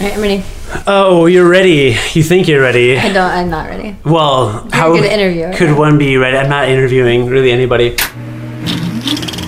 right, 0.00 0.14
I'm 0.14 0.20
ready. 0.20 0.44
Oh, 0.86 1.26
you're 1.26 1.48
ready. 1.48 1.96
You 2.12 2.22
think 2.22 2.48
you're 2.48 2.60
ready. 2.60 2.98
I 2.98 3.12
don't. 3.12 3.30
I'm 3.30 3.50
not 3.50 3.68
ready. 3.68 3.96
Well, 4.04 4.68
how 4.72 4.92
good 4.92 5.04
interviewer. 5.04 5.52
could 5.52 5.76
one 5.76 5.98
be 5.98 6.16
ready? 6.16 6.36
I'm 6.36 6.48
not 6.48 6.68
interviewing 6.68 7.26
really 7.26 7.50
anybody. 7.50 7.96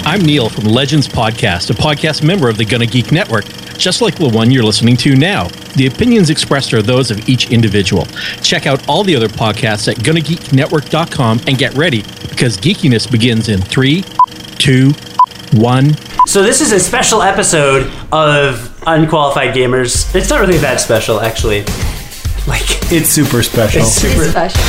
I'm 0.05 0.23
Neil 0.23 0.49
from 0.49 0.65
Legends 0.65 1.07
Podcast, 1.07 1.71
a 1.71 1.75
podcast 1.75 2.23
member 2.25 2.49
of 2.49 2.57
the 2.57 2.65
Gonna 2.65 2.87
Geek 2.87 3.13
Network, 3.13 3.45
just 3.77 4.01
like 4.01 4.17
the 4.17 4.29
one 4.29 4.51
you're 4.51 4.65
listening 4.65 4.97
to 4.99 5.15
now. 5.15 5.49
The 5.77 5.87
opinions 5.87 6.31
expressed 6.31 6.73
are 6.73 6.83
those 6.83 7.11
of 7.11 7.29
each 7.29 7.51
individual. 7.51 8.07
Check 8.43 8.67
out 8.67 8.89
all 8.89 9.05
the 9.05 9.15
other 9.15 9.29
podcasts 9.29 9.89
at 9.89 9.97
GonnaGeekNetwork.com 9.99 11.41
and 11.47 11.59
get 11.59 11.75
ready 11.75 12.03
because 12.29 12.57
geekiness 12.57 13.11
begins 13.11 13.49
in 13.49 13.61
three, 13.61 14.03
two, 14.59 14.91
one. 15.53 15.95
So 16.27 16.43
this 16.43 16.61
is 16.61 16.73
a 16.73 16.81
special 16.81 17.23
episode 17.23 17.91
of 18.11 18.70
Unqualified 18.87 19.55
Gamers. 19.55 20.15
It's 20.15 20.31
not 20.31 20.41
really 20.41 20.59
that 20.59 20.81
special, 20.81 21.21
actually. 21.21 21.61
Like 22.47 22.63
It's 22.93 23.09
super 23.11 23.43
special. 23.43 23.83
it's 23.83 23.93
super. 23.93 24.23
It's 24.23 24.31
special. 24.31 24.61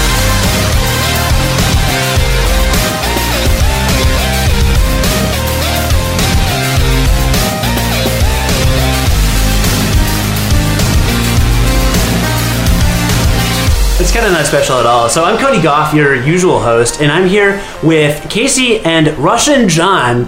It's 14.00 14.12
kind 14.12 14.26
of 14.26 14.32
not 14.32 14.48
special 14.48 14.78
at 14.78 14.88
all. 14.88 15.10
So 15.10 15.24
I'm 15.24 15.38
Cody 15.38 15.62
Goff, 15.62 15.94
your 15.94 16.16
usual 16.16 16.60
host, 16.60 17.02
and 17.02 17.12
I'm 17.12 17.30
here 17.30 17.64
with 17.84 18.28
Casey 18.32 18.80
and 18.80 19.16
Russian 19.20 19.70
John. 19.70 20.28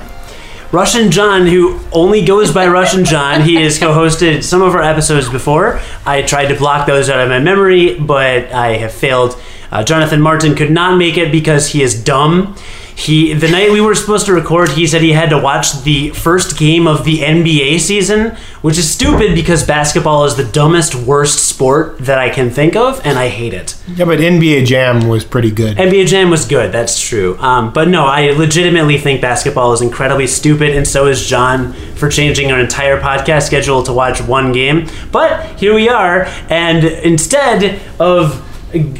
Russian 0.73 1.11
John, 1.11 1.45
who 1.45 1.79
only 1.91 2.25
goes 2.25 2.51
by 2.51 2.65
Russian 2.65 3.05
John. 3.05 3.41
He 3.41 3.61
has 3.61 3.77
co-hosted 3.77 4.43
some 4.43 4.63
of 4.63 4.73
our 4.73 4.81
episodes 4.81 5.29
before. 5.29 5.79
I 6.03 6.23
tried 6.23 6.47
to 6.47 6.55
block 6.55 6.87
those 6.87 7.11
out 7.11 7.19
of 7.19 7.29
my 7.29 7.37
memory, 7.37 7.99
but 7.99 8.51
I 8.51 8.77
have 8.77 8.91
failed. 8.91 9.39
Uh, 9.71 9.83
Jonathan 9.83 10.19
Martin 10.19 10.55
could 10.55 10.71
not 10.71 10.97
make 10.97 11.15
it 11.15 11.31
because 11.31 11.67
he 11.67 11.83
is 11.83 12.03
dumb. 12.03 12.55
He 13.03 13.33
the 13.33 13.49
night 13.49 13.69
we 13.69 13.81
were 13.81 13.95
supposed 13.95 14.27
to 14.27 14.33
record, 14.33 14.69
he 14.69 14.87
said 14.87 15.01
he 15.01 15.11
had 15.11 15.29
to 15.31 15.37
watch 15.37 15.83
the 15.83 16.11
first 16.11 16.57
game 16.57 16.87
of 16.87 17.03
the 17.03 17.19
NBA 17.19 17.81
season, 17.81 18.37
which 18.61 18.77
is 18.77 18.89
stupid 18.89 19.35
because 19.35 19.61
basketball 19.67 20.23
is 20.23 20.35
the 20.35 20.45
dumbest, 20.45 20.95
worst 20.95 21.49
sport 21.49 21.97
that 21.99 22.17
I 22.17 22.29
can 22.29 22.49
think 22.49 22.77
of, 22.77 23.05
and 23.05 23.19
I 23.19 23.27
hate 23.27 23.53
it. 23.53 23.75
Yeah, 23.89 24.05
but 24.05 24.19
NBA 24.19 24.65
Jam 24.65 25.09
was 25.09 25.25
pretty 25.25 25.51
good. 25.51 25.75
NBA 25.75 26.07
Jam 26.07 26.29
was 26.29 26.45
good, 26.45 26.71
that's 26.71 26.97
true. 26.97 27.37
Um, 27.39 27.73
but 27.73 27.89
no, 27.89 28.05
I 28.05 28.31
legitimately 28.31 28.97
think 28.99 29.19
basketball 29.19 29.73
is 29.73 29.81
incredibly 29.81 30.25
stupid, 30.27 30.73
and 30.73 30.87
so 30.87 31.07
is 31.07 31.27
John 31.27 31.73
for 31.95 32.07
changing 32.07 32.53
our 32.53 32.59
entire 32.61 33.01
podcast 33.01 33.43
schedule 33.47 33.83
to 33.83 33.91
watch 33.91 34.21
one 34.21 34.53
game. 34.53 34.87
But 35.11 35.59
here 35.59 35.73
we 35.73 35.89
are, 35.89 36.23
and 36.49 36.85
instead 36.85 37.81
of 37.99 38.49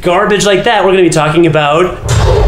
garbage 0.01 0.45
like 0.45 0.65
that, 0.65 0.83
we're 0.83 0.91
going 0.91 1.05
to 1.05 1.09
be 1.09 1.13
talking 1.13 1.47
about. 1.47 2.42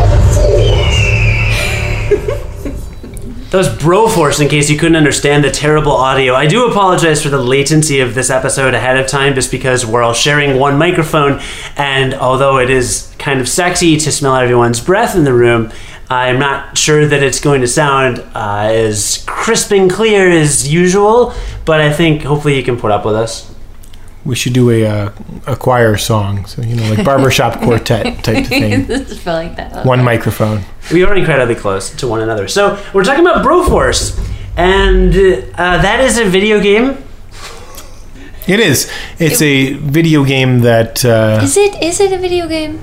That 3.55 3.71
was 3.71 3.81
Broforce, 3.81 4.41
in 4.41 4.49
case 4.49 4.69
you 4.69 4.77
couldn't 4.77 4.97
understand 4.97 5.45
the 5.45 5.49
terrible 5.49 5.93
audio. 5.93 6.33
I 6.35 6.45
do 6.45 6.69
apologize 6.69 7.23
for 7.23 7.29
the 7.29 7.37
latency 7.37 8.01
of 8.01 8.13
this 8.13 8.29
episode 8.29 8.73
ahead 8.73 8.97
of 8.97 9.07
time, 9.07 9.33
just 9.33 9.49
because 9.49 9.85
we're 9.85 10.03
all 10.03 10.11
sharing 10.11 10.59
one 10.59 10.77
microphone, 10.77 11.39
and 11.77 12.13
although 12.15 12.59
it 12.59 12.69
is 12.69 13.15
kind 13.17 13.39
of 13.39 13.47
sexy 13.47 13.95
to 13.95 14.11
smell 14.11 14.35
everyone's 14.35 14.81
breath 14.81 15.15
in 15.15 15.23
the 15.23 15.33
room, 15.33 15.71
I'm 16.09 16.37
not 16.37 16.77
sure 16.77 17.07
that 17.07 17.23
it's 17.23 17.39
going 17.39 17.61
to 17.61 17.67
sound 17.69 18.19
uh, 18.35 18.67
as 18.73 19.23
crisp 19.25 19.71
and 19.71 19.89
clear 19.89 20.29
as 20.29 20.67
usual, 20.67 21.33
but 21.63 21.79
I 21.79 21.93
think 21.93 22.23
hopefully 22.23 22.57
you 22.57 22.63
can 22.63 22.75
put 22.75 22.91
up 22.91 23.05
with 23.05 23.15
us. 23.15 23.54
We 24.25 24.35
should 24.35 24.53
do 24.53 24.71
a 24.71 24.85
uh, 24.85 25.11
a 25.45 25.55
choir 25.55 25.97
song, 25.97 26.45
so 26.47 26.61
you 26.63 26.75
know, 26.75 26.89
like 26.89 27.05
barbershop 27.05 27.61
quartet 27.63 28.23
type 28.23 28.43
of 28.43 28.47
thing. 28.47 28.87
Just 28.87 29.19
feel 29.21 29.33
like 29.33 29.55
that. 29.57 29.85
One 29.85 30.03
microphone. 30.03 30.63
We 30.91 31.03
are 31.03 31.15
incredibly 31.15 31.55
close 31.55 31.91
to 31.97 32.07
one 32.07 32.21
another. 32.21 32.47
So 32.47 32.83
we're 32.93 33.03
talking 33.03 33.25
about 33.25 33.45
Broforce, 33.45 34.17
and 34.57 35.13
uh, 35.13 35.77
that 35.81 35.99
is 35.99 36.17
a 36.17 36.25
video 36.25 36.59
game. 36.59 36.97
It 38.47 38.59
is. 38.59 38.91
It's 39.19 39.41
a 39.41 39.73
video 39.73 40.23
game 40.23 40.59
that 40.61 41.03
uh, 41.05 41.39
Is 41.43 41.57
it? 41.57 41.81
Is 41.81 41.99
it 41.99 42.11
a 42.11 42.17
video 42.17 42.47
game? 42.47 42.79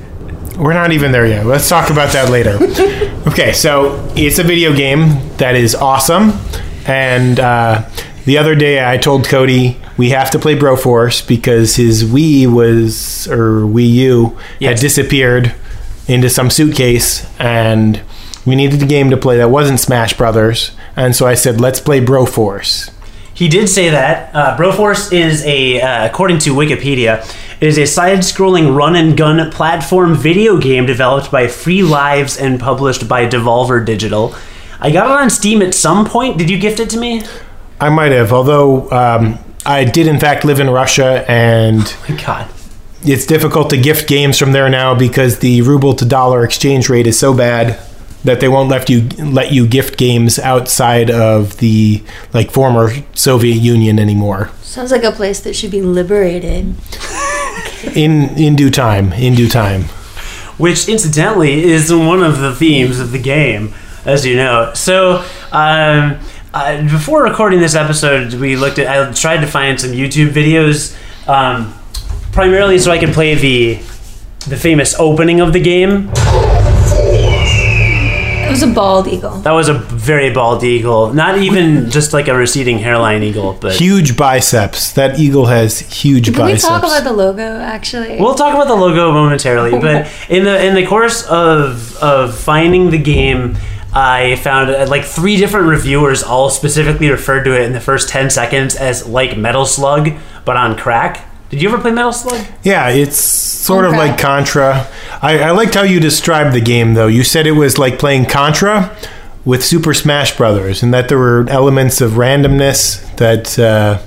we're 0.56 0.75
not 0.75 0.92
even 0.92 1.12
there 1.12 1.26
yet. 1.26 1.47
Let's 1.47 1.69
talk 1.69 1.91
about 1.91 2.12
that 2.12 2.31
later. 2.31 2.58
okay, 3.31 3.52
so 3.52 4.12
it's 4.16 4.38
a 4.38 4.42
video 4.42 4.75
game 4.75 5.36
that 5.38 5.54
is 5.54 5.75
awesome, 5.75 6.32
and 6.86 7.41
uh, 7.41 7.88
the 8.25 8.38
other 8.38 8.54
day 8.54 8.84
I 8.86 8.98
told 8.98 9.26
Cody 9.26 9.81
we 9.97 10.10
have 10.10 10.30
to 10.30 10.38
play 10.38 10.56
Broforce 10.56 11.26
because 11.26 11.76
his 11.76 12.04
Wii 12.04 12.53
was 12.53 13.28
or 13.28 13.62
Wii 13.62 13.91
U 13.91 14.38
Yes. 14.58 14.70
had 14.70 14.80
disappeared 14.80 15.54
into 16.08 16.28
some 16.28 16.50
suitcase, 16.50 17.26
and 17.38 18.00
we 18.44 18.54
needed 18.56 18.82
a 18.82 18.86
game 18.86 19.10
to 19.10 19.16
play 19.16 19.36
that 19.38 19.50
wasn't 19.50 19.78
Smash 19.81 20.16
Brothers, 20.16 20.72
and 20.97 21.14
so 21.14 21.26
I 21.26 21.34
said 21.34 21.60
let's 21.60 21.81
play 21.81 22.00
Broforce. 22.00 22.91
He 23.34 23.48
did 23.48 23.69
say 23.69 23.88
that. 23.91 24.34
Uh, 24.34 24.56
Broforce 24.56 25.12
is 25.12 25.44
a, 25.47 25.81
uh, 25.81 26.06
according 26.06 26.38
to 26.41 26.54
Wikipedia, 26.54 27.25
it 27.60 27.69
is 27.69 27.78
a 27.78 27.86
side-scrolling 27.86 28.76
run-and-gun 28.76 29.50
platform 29.52 30.14
video 30.14 30.58
game 30.58 30.84
developed 30.84 31.31
by 31.31 31.47
Free 31.47 31.82
Lives 31.82 32.36
and 32.36 32.60
published 32.60 33.08
by 33.08 33.26
Devolver 33.26 33.84
Digital. 33.86 34.34
I 34.81 34.91
got 34.91 35.06
it 35.06 35.22
on 35.22 35.31
Steam 35.31 35.62
at 35.62 35.72
some 35.75 36.04
point. 36.04 36.36
Did 36.38 36.50
you 36.50 36.58
gift 36.58 36.81
it 36.81 36.91
to 36.91 36.98
me? 36.98 37.22
I 37.81 37.88
might 37.88 38.12
have, 38.12 38.32
although 38.32 38.91
um, 38.91 39.38
I 39.64 39.84
did 39.84 40.06
in 40.06 40.18
fact 40.18 40.44
live 40.44 40.60
in 40.60 40.68
Russia, 40.70 41.24
and 41.28 41.94
My 42.08 42.16
God. 42.16 42.48
it's 43.04 43.26
difficult 43.26 43.70
to 43.70 43.76
gift 43.76 44.08
games 44.08 44.38
from 44.38 44.52
there 44.52 44.68
now 44.68 44.94
because 44.94 45.38
the 45.38 45.62
ruble 45.62 45.94
to 45.94 46.04
dollar 46.04 46.44
exchange 46.44 46.88
rate 46.88 47.06
is 47.06 47.18
so 47.18 47.32
bad 47.34 47.78
that 48.24 48.40
they 48.40 48.48
won't 48.48 48.68
let 48.68 48.88
you 48.88 49.08
let 49.18 49.52
you 49.52 49.66
gift 49.66 49.96
games 49.98 50.38
outside 50.38 51.10
of 51.10 51.56
the 51.58 52.02
like 52.32 52.50
former 52.50 52.90
Soviet 53.14 53.56
Union 53.56 53.98
anymore. 53.98 54.50
Sounds 54.62 54.90
like 54.92 55.04
a 55.04 55.12
place 55.12 55.40
that 55.40 55.54
should 55.54 55.70
be 55.70 55.82
liberated. 55.82 56.74
In 57.94 58.30
in 58.38 58.54
due 58.56 58.70
time, 58.70 59.12
in 59.12 59.34
due 59.34 59.48
time. 59.48 59.82
which 60.56 60.88
incidentally 60.88 61.64
is 61.64 61.92
one 61.92 62.22
of 62.22 62.38
the 62.38 62.54
themes 62.54 63.00
of 63.00 63.10
the 63.10 63.18
game, 63.18 63.74
as 64.04 64.24
you 64.24 64.36
know. 64.36 64.70
So, 64.74 65.24
um, 65.50 66.18
uh, 66.54 66.82
before 66.82 67.22
recording 67.22 67.60
this 67.60 67.74
episode, 67.74 68.34
we 68.34 68.56
looked 68.56 68.78
at. 68.78 68.86
I 68.88 69.12
tried 69.12 69.40
to 69.40 69.46
find 69.46 69.80
some 69.80 69.90
YouTube 69.90 70.30
videos, 70.30 70.96
um, 71.28 71.74
primarily 72.32 72.78
so 72.78 72.90
I 72.90 72.98
could 72.98 73.12
play 73.12 73.34
the 73.34 73.74
the 74.48 74.56
famous 74.56 74.98
opening 74.98 75.40
of 75.40 75.52
the 75.52 75.60
game. 75.60 76.10
It 78.44 78.50
was 78.50 78.62
a 78.64 78.66
bald 78.66 79.08
eagle. 79.08 79.38
That 79.38 79.52
was 79.52 79.70
a 79.70 79.74
very 79.74 80.30
bald 80.30 80.62
eagle, 80.62 81.14
not 81.14 81.38
even 81.38 81.88
just 81.88 82.12
like 82.12 82.28
a 82.28 82.36
receding 82.36 82.78
hairline 82.78 83.22
eagle, 83.22 83.56
but. 83.58 83.76
Huge 83.76 84.14
biceps. 84.14 84.92
That 84.92 85.19
eagle 85.19 85.46
has 85.46 85.78
huge 85.78 86.26
Can 86.26 86.34
biceps. 86.34 86.64
we 86.64 86.69
talk 86.69 86.82
about 86.82 87.04
the 87.04 87.14
logo 87.14 87.42
actually? 87.60 88.19
We'll 88.20 88.34
talk 88.34 88.54
about 88.54 88.69
the 88.69 88.74
logo 88.74 89.10
momentarily, 89.10 89.70
but 89.80 90.10
in 90.28 90.44
the 90.44 90.62
in 90.66 90.74
the 90.74 90.84
course 90.86 91.24
of 91.28 91.96
of 91.96 92.36
finding 92.36 92.90
the 92.90 92.98
game, 92.98 93.56
I 93.94 94.36
found 94.36 94.70
uh, 94.70 94.86
like 94.88 95.04
three 95.04 95.36
different 95.36 95.66
reviewers 95.69 96.22
all 96.22 96.48
specifically 96.50 97.10
referred 97.10 97.44
to 97.44 97.54
it 97.54 97.62
in 97.62 97.72
the 97.72 97.80
first 97.80 98.08
ten 98.08 98.30
seconds 98.30 98.75
as 98.75 99.06
like 99.06 99.36
Metal 99.36 99.66
Slug, 99.66 100.12
but 100.44 100.56
on 100.56 100.76
crack. 100.76 101.28
Did 101.50 101.60
you 101.60 101.69
ever 101.69 101.78
play 101.78 101.91
Metal 101.91 102.12
Slug? 102.12 102.47
Yeah, 102.62 102.88
it's 102.88 103.19
sort 103.19 103.84
of 103.84 103.92
like 103.92 104.19
Contra. 104.19 104.86
I, 105.20 105.41
I 105.41 105.50
liked 105.50 105.75
how 105.75 105.82
you 105.82 106.00
described 106.00 106.54
the 106.54 106.62
game, 106.62 106.94
though. 106.94 107.08
You 107.08 107.22
said 107.25 107.47
it 107.47 107.52
was 107.52 107.76
like 107.76 107.98
playing 107.98 108.25
Contra 108.25 108.97
with 109.44 109.62
Super 109.62 109.92
Smash 109.92 110.34
Brothers, 110.36 110.82
and 110.82 110.94
that 110.94 111.08
there 111.10 111.19
were 111.19 111.47
elements 111.50 112.00
of 112.00 112.12
randomness 112.12 113.14
that, 113.19 113.58
uh, 113.58 114.00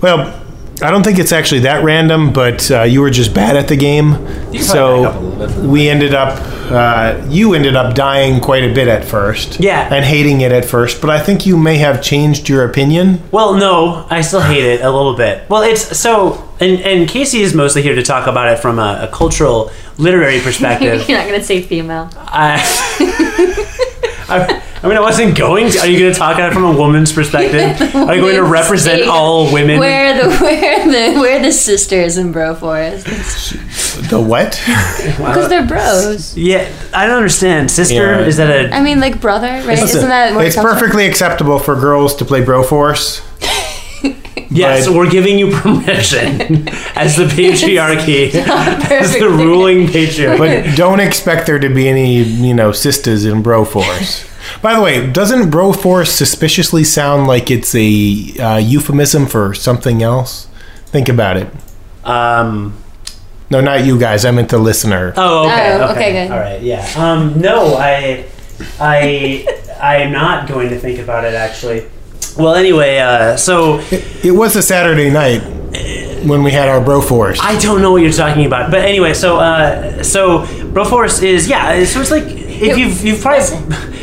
well, 0.00 0.40
I 0.80 0.92
don't 0.92 1.02
think 1.02 1.18
it's 1.18 1.32
actually 1.32 1.62
that 1.62 1.82
random, 1.82 2.32
but 2.32 2.70
uh, 2.70 2.82
you 2.82 3.00
were 3.00 3.10
just 3.10 3.34
bad 3.34 3.56
at 3.56 3.66
the 3.66 3.76
game. 3.76 4.12
can 4.60 4.66
probably 4.66 5.06
back 5.06 5.14
up 5.16 5.22
a 5.40 5.48
So 5.58 5.68
we 5.68 5.88
ended 5.88 6.14
up, 6.14 6.38
uh, 6.70 7.26
you 7.28 7.54
ended 7.54 7.76
up 7.76 7.94
dying 7.94 8.40
quite 8.40 8.64
a 8.64 8.72
bit 8.72 8.88
at 8.88 9.04
first. 9.04 9.60
Yeah. 9.60 9.92
And 9.92 10.04
hating 10.04 10.40
it 10.40 10.52
at 10.52 10.64
first, 10.64 11.00
but 11.00 11.10
I 11.10 11.20
think 11.20 11.46
you 11.46 11.56
may 11.56 11.76
have 11.78 12.02
changed 12.02 12.48
your 12.48 12.64
opinion. 12.64 13.20
Well, 13.30 13.54
no, 13.54 14.06
I 14.10 14.20
still 14.20 14.40
hate 14.40 14.64
it 14.64 14.80
a 14.82 14.90
little 14.90 15.16
bit. 15.16 15.48
Well, 15.48 15.62
it's 15.62 15.98
so, 15.98 16.48
and 16.60 16.80
and 16.80 17.08
Casey 17.08 17.40
is 17.40 17.54
mostly 17.54 17.82
here 17.82 17.94
to 17.94 18.02
talk 18.02 18.26
about 18.26 18.52
it 18.52 18.58
from 18.58 18.78
a, 18.78 19.00
a 19.02 19.08
cultural, 19.12 19.70
literary 19.96 20.40
perspective. 20.48 21.08
You're 21.08 21.18
not 21.18 21.26
gonna 21.26 21.42
say 21.42 21.62
female. 21.62 22.10
I, 22.16 22.60
I, 24.28 24.62
I 24.80 24.86
mean, 24.86 24.96
I 24.96 25.00
wasn't 25.00 25.36
going 25.36 25.70
to. 25.72 25.78
Are 25.80 25.86
you 25.86 25.98
going 25.98 26.12
to 26.12 26.18
talk 26.18 26.38
at 26.38 26.50
it 26.50 26.54
from 26.54 26.64
a 26.64 26.72
woman's 26.76 27.12
perspective? 27.12 27.80
Are 27.96 28.14
you 28.14 28.20
going 28.20 28.36
to 28.36 28.44
represent 28.44 29.00
State 29.02 29.08
all 29.08 29.52
women? 29.52 29.78
Where 29.80 30.14
the 30.22 30.36
where 30.38 30.84
the 31.12 31.18
where 31.20 31.42
the 31.42 31.50
sisters 31.52 32.16
in 32.16 32.32
Broforce? 32.32 33.02
The 34.08 34.20
what? 34.20 34.54
Because 35.18 35.48
they're 35.48 35.66
bros. 35.66 36.36
Yeah, 36.36 36.70
I 36.94 37.06
don't 37.06 37.16
understand. 37.16 37.70
Sister, 37.70 37.94
Yeah. 37.94 38.20
is 38.26 38.36
that 38.36 38.50
a. 38.50 38.74
I 38.74 38.80
mean, 38.82 39.00
like 39.00 39.20
brother, 39.20 39.46
right? 39.48 39.66
Listen, 39.66 39.98
Isn't 39.98 40.08
that 40.10 40.34
where 40.36 40.46
it's 40.46 40.54
comes 40.54 40.68
from? 40.68 40.78
perfectly 40.78 41.06
acceptable 41.06 41.58
for 41.58 41.74
girls 41.74 42.14
to 42.16 42.24
play 42.24 42.44
bro 42.44 42.62
force. 42.62 43.20
Yes, 44.50 44.86
but- 44.86 44.94
we're 44.96 45.10
giving 45.10 45.38
you 45.38 45.50
permission 45.50 46.68
as 46.96 47.16
the 47.16 47.24
patriarchy, 47.24 48.32
as 48.90 49.12
the 49.12 49.28
ruling 49.28 49.86
patriarchy. 49.88 50.38
but 50.38 50.76
don't 50.76 51.00
expect 51.00 51.46
there 51.46 51.58
to 51.58 51.68
be 51.68 51.86
any, 51.88 52.22
you 52.22 52.54
know, 52.54 52.72
sisters 52.72 53.24
in 53.26 53.42
Broforce. 53.42 54.24
By 54.62 54.74
the 54.74 54.80
way, 54.80 55.10
doesn't 55.10 55.50
Broforce 55.50 56.08
suspiciously 56.08 56.84
sound 56.84 57.26
like 57.26 57.50
it's 57.50 57.74
a 57.74 58.34
uh, 58.40 58.56
euphemism 58.58 59.26
for 59.26 59.54
something 59.54 60.02
else? 60.02 60.46
Think 60.86 61.08
about 61.08 61.36
it. 61.36 61.48
um, 62.04 62.74
No, 63.50 63.60
not 63.60 63.84
you 63.84 63.98
guys. 63.98 64.24
I 64.24 64.30
meant 64.30 64.48
the 64.50 64.58
listener. 64.58 65.12
oh, 65.16 65.46
okay, 65.46 65.72
Oh, 65.72 65.84
okay, 65.84 65.90
okay, 65.92 66.12
good. 66.12 66.30
all 66.32 66.38
right, 66.38 66.62
yeah. 66.62 66.86
Um, 66.96 67.40
no, 67.40 67.74
I, 67.76 68.26
I, 68.80 69.46
I 69.80 69.96
am 69.98 70.12
not 70.12 70.48
going 70.48 70.68
to 70.70 70.78
think 70.78 70.98
about 70.98 71.24
it 71.24 71.34
actually. 71.34 71.86
Well, 72.36 72.54
anyway, 72.54 72.98
uh, 72.98 73.36
so 73.36 73.78
It, 73.90 74.24
it 74.26 74.30
was 74.32 74.54
a 74.56 74.62
Saturday 74.62 75.10
night 75.10 75.40
when 76.26 76.42
we 76.42 76.50
had 76.50 76.68
our 76.68 76.80
Broforce. 76.80 77.38
I 77.40 77.58
don't 77.58 77.80
know 77.82 77.92
what 77.92 78.02
you're 78.02 78.12
talking 78.12 78.44
about, 78.46 78.70
but 78.70 78.80
anyway, 78.80 79.12
so 79.14 79.38
uh, 79.38 80.02
so 80.02 80.44
Broforce 80.72 81.22
is 81.22 81.48
yeah, 81.48 81.84
so 81.84 82.00
it's 82.00 82.10
like 82.10 82.24
if 82.26 82.76
you've 82.78 83.04
you've 83.04 83.20
probably 83.20 83.46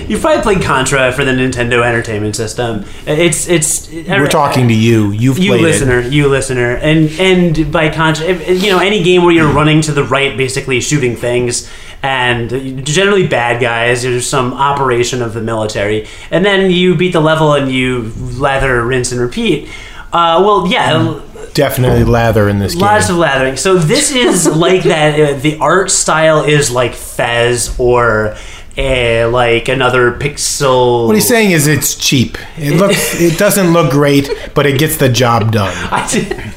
you've 0.08 0.22
probably 0.22 0.42
played 0.42 0.62
Contra 0.62 1.12
for 1.12 1.24
the 1.24 1.32
Nintendo 1.32 1.84
Entertainment 1.84 2.36
System. 2.36 2.86
It's 3.06 3.48
it's 3.48 3.90
We're 3.92 4.28
talking 4.28 4.68
to 4.68 4.74
you. 4.74 5.12
You've 5.12 5.40
you 5.40 5.52
played 5.52 5.62
listener, 5.62 6.02
you 6.02 6.28
listener, 6.28 6.76
and 6.76 7.10
and 7.20 7.72
by 7.72 7.90
Contra, 7.90 8.34
you 8.34 8.70
know 8.70 8.80
any 8.80 9.04
game 9.04 9.24
where 9.24 9.34
you're 9.34 9.52
running 9.52 9.82
to 9.82 9.92
the 9.92 10.04
right, 10.04 10.38
basically 10.38 10.82
shooting 10.82 11.16
things, 11.16 11.70
and 12.02 12.86
generally 12.86 13.28
bad 13.28 13.62
guys. 13.62 14.04
There's 14.04 14.28
some 14.28 14.54
operation 14.54 15.22
of 15.22 15.34
the 15.34 15.42
military, 15.42 16.08
and 16.32 16.46
then 16.46 16.72
you 16.72 16.96
beat 16.96 17.14
the 17.14 17.22
level 17.22 17.54
and 17.54 17.72
you 17.72 18.14
lather, 18.38 18.84
rinse, 18.84 19.12
and 19.12 19.22
repeat. 19.22 19.70
Uh, 20.14 20.42
well, 20.46 20.66
yeah. 20.68 21.18
it. 21.18 21.54
Definitely 21.54 22.04
lather 22.04 22.48
in 22.48 22.60
this 22.60 22.74
game. 22.74 22.82
Lots 22.82 23.10
of 23.10 23.18
lathering. 23.18 23.58
So 23.58 23.78
this 23.78 24.12
is 24.14 24.48
like 24.48 24.84
that. 24.84 25.20
Uh, 25.20 25.40
the 25.40 25.58
art 25.60 25.92
style 25.92 26.44
is 26.44 26.72
like 26.72 26.94
Fez 26.94 27.78
or 27.80 28.36
uh, 28.78 29.30
like 29.30 29.68
another 29.70 30.12
pixel. 30.14 31.08
what 31.08 31.16
he's 31.16 31.28
saying 31.28 31.52
is 31.52 31.68
it's 31.68 31.96
cheap. 31.96 32.38
It 32.58 32.74
looks. 32.80 33.20
it 33.20 33.38
doesn't 33.38 33.72
look 33.74 33.92
great, 33.92 34.30
but 34.54 34.66
it 34.66 34.78
gets 34.80 34.98
the 34.98 35.10
job 35.10 35.52
done. 35.52 35.74
I 35.92 36.08
did- 36.12 36.54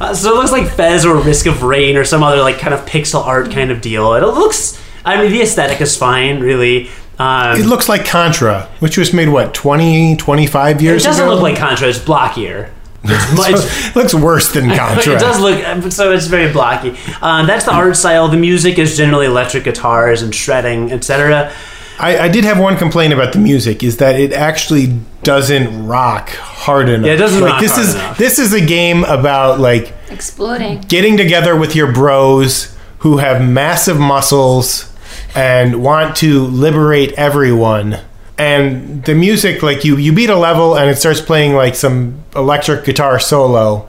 Uh, 0.00 0.14
so 0.14 0.32
it 0.32 0.36
looks 0.36 0.50
like 0.52 0.66
Fez 0.70 1.04
or 1.04 1.14
Risk 1.16 1.44
of 1.44 1.62
Rain 1.62 1.96
or 1.98 2.04
some 2.04 2.22
other 2.22 2.40
like 2.40 2.58
kind 2.58 2.72
of 2.72 2.86
pixel 2.86 3.22
art 3.26 3.50
kind 3.50 3.70
of 3.70 3.82
deal. 3.82 4.14
It 4.14 4.22
looks. 4.22 4.80
I 5.04 5.20
mean, 5.20 5.30
the 5.30 5.42
aesthetic 5.42 5.80
is 5.82 5.94
fine, 5.96 6.40
really. 6.40 6.88
Um, 7.18 7.60
It 7.60 7.66
looks 7.66 7.86
like 7.86 8.06
Contra, 8.06 8.62
which 8.80 8.96
was 8.96 9.12
made 9.12 9.28
what 9.28 9.52
20, 9.52 10.16
25 10.16 10.80
years 10.80 11.02
ago. 11.02 11.08
it 11.10 11.12
doesn't 11.12 11.24
ago. 11.26 11.34
look 11.34 11.42
like 11.42 11.56
Contra. 11.58 11.88
It's 11.88 11.98
blockier. 11.98 12.70
It's 13.02 13.36
much. 13.36 13.52
it 13.54 13.96
looks 13.96 14.14
worse 14.14 14.52
than 14.52 14.68
Contra. 14.68 15.14
It 15.16 15.20
does 15.20 15.40
look 15.40 15.92
so. 15.92 16.12
It's 16.12 16.26
very 16.26 16.52
blocky. 16.52 16.96
Um, 17.22 17.46
that's 17.46 17.64
the 17.64 17.72
art 17.72 17.96
style. 17.96 18.28
The 18.28 18.36
music 18.36 18.78
is 18.78 18.96
generally 18.96 19.26
electric 19.26 19.64
guitars 19.64 20.22
and 20.22 20.34
shredding, 20.34 20.92
etc. 20.92 21.52
I, 21.98 22.18
I 22.18 22.28
did 22.28 22.44
have 22.44 22.58
one 22.58 22.76
complaint 22.76 23.12
about 23.12 23.32
the 23.32 23.38
music 23.38 23.82
is 23.82 23.98
that 23.98 24.18
it 24.18 24.32
actually 24.32 24.98
doesn't 25.22 25.86
rock 25.86 26.30
hard 26.30 26.88
enough. 26.88 27.06
Yeah, 27.06 27.12
it 27.12 27.18
doesn't 27.18 27.40
like, 27.40 27.52
rock 27.52 27.60
this 27.60 27.72
hard 27.72 27.86
is 27.86 27.94
enough. 27.94 28.18
this 28.18 28.38
is 28.38 28.52
a 28.54 28.64
game 28.64 29.04
about 29.04 29.60
like 29.60 29.92
Exploding. 30.10 30.80
getting 30.82 31.16
together 31.18 31.54
with 31.56 31.76
your 31.76 31.92
bros 31.92 32.74
who 33.00 33.18
have 33.18 33.46
massive 33.46 33.98
muscles 33.98 34.94
and 35.34 35.82
want 35.82 36.16
to 36.16 36.40
liberate 36.44 37.12
everyone. 37.12 37.98
And 38.38 39.04
the 39.04 39.14
music, 39.14 39.62
like 39.62 39.84
you, 39.84 39.96
you 39.98 40.12
beat 40.14 40.30
a 40.30 40.36
level 40.36 40.76
and 40.76 40.88
it 40.88 40.96
starts 40.96 41.20
playing 41.20 41.54
like 41.54 41.74
some 41.74 42.19
electric 42.36 42.84
guitar 42.84 43.18
solo, 43.20 43.88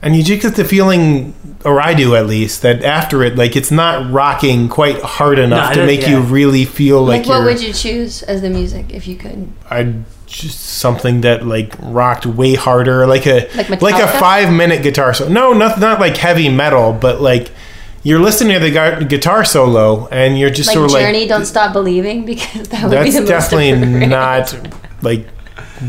and 0.00 0.16
you 0.16 0.22
just 0.22 0.42
get 0.42 0.54
the 0.56 0.64
feeling, 0.64 1.34
or 1.64 1.80
I 1.80 1.94
do 1.94 2.16
at 2.16 2.26
least, 2.26 2.62
that 2.62 2.82
after 2.82 3.22
it, 3.22 3.36
like 3.36 3.54
it's 3.56 3.70
not 3.70 4.10
rocking 4.12 4.68
quite 4.68 5.00
hard 5.02 5.38
enough 5.38 5.70
I 5.70 5.74
to 5.74 5.78
don't- 5.80 5.86
make 5.86 6.06
you 6.08 6.20
really 6.20 6.64
feel 6.64 7.02
like, 7.02 7.20
Like, 7.20 7.28
what 7.28 7.36
you're. 7.38 7.44
would 7.46 7.60
you 7.62 7.72
choose 7.72 8.22
as 8.24 8.42
the 8.42 8.50
music 8.50 8.86
if 8.90 9.06
you 9.06 9.16
could? 9.16 9.48
I'd 9.70 10.04
just 10.26 10.60
something 10.60 11.20
that 11.20 11.46
like 11.46 11.74
rocked 11.80 12.24
way 12.26 12.54
harder, 12.54 13.06
like 13.06 13.26
a 13.26 13.48
Like 13.80 14.02
a 14.02 14.08
five 14.18 14.50
minute 14.52 14.82
guitar 14.82 15.12
solo. 15.14 15.30
No, 15.30 15.52
not 15.52 15.78
not 15.78 16.00
like 16.00 16.16
heavy 16.16 16.48
metal, 16.48 16.92
but 16.94 17.20
like 17.20 17.50
you're 18.02 18.18
listening 18.18 18.58
to 18.58 18.70
the 18.70 19.04
guitar 19.08 19.44
solo 19.44 20.08
and 20.08 20.36
you're 20.38 20.50
just 20.50 20.68
Like 20.68 20.74
sort 20.74 20.86
of 20.90 20.98
Journey, 20.98 21.20
like 21.20 21.28
Don't 21.28 21.44
Stop 21.44 21.72
Believing, 21.74 22.24
because 22.24 22.68
that 22.70 22.82
would 22.84 22.90
be 23.04 23.10
that's 23.10 23.14
the 23.14 23.20
most 23.20 23.28
definitely 23.28 24.06
not 24.08 24.56
like 25.02 25.26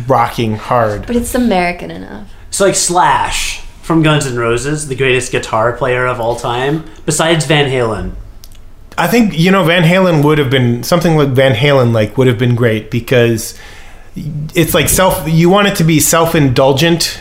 rocking 0.08 0.56
hard. 0.56 1.08
But 1.08 1.16
it's 1.16 1.36
American 1.36 1.92
enough. 1.92 2.34
So 2.50 2.66
like 2.66 2.76
Slash 2.76 3.62
from 3.82 4.02
Guns 4.02 4.26
N' 4.26 4.38
Roses, 4.38 4.88
the 4.88 4.96
greatest 4.96 5.32
guitar 5.32 5.74
player 5.74 6.06
of 6.06 6.20
all 6.20 6.36
time, 6.36 6.86
besides 7.06 7.46
Van 7.46 7.70
Halen. 7.70 8.14
I 8.98 9.08
think 9.08 9.38
you 9.38 9.52
know 9.52 9.64
Van 9.64 9.84
Halen 9.84 10.24
would 10.24 10.38
have 10.38 10.50
been 10.50 10.84
something 10.84 11.18
like 11.18 11.30
Van 11.30 11.56
Halen 11.56 11.94
like 11.94 12.18
would 12.18 12.28
have 12.28 12.38
been 12.38 12.56
great 12.56 12.92
because 12.92 13.58
it's 14.16 14.74
like 14.74 14.88
self 14.88 15.28
you 15.28 15.50
want 15.50 15.68
it 15.68 15.76
to 15.78 15.84
be 15.84 16.00
self-indulgent 16.00 17.20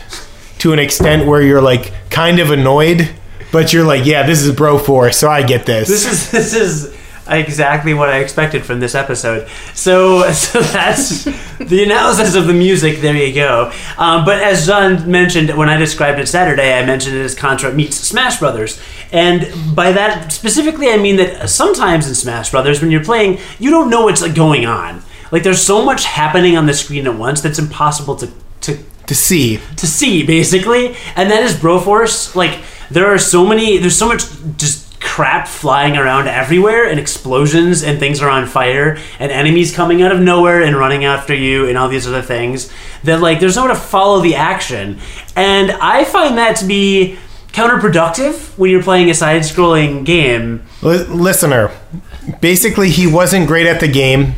to 0.58 0.74
an 0.74 0.78
extent 0.78 1.26
where 1.26 1.40
you're 1.40 1.62
like 1.62 1.92
kind 2.10 2.38
of 2.38 2.50
annoyed 2.50 3.08
but 3.50 3.72
you're 3.72 3.84
like 3.84 4.04
yeah 4.04 4.26
this 4.26 4.42
is 4.42 4.54
bro 4.54 4.78
force 4.78 5.16
so 5.16 5.30
I 5.30 5.42
get 5.42 5.64
this. 5.64 5.88
This 5.88 6.06
is 6.06 6.30
this 6.52 6.54
is 6.54 7.01
exactly 7.28 7.94
what 7.94 8.08
I 8.08 8.18
expected 8.18 8.64
from 8.64 8.80
this 8.80 8.94
episode. 8.94 9.48
So 9.74 10.30
so 10.32 10.60
that's 10.60 11.24
the 11.58 11.82
analysis 11.84 12.34
of 12.34 12.46
the 12.46 12.54
music. 12.54 13.00
There 13.00 13.16
you 13.16 13.34
go. 13.34 13.72
Um, 13.98 14.24
but 14.24 14.42
as 14.42 14.66
John 14.66 15.10
mentioned 15.10 15.56
when 15.56 15.68
I 15.68 15.76
described 15.76 16.18
it 16.18 16.26
Saturday, 16.26 16.78
I 16.78 16.84
mentioned 16.84 17.16
it 17.16 17.22
as 17.22 17.34
Contra 17.34 17.72
meets 17.72 17.96
Smash 17.96 18.38
Brothers, 18.38 18.80
and 19.12 19.52
by 19.74 19.92
that 19.92 20.32
specifically, 20.32 20.90
I 20.90 20.96
mean 20.96 21.16
that 21.16 21.48
sometimes 21.48 22.08
in 22.08 22.14
Smash 22.14 22.50
Brothers, 22.50 22.80
when 22.80 22.90
you're 22.90 23.04
playing, 23.04 23.38
you 23.58 23.70
don't 23.70 23.90
know 23.90 24.04
what's 24.04 24.22
like, 24.22 24.34
going 24.34 24.66
on. 24.66 25.02
Like 25.30 25.42
there's 25.42 25.62
so 25.62 25.84
much 25.84 26.04
happening 26.04 26.56
on 26.56 26.66
the 26.66 26.74
screen 26.74 27.06
at 27.06 27.16
once 27.16 27.40
that's 27.40 27.58
impossible 27.58 28.16
to 28.16 28.30
to 28.62 28.78
to 29.06 29.14
see. 29.14 29.58
to 29.76 29.86
see 29.86 30.24
basically 30.24 30.94
and 31.16 31.30
that 31.30 31.42
is 31.42 31.54
broforce 31.54 32.36
like 32.36 32.62
there 32.90 33.06
are 33.06 33.18
so 33.18 33.44
many 33.44 33.76
there's 33.78 33.98
so 33.98 34.06
much 34.06 34.22
just 34.56 34.91
crap 35.12 35.46
flying 35.46 35.94
around 35.94 36.26
everywhere 36.26 36.88
and 36.88 36.98
explosions 36.98 37.82
and 37.82 37.98
things 37.98 38.22
are 38.22 38.30
on 38.30 38.46
fire 38.46 38.96
and 39.18 39.30
enemies 39.30 39.74
coming 39.74 40.00
out 40.00 40.10
of 40.10 40.18
nowhere 40.18 40.62
and 40.62 40.74
running 40.74 41.04
after 41.04 41.34
you 41.34 41.68
and 41.68 41.76
all 41.76 41.86
these 41.86 42.06
other 42.06 42.22
things 42.22 42.72
that 43.04 43.20
like 43.20 43.38
there's 43.38 43.56
no 43.56 43.66
way 43.66 43.68
to 43.68 43.74
follow 43.74 44.22
the 44.22 44.34
action 44.34 44.98
and 45.36 45.70
i 45.82 46.02
find 46.02 46.38
that 46.38 46.56
to 46.56 46.64
be 46.64 47.18
counterproductive 47.48 48.56
when 48.56 48.70
you're 48.70 48.82
playing 48.82 49.10
a 49.10 49.14
side-scrolling 49.14 50.02
game 50.06 50.62
Li- 50.80 51.04
listener, 51.04 51.70
basically 52.40 52.88
he 52.88 53.06
wasn't 53.06 53.46
great 53.46 53.66
at 53.66 53.80
the 53.80 53.88
game. 53.88 54.34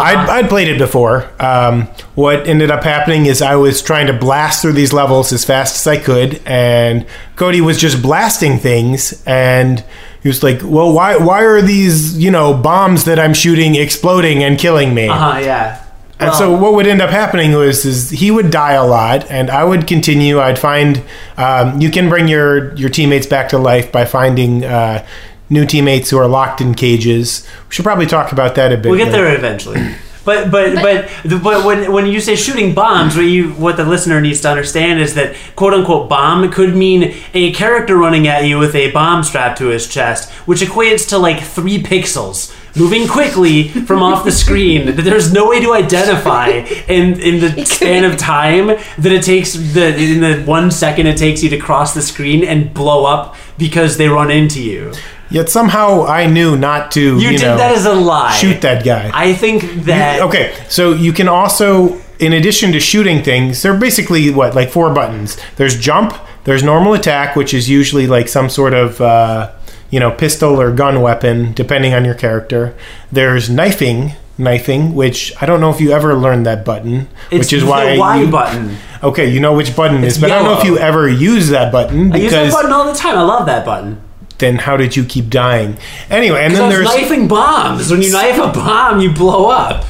I'd, 0.00 0.28
I'd 0.28 0.48
played 0.48 0.68
it 0.68 0.78
before. 0.78 1.30
Um, 1.42 1.82
what 2.14 2.46
ended 2.46 2.70
up 2.70 2.82
happening 2.84 3.26
is 3.26 3.40
I 3.42 3.56
was 3.56 3.82
trying 3.82 4.06
to 4.08 4.12
blast 4.12 4.62
through 4.62 4.72
these 4.72 4.92
levels 4.92 5.32
as 5.32 5.44
fast 5.44 5.76
as 5.76 5.86
I 5.86 5.96
could, 6.02 6.40
and 6.46 7.06
Cody 7.36 7.60
was 7.60 7.78
just 7.78 8.02
blasting 8.02 8.58
things, 8.58 9.22
and 9.26 9.84
he 10.22 10.28
was 10.28 10.42
like, 10.42 10.60
"Well, 10.62 10.92
why 10.92 11.16
why 11.16 11.42
are 11.44 11.62
these 11.62 12.16
you 12.18 12.30
know 12.30 12.54
bombs 12.54 13.04
that 13.04 13.18
I'm 13.18 13.34
shooting 13.34 13.74
exploding 13.76 14.42
and 14.42 14.58
killing 14.58 14.94
me?" 14.94 15.08
uh-huh 15.08 15.38
yeah 15.40 15.82
And 16.18 16.34
so 16.34 16.54
what 16.54 16.74
would 16.74 16.86
end 16.86 17.00
up 17.00 17.08
happening 17.08 17.52
was 17.52 17.86
is 17.86 18.10
he 18.10 18.30
would 18.30 18.50
die 18.50 18.72
a 18.74 18.86
lot, 18.86 19.30
and 19.30 19.48
I 19.48 19.64
would 19.64 19.86
continue. 19.86 20.38
I'd 20.38 20.58
find 20.58 21.02
um, 21.38 21.80
you 21.80 21.90
can 21.90 22.08
bring 22.10 22.28
your 22.28 22.74
your 22.74 22.90
teammates 22.90 23.26
back 23.26 23.48
to 23.50 23.58
life 23.58 23.90
by 23.90 24.04
finding 24.04 24.64
uh, 24.64 25.06
new 25.50 25.66
teammates 25.66 26.10
who 26.10 26.16
are 26.16 26.28
locked 26.28 26.60
in 26.60 26.74
cages. 26.74 27.46
We 27.68 27.74
should 27.74 27.84
probably 27.84 28.06
talk 28.06 28.32
about 28.32 28.54
that 28.54 28.72
a 28.72 28.76
bit. 28.76 28.88
We'll 28.88 28.98
get 28.98 29.12
later. 29.12 29.24
there 29.24 29.36
eventually. 29.36 29.94
But 30.24 30.50
but 30.50 30.74
but 30.76 31.08
but 31.42 31.64
when 31.64 31.92
when 31.92 32.06
you 32.06 32.20
say 32.20 32.36
shooting 32.36 32.74
bombs, 32.74 33.16
what 33.16 33.22
you 33.22 33.52
what 33.52 33.76
the 33.76 33.84
listener 33.84 34.20
needs 34.20 34.42
to 34.42 34.50
understand 34.50 35.00
is 35.00 35.14
that 35.14 35.34
quote 35.56 35.72
unquote 35.72 36.08
bomb 36.08 36.50
could 36.52 36.76
mean 36.76 37.14
a 37.32 37.52
character 37.52 37.96
running 37.96 38.28
at 38.28 38.44
you 38.44 38.58
with 38.58 38.74
a 38.74 38.90
bomb 38.90 39.22
strapped 39.24 39.58
to 39.58 39.68
his 39.68 39.88
chest, 39.88 40.30
which 40.46 40.60
equates 40.60 41.08
to 41.08 41.18
like 41.18 41.42
three 41.42 41.82
pixels 41.82 42.54
moving 42.76 43.08
quickly 43.08 43.68
from 43.68 44.02
off 44.02 44.24
the 44.24 44.30
screen. 44.30 44.94
that 44.94 45.02
There's 45.02 45.32
no 45.32 45.48
way 45.48 45.60
to 45.60 45.72
identify 45.72 46.48
in 46.48 47.18
in 47.20 47.40
the 47.40 47.64
span 47.64 48.04
of 48.04 48.18
time 48.18 48.66
that 48.66 49.12
it 49.12 49.22
takes 49.22 49.54
the 49.54 49.96
in 49.96 50.20
the 50.20 50.42
one 50.44 50.70
second 50.70 51.06
it 51.06 51.16
takes 51.16 51.42
you 51.42 51.48
to 51.50 51.58
cross 51.58 51.94
the 51.94 52.02
screen 52.02 52.44
and 52.44 52.74
blow 52.74 53.06
up 53.06 53.36
because 53.56 53.96
they 53.96 54.08
run 54.08 54.30
into 54.30 54.62
you. 54.62 54.92
Yet 55.30 55.48
somehow 55.48 56.04
I 56.06 56.26
knew 56.26 56.56
not 56.56 56.90
to. 56.92 57.00
You, 57.00 57.18
You, 57.18 57.30
did 57.38 57.42
know, 57.42 57.56
that 57.56 57.72
as 57.76 57.86
a 57.86 57.94
lie. 57.94 58.32
shoot 58.32 58.60
that 58.62 58.84
guy. 58.84 59.10
I 59.14 59.32
think 59.34 59.84
that 59.84 60.20
okay, 60.22 60.54
so 60.68 60.92
you 60.92 61.12
can 61.12 61.28
also, 61.28 62.00
in 62.18 62.32
addition 62.32 62.72
to 62.72 62.80
shooting 62.80 63.22
things, 63.22 63.62
they're 63.62 63.76
basically 63.78 64.30
what 64.30 64.54
like 64.54 64.70
four 64.70 64.92
buttons. 64.92 65.36
There's 65.56 65.78
jump. 65.78 66.14
There's 66.44 66.62
normal 66.62 66.94
attack, 66.94 67.36
which 67.36 67.54
is 67.54 67.68
usually 67.68 68.06
like 68.06 68.26
some 68.26 68.48
sort 68.48 68.74
of 68.74 69.00
uh, 69.00 69.52
you 69.90 70.00
know 70.00 70.10
pistol 70.10 70.60
or 70.60 70.72
gun 70.72 71.00
weapon, 71.00 71.52
depending 71.52 71.94
on 71.94 72.04
your 72.04 72.14
character. 72.14 72.74
There's 73.12 73.48
knifing, 73.48 74.14
knifing, 74.36 74.94
which 74.94 75.32
I 75.40 75.46
don't 75.46 75.60
know 75.60 75.70
if 75.70 75.80
you 75.80 75.92
ever 75.92 76.14
learned 76.14 76.44
that 76.46 76.64
button, 76.64 77.08
It's 77.30 77.46
which 77.46 77.52
is 77.52 77.62
why 77.64 77.94
the 77.94 78.00
Y 78.00 78.22
you, 78.22 78.30
button. 78.30 78.76
Okay, 79.02 79.30
you 79.30 79.38
know 79.38 79.54
which 79.54 79.76
button 79.76 79.98
it 79.98 80.06
is, 80.06 80.14
It's 80.14 80.20
but 80.20 80.32
I 80.32 80.38
don't 80.38 80.44
know 80.44 80.58
if 80.58 80.64
you 80.64 80.76
ever 80.78 81.08
use 81.08 81.50
that 81.50 81.70
button 81.70 82.12
I 82.12 82.16
use 82.16 82.32
that 82.32 82.50
button 82.52 82.72
all 82.72 82.84
the 82.86 82.98
time. 82.98 83.16
I 83.16 83.22
love 83.22 83.46
that 83.46 83.64
button. 83.64 84.00
Then 84.40 84.56
how 84.56 84.76
did 84.76 84.96
you 84.96 85.04
keep 85.04 85.28
dying? 85.30 85.78
Anyway, 86.10 86.40
and 86.42 86.54
then 86.54 86.68
there's 86.68 86.86
knifing 86.88 87.28
bombs. 87.28 87.90
When 87.90 88.02
you 88.02 88.10
knife 88.12 88.38
a 88.38 88.48
bomb, 88.52 89.00
you 89.00 89.12
blow 89.12 89.48
up. 89.50 89.84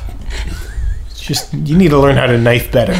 just 1.16 1.52
you 1.54 1.76
need 1.76 1.88
to 1.90 1.98
learn 1.98 2.16
how 2.16 2.26
to 2.26 2.36
knife 2.38 2.70
better. 2.72 2.94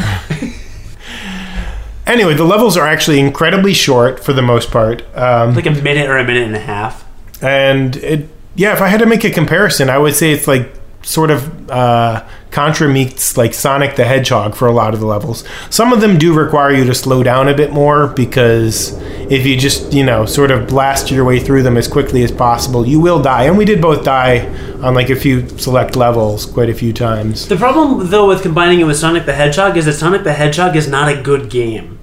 anyway, 2.07 2.33
the 2.33 2.43
levels 2.43 2.77
are 2.77 2.87
actually 2.87 3.19
incredibly 3.19 3.73
short 3.73 4.23
for 4.23 4.33
the 4.33 4.41
most 4.41 4.71
part. 4.71 5.03
Um, 5.15 5.53
Like 5.55 5.65
a 5.65 5.71
minute 5.71 6.09
or 6.09 6.17
a 6.17 6.23
minute 6.23 6.43
and 6.43 6.55
a 6.55 6.59
half. 6.59 7.05
and 7.41 7.95
it 7.97 8.27
yeah 8.53 8.73
if 8.73 8.81
i 8.81 8.87
had 8.87 8.99
to 8.99 9.05
make 9.05 9.23
a 9.23 9.31
comparison 9.31 9.89
i 9.89 9.97
would 9.97 10.13
say 10.13 10.31
it's 10.33 10.45
like 10.45 10.71
sort 11.03 11.31
of 11.31 11.71
uh, 11.71 12.21
contra 12.51 12.87
meets 12.87 13.37
like 13.37 13.53
sonic 13.53 13.95
the 13.95 14.05
hedgehog 14.05 14.55
for 14.55 14.67
a 14.67 14.71
lot 14.71 14.93
of 14.93 14.99
the 14.99 15.05
levels. 15.05 15.43
Some 15.69 15.91
of 15.93 16.01
them 16.01 16.17
do 16.17 16.33
require 16.33 16.71
you 16.71 16.83
to 16.85 16.93
slow 16.93 17.23
down 17.23 17.47
a 17.47 17.55
bit 17.55 17.71
more 17.71 18.07
because 18.07 18.91
if 19.31 19.45
you 19.45 19.57
just 19.57 19.93
you 19.93 20.03
know 20.03 20.25
sort 20.25 20.51
of 20.51 20.67
blast 20.67 21.09
your 21.09 21.25
way 21.25 21.39
through 21.39 21.63
them 21.63 21.77
as 21.77 21.87
quickly 21.87 22.23
as 22.23 22.31
possible 22.31 22.85
you 22.85 22.99
will 22.99 23.21
die. 23.21 23.43
And 23.43 23.57
we 23.57 23.65
did 23.65 23.81
both 23.81 24.03
die 24.03 24.47
on 24.81 24.93
like 24.93 25.09
a 25.09 25.15
few 25.15 25.47
select 25.57 25.95
levels 25.95 26.45
quite 26.45 26.69
a 26.69 26.73
few 26.73 26.93
times. 26.93 27.47
The 27.47 27.55
problem, 27.55 28.09
though, 28.09 28.27
with 28.27 28.41
combining 28.41 28.79
it 28.79 28.83
with 28.83 28.97
Sonic 28.97 29.25
the 29.25 29.33
Hedgehog 29.33 29.77
is 29.77 29.85
that 29.85 29.93
Sonic 29.93 30.23
the 30.23 30.33
Hedgehog 30.33 30.75
is 30.75 30.87
not 30.87 31.07
a 31.07 31.21
good 31.21 31.49
game. 31.49 32.00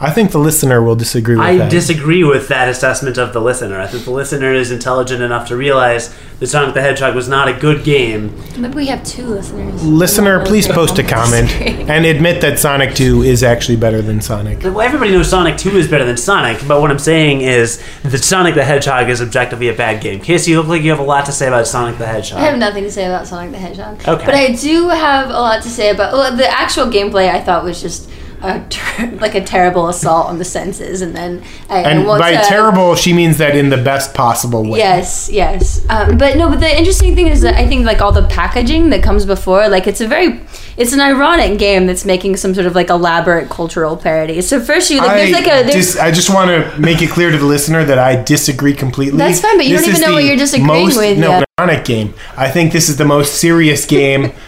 I 0.00 0.10
think 0.10 0.30
the 0.30 0.38
listener 0.38 0.82
will 0.82 0.96
disagree 0.96 1.36
with 1.36 1.44
that. 1.44 1.52
I 1.52 1.56
that 1.58 1.70
disagree 1.70 2.24
with 2.24 2.48
that 2.48 2.68
assessment 2.68 3.18
of 3.18 3.32
the 3.32 3.40
listener. 3.40 3.80
I 3.80 3.86
think 3.86 4.04
the 4.04 4.10
listener 4.10 4.52
is 4.54 4.70
intelligent 4.70 5.22
enough 5.22 5.48
to 5.48 5.56
realize 5.56 6.14
that 6.38 6.46
Sonic 6.48 6.74
the 6.74 6.82
Hedgehog 6.82 7.14
was 7.14 7.28
not 7.28 7.48
a 7.48 7.52
good 7.54 7.82
game. 7.84 8.36
Maybe 8.58 8.74
we 8.74 8.86
have 8.86 9.02
two 9.04 9.26
listeners. 9.26 9.82
listener 9.84 10.44
please 10.44 10.66
post 10.68 10.98
a 10.98 11.02
comment 11.02 11.50
and 11.90 12.04
admit 12.04 12.40
that 12.42 12.58
sonic 12.58 12.94
2 12.94 13.22
is 13.22 13.42
actually 13.42 13.76
better 13.76 14.02
than 14.02 14.20
sonic 14.20 14.62
Well, 14.62 14.80
everybody 14.80 15.12
knows 15.12 15.30
Sonic 15.30 15.56
2 15.56 15.70
is 15.76 15.88
better 15.88 16.04
than 16.04 16.16
Sonic, 16.16 16.58
but 16.68 16.80
what 16.80 16.90
I'm 16.90 16.98
saying 16.98 17.40
is 17.40 17.82
that 18.02 18.22
Sonic 18.24 18.54
the 18.54 18.64
Hedgehog 18.64 19.08
is 19.08 19.20
objectively 19.22 19.68
a 19.68 19.74
bad 19.74 20.02
game. 20.02 20.20
Casey, 20.20 20.50
you 20.50 20.58
look 20.58 20.68
like 20.68 20.82
you 20.82 20.90
have 20.90 20.98
a 20.98 21.02
lot 21.02 21.26
to 21.26 21.32
say 21.32 21.48
about 21.48 21.66
Sonic 21.66 21.98
the 21.98 22.06
Hedgehog. 22.06 22.40
I 22.40 22.44
have 22.44 22.58
nothing 22.58 22.84
to 22.84 22.90
say 22.90 23.06
about 23.06 23.26
Sonic 23.26 23.52
the 23.52 23.58
Hedgehog. 23.58 24.06
Okay. 24.06 24.24
But 24.24 24.34
I 24.34 24.52
do 24.52 24.88
have 24.88 25.30
a 25.30 25.32
lot 25.32 25.62
to 25.62 25.68
say 25.68 25.90
about 25.90 26.12
well, 26.12 26.36
the 26.36 26.48
actual 26.48 26.86
gameplay. 26.86 27.28
I 27.28 27.40
thought 27.40 27.64
was 27.64 27.80
just 27.80 28.08
a 28.42 28.64
ter- 28.68 29.10
like 29.20 29.34
a 29.34 29.42
terrible 29.44 29.88
assault 29.88 30.28
on 30.28 30.38
the 30.38 30.44
senses, 30.44 31.02
and 31.02 31.14
then 31.14 31.42
I, 31.68 31.80
and 31.80 32.06
by 32.06 32.32
to- 32.32 32.42
terrible 32.48 32.94
she 32.94 33.12
means 33.12 33.38
that 33.38 33.56
in 33.56 33.68
the 33.70 33.76
best 33.76 34.14
possible 34.14 34.62
way 34.68 34.78
Yes, 34.78 35.28
yes. 35.30 35.84
Um, 35.88 36.18
but 36.18 36.36
no, 36.36 36.48
but 36.48 36.60
the 36.60 36.76
interesting 36.78 37.14
thing 37.14 37.28
is 37.28 37.40
that 37.42 37.54
I 37.54 37.66
think 37.66 37.86
like 37.86 38.00
all 38.00 38.12
the 38.12 38.26
packaging 38.26 38.90
that 38.90 39.02
comes 39.02 39.24
before, 39.26 39.68
like 39.68 39.86
it's 39.86 40.00
a 40.00 40.06
very, 40.08 40.40
it's 40.76 40.92
an 40.92 41.00
ironic 41.00 41.58
game 41.58 41.86
that's 41.86 42.04
making 42.04 42.36
some 42.36 42.54
sort 42.54 42.66
of 42.66 42.74
like 42.74 42.90
elaborate 42.90 43.48
cultural 43.48 43.96
parody. 43.96 44.40
So 44.42 44.60
first 44.60 44.90
you 44.90 44.98
like 44.98 45.10
I, 45.10 45.16
there's 45.16 45.32
like 45.32 45.46
a 45.46 45.62
there's, 45.70 45.92
dis- 45.94 45.98
I 45.98 46.10
just 46.10 46.32
want 46.32 46.50
to 46.50 46.78
make 46.80 47.02
it 47.02 47.10
clear 47.10 47.30
to 47.30 47.38
the 47.38 47.46
listener 47.46 47.84
that 47.84 47.98
I 47.98 48.22
disagree 48.22 48.74
completely. 48.74 49.18
That's 49.18 49.40
fine, 49.40 49.56
but 49.56 49.66
you 49.66 49.76
don't 49.76 49.88
even 49.88 50.00
know 50.00 50.12
what 50.12 50.24
you're 50.24 50.36
disagreeing 50.36 50.86
most, 50.86 50.96
with 50.96 51.18
No, 51.18 51.30
yet. 51.30 51.44
ironic 51.58 51.84
game. 51.84 52.14
I 52.36 52.50
think 52.50 52.72
this 52.72 52.88
is 52.88 52.96
the 52.96 53.04
most 53.04 53.34
serious 53.40 53.86
game 53.86 54.32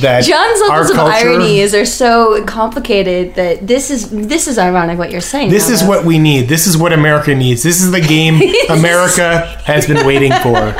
that 0.00 0.24
John's 0.24 0.60
levels 0.60 0.90
of 0.90 0.96
culture. 0.96 1.12
ironies 1.28 1.74
are 1.74 1.84
so 1.84 2.44
complicated 2.46 3.34
that 3.36 3.66
this 3.66 3.90
is 3.90 4.10
this 4.10 4.48
is 4.48 4.58
ironic 4.58 4.98
what 4.98 5.10
you're 5.10 5.20
saying. 5.20 5.50
This 5.50 5.68
now, 5.68 5.74
is 5.74 5.80
though. 5.82 5.88
what 5.88 6.04
we 6.04 6.18
need. 6.18 6.48
This 6.48 6.66
is 6.66 6.76
what 6.76 6.92
America 6.92 7.34
needs. 7.34 7.62
This 7.62 7.80
is 7.82 7.90
the 7.90 8.00
game 8.00 8.34
America 8.70 9.46
has 9.64 9.86
been 9.86 10.06
waiting 10.06 10.32
for. 10.42 10.74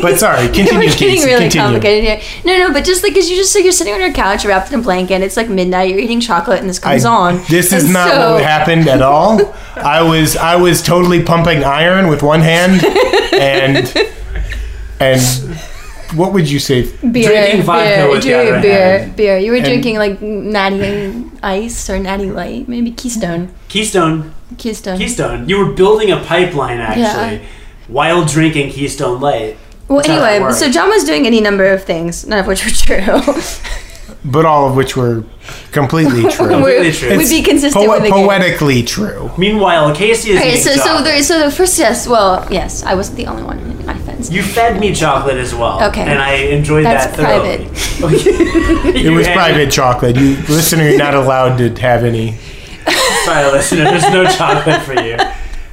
But 0.00 0.18
sorry, 0.18 0.46
continue. 0.52 0.78
We're 0.78 0.88
getting 0.90 1.22
really 1.22 1.44
continue. 1.44 1.50
complicated 1.66 2.04
here. 2.04 2.20
No, 2.44 2.66
no, 2.68 2.72
but 2.72 2.84
just 2.84 3.02
like, 3.02 3.14
cause 3.14 3.28
you 3.28 3.36
just 3.36 3.54
like 3.54 3.64
you're 3.64 3.72
sitting 3.72 3.92
on 3.92 4.00
your 4.00 4.12
couch, 4.12 4.44
wrapped 4.46 4.72
in 4.72 4.80
a 4.80 4.82
blanket. 4.82 5.20
It's 5.22 5.36
like 5.36 5.48
midnight. 5.48 5.90
You're 5.90 5.98
eating 6.00 6.20
chocolate, 6.20 6.60
and 6.60 6.68
this 6.68 6.78
I- 6.82 6.92
comes 6.92 7.04
on. 7.04 7.36
This 7.50 7.72
is 7.72 7.84
And 7.84 7.92
not 7.92 8.10
so- 8.10 8.32
what 8.34 8.42
happened 8.42 8.88
at 8.88 9.02
all. 9.02 9.54
I 9.76 10.02
was 10.02 10.36
I 10.36 10.56
was 10.56 10.82
totally 10.82 11.22
pumping 11.22 11.62
iron 11.64 12.08
with 12.08 12.22
one 12.22 12.40
hand, 12.40 12.82
and 13.34 13.92
and 15.00 15.20
what 16.14 16.32
would 16.32 16.50
you 16.50 16.58
say? 16.58 16.82
beer, 17.00 17.28
Drinking 17.28 17.62
vodka 17.62 17.84
beer, 17.84 18.10
with 18.10 18.22
the 18.24 18.34
other 18.34 18.60
beer, 18.60 18.98
hand. 18.98 19.16
beer. 19.16 19.38
You 19.38 19.52
were 19.52 19.60
drinking 19.60 19.96
like 19.98 20.20
natty 20.22 21.24
ice 21.42 21.88
or 21.90 21.98
natty 21.98 22.30
light, 22.30 22.68
maybe 22.68 22.90
Keystone. 22.92 23.52
Keystone, 23.68 24.34
Keystone. 24.58 24.98
Keystone. 24.98 25.48
You 25.48 25.58
were 25.58 25.72
building 25.72 26.10
a 26.12 26.18
pipeline 26.18 26.78
actually 26.80 27.38
Yeah. 27.38 27.44
while 27.88 28.24
drinking 28.24 28.70
Keystone 28.70 29.20
Light. 29.20 29.56
well, 29.88 29.98
That's 29.98 30.08
anyway, 30.08 30.52
so 30.52 30.70
John 30.70 30.88
was 30.88 31.04
doing 31.04 31.26
any 31.26 31.40
number 31.40 31.66
of 31.66 31.84
things, 31.84 32.26
none 32.26 32.38
of 32.38 32.46
which 32.46 32.64
were 32.64 32.70
true. 32.70 33.20
But 34.26 34.46
all 34.46 34.66
of 34.68 34.74
which 34.74 34.96
were 34.96 35.22
completely 35.70 36.22
true. 36.30 36.48
Completely 36.48 36.92
true. 36.92 37.16
We'd 37.16 37.28
be 37.28 37.42
consistent 37.42 37.74
Poe- 37.84 37.90
with 37.90 38.04
the 38.04 38.08
game. 38.10 38.24
poetically 38.26 38.82
true. 38.82 39.30
Meanwhile, 39.36 39.94
Casey 39.94 40.30
is 40.30 40.38
Okay, 40.40 40.56
so 40.56 40.70
so 40.70 40.82
chocolate. 40.84 41.04
the, 41.16 41.22
so 41.22 41.38
the 41.44 41.50
first 41.50 41.78
yes, 41.78 42.08
well 42.08 42.46
yes, 42.50 42.82
I 42.84 42.94
wasn't 42.94 43.18
the 43.18 43.26
only 43.26 43.42
one 43.42 43.58
in 43.58 43.84
my 43.84 43.92
defense. 43.92 44.30
You 44.30 44.42
fed 44.42 44.80
me 44.80 44.94
chocolate 44.94 45.36
as 45.36 45.54
well. 45.54 45.82
Okay. 45.90 46.00
And 46.00 46.22
I 46.22 46.34
enjoyed 46.36 46.86
That's 46.86 47.14
that 47.14 47.16
thoroughly. 47.16 47.66
Private. 48.00 48.96
it 48.96 49.10
was 49.12 49.28
private 49.42 49.70
chocolate. 49.70 50.16
You 50.16 50.36
listener, 50.48 50.88
you're 50.88 50.98
not 50.98 51.14
allowed 51.14 51.58
to 51.58 51.68
have 51.82 52.02
any. 52.04 52.38
Sorry, 53.26 53.50
listener. 53.52 53.84
There's 53.84 54.10
no 54.10 54.24
chocolate 54.24 54.80
for 54.82 54.94
you. 54.94 55.16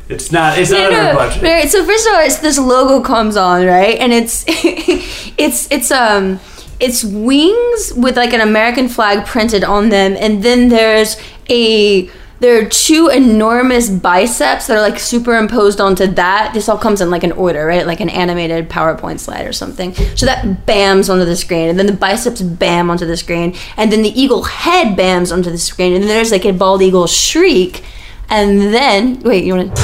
It's 0.10 0.30
not. 0.34 0.58
It's 0.60 0.72
not 0.72 0.92
No, 0.92 1.00
on 1.00 1.06
our 1.06 1.14
no, 1.14 1.20
budget. 1.20 1.42
Right, 1.44 1.70
so 1.70 1.86
first 1.86 2.06
of 2.06 2.14
all, 2.16 2.20
it's 2.22 2.40
this 2.40 2.60
logo 2.60 3.00
comes 3.02 3.38
on, 3.38 3.66
right? 3.66 3.98
And 3.98 4.12
it's 4.12 4.44
it's 4.48 5.70
it's 5.72 5.90
um 5.90 6.42
it's 6.82 7.04
wings 7.04 7.94
with 7.96 8.18
like 8.18 8.34
an 8.34 8.42
American 8.42 8.90
flag 8.90 9.26
printed 9.26 9.64
on 9.64 9.90
them, 9.90 10.18
and 10.20 10.44
then 10.44 10.70
there's 10.70 11.16
a 11.50 12.10
there 12.40 12.60
are 12.60 12.68
two 12.68 13.08
enormous 13.08 13.88
biceps 13.88 14.66
that 14.66 14.76
are 14.76 14.82
like 14.82 14.98
superimposed 14.98 15.80
onto 15.80 16.08
that. 16.08 16.56
This 16.56 16.68
all 16.68 16.78
comes 16.80 17.00
in 17.00 17.12
like 17.12 17.24
an 17.24 17.34
order, 17.34 17.68
right? 17.68 17.86
Like 17.86 18.00
an 18.00 18.10
animated 18.10 18.68
PowerPoint 18.68 19.20
slide 19.20 19.46
or 19.46 19.54
something. 19.54 19.94
So 20.16 20.26
that 20.26 20.66
bams 20.66 21.08
onto 21.08 21.24
the 21.24 21.36
screen, 21.36 21.70
and 21.70 21.78
then 21.78 21.86
the 21.86 21.94
biceps 21.94 22.42
bam 22.42 22.90
onto 22.90 23.06
the 23.06 23.16
screen, 23.16 23.56
and 23.78 23.92
then 23.92 24.02
the 24.02 24.20
eagle 24.20 24.42
head 24.42 24.98
bams 24.98 25.32
onto 25.32 25.52
the 25.52 25.60
screen, 25.60 25.94
and 25.94 26.02
then 26.02 26.10
there's 26.10 26.32
like 26.32 26.46
a 26.46 26.52
bald 26.52 26.82
eagle 26.82 27.06
shriek, 27.06 27.84
and 28.28 28.60
then 28.60 29.20
wait, 29.20 29.44
you 29.44 29.56
want 29.56 29.76
to? 29.76 29.82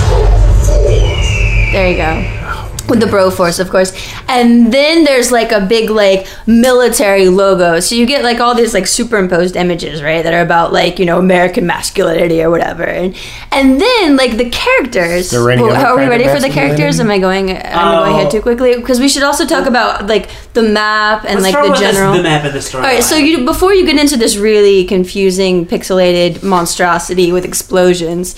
There 1.71 1.91
you 1.91 1.97
go. 1.97 2.46
With 2.89 3.01
the 3.01 3.05
Broforce, 3.05 3.59
of 3.59 3.69
course. 3.69 3.91
And 4.29 4.71
then 4.71 5.03
there's 5.03 5.31
like 5.31 5.51
a 5.51 5.59
big 5.59 5.89
like 5.89 6.25
military 6.47 7.27
logo. 7.27 7.79
So 7.81 7.95
you 7.95 8.05
get 8.05 8.23
like 8.23 8.39
all 8.39 8.55
these 8.55 8.73
like 8.73 8.87
superimposed 8.87 9.55
images, 9.57 10.01
right? 10.01 10.23
That 10.23 10.33
are 10.33 10.41
about 10.41 10.71
like, 10.71 10.97
you 10.97 11.05
know, 11.05 11.19
American 11.19 11.65
masculinity 11.67 12.41
or 12.41 12.49
whatever. 12.49 12.83
And 12.83 13.15
and 13.51 13.79
then 13.81 14.15
like 14.15 14.37
the 14.37 14.49
characters. 14.49 15.31
there 15.31 15.43
Well, 15.43 15.75
are 15.75 15.97
we 15.97 16.05
ready 16.07 16.25
for 16.25 16.39
the 16.39 16.49
characters? 16.49 16.99
Am 16.99 17.11
I 17.11 17.19
going 17.19 17.51
am 17.51 17.57
I 17.57 17.91
going 17.95 18.13
Oh. 18.13 18.17
ahead 18.19 18.31
too 18.31 18.37
oh. 18.37 18.41
quickly? 18.41 18.75
Because 18.75 18.99
we 18.99 19.09
should 19.09 19.23
also 19.23 19.45
talk 19.45 19.67
about 19.67 20.07
like 20.07 20.29
the 20.53 20.63
map 20.63 21.25
and 21.25 21.41
Let's 21.41 21.53
like 21.53 21.63
the 21.63 21.69
with 21.71 21.79
this- 21.79 21.91
general 21.95 22.13
the 22.15 22.23
map 22.23 22.45
and 22.45 22.53
the 22.53 22.61
story. 22.61 22.83
all 22.85 22.89
right, 22.89 23.03
so 23.03 23.15
you 23.17 23.45
before 23.45 23.73
you 23.73 23.85
get 23.85 23.97
into 23.99 24.17
this 24.17 24.37
really 24.37 24.85
confusing 24.85 25.65
pixelated 25.65 26.41
monstrosity 26.43 27.31
with 27.31 27.43
explosions, 27.45 28.35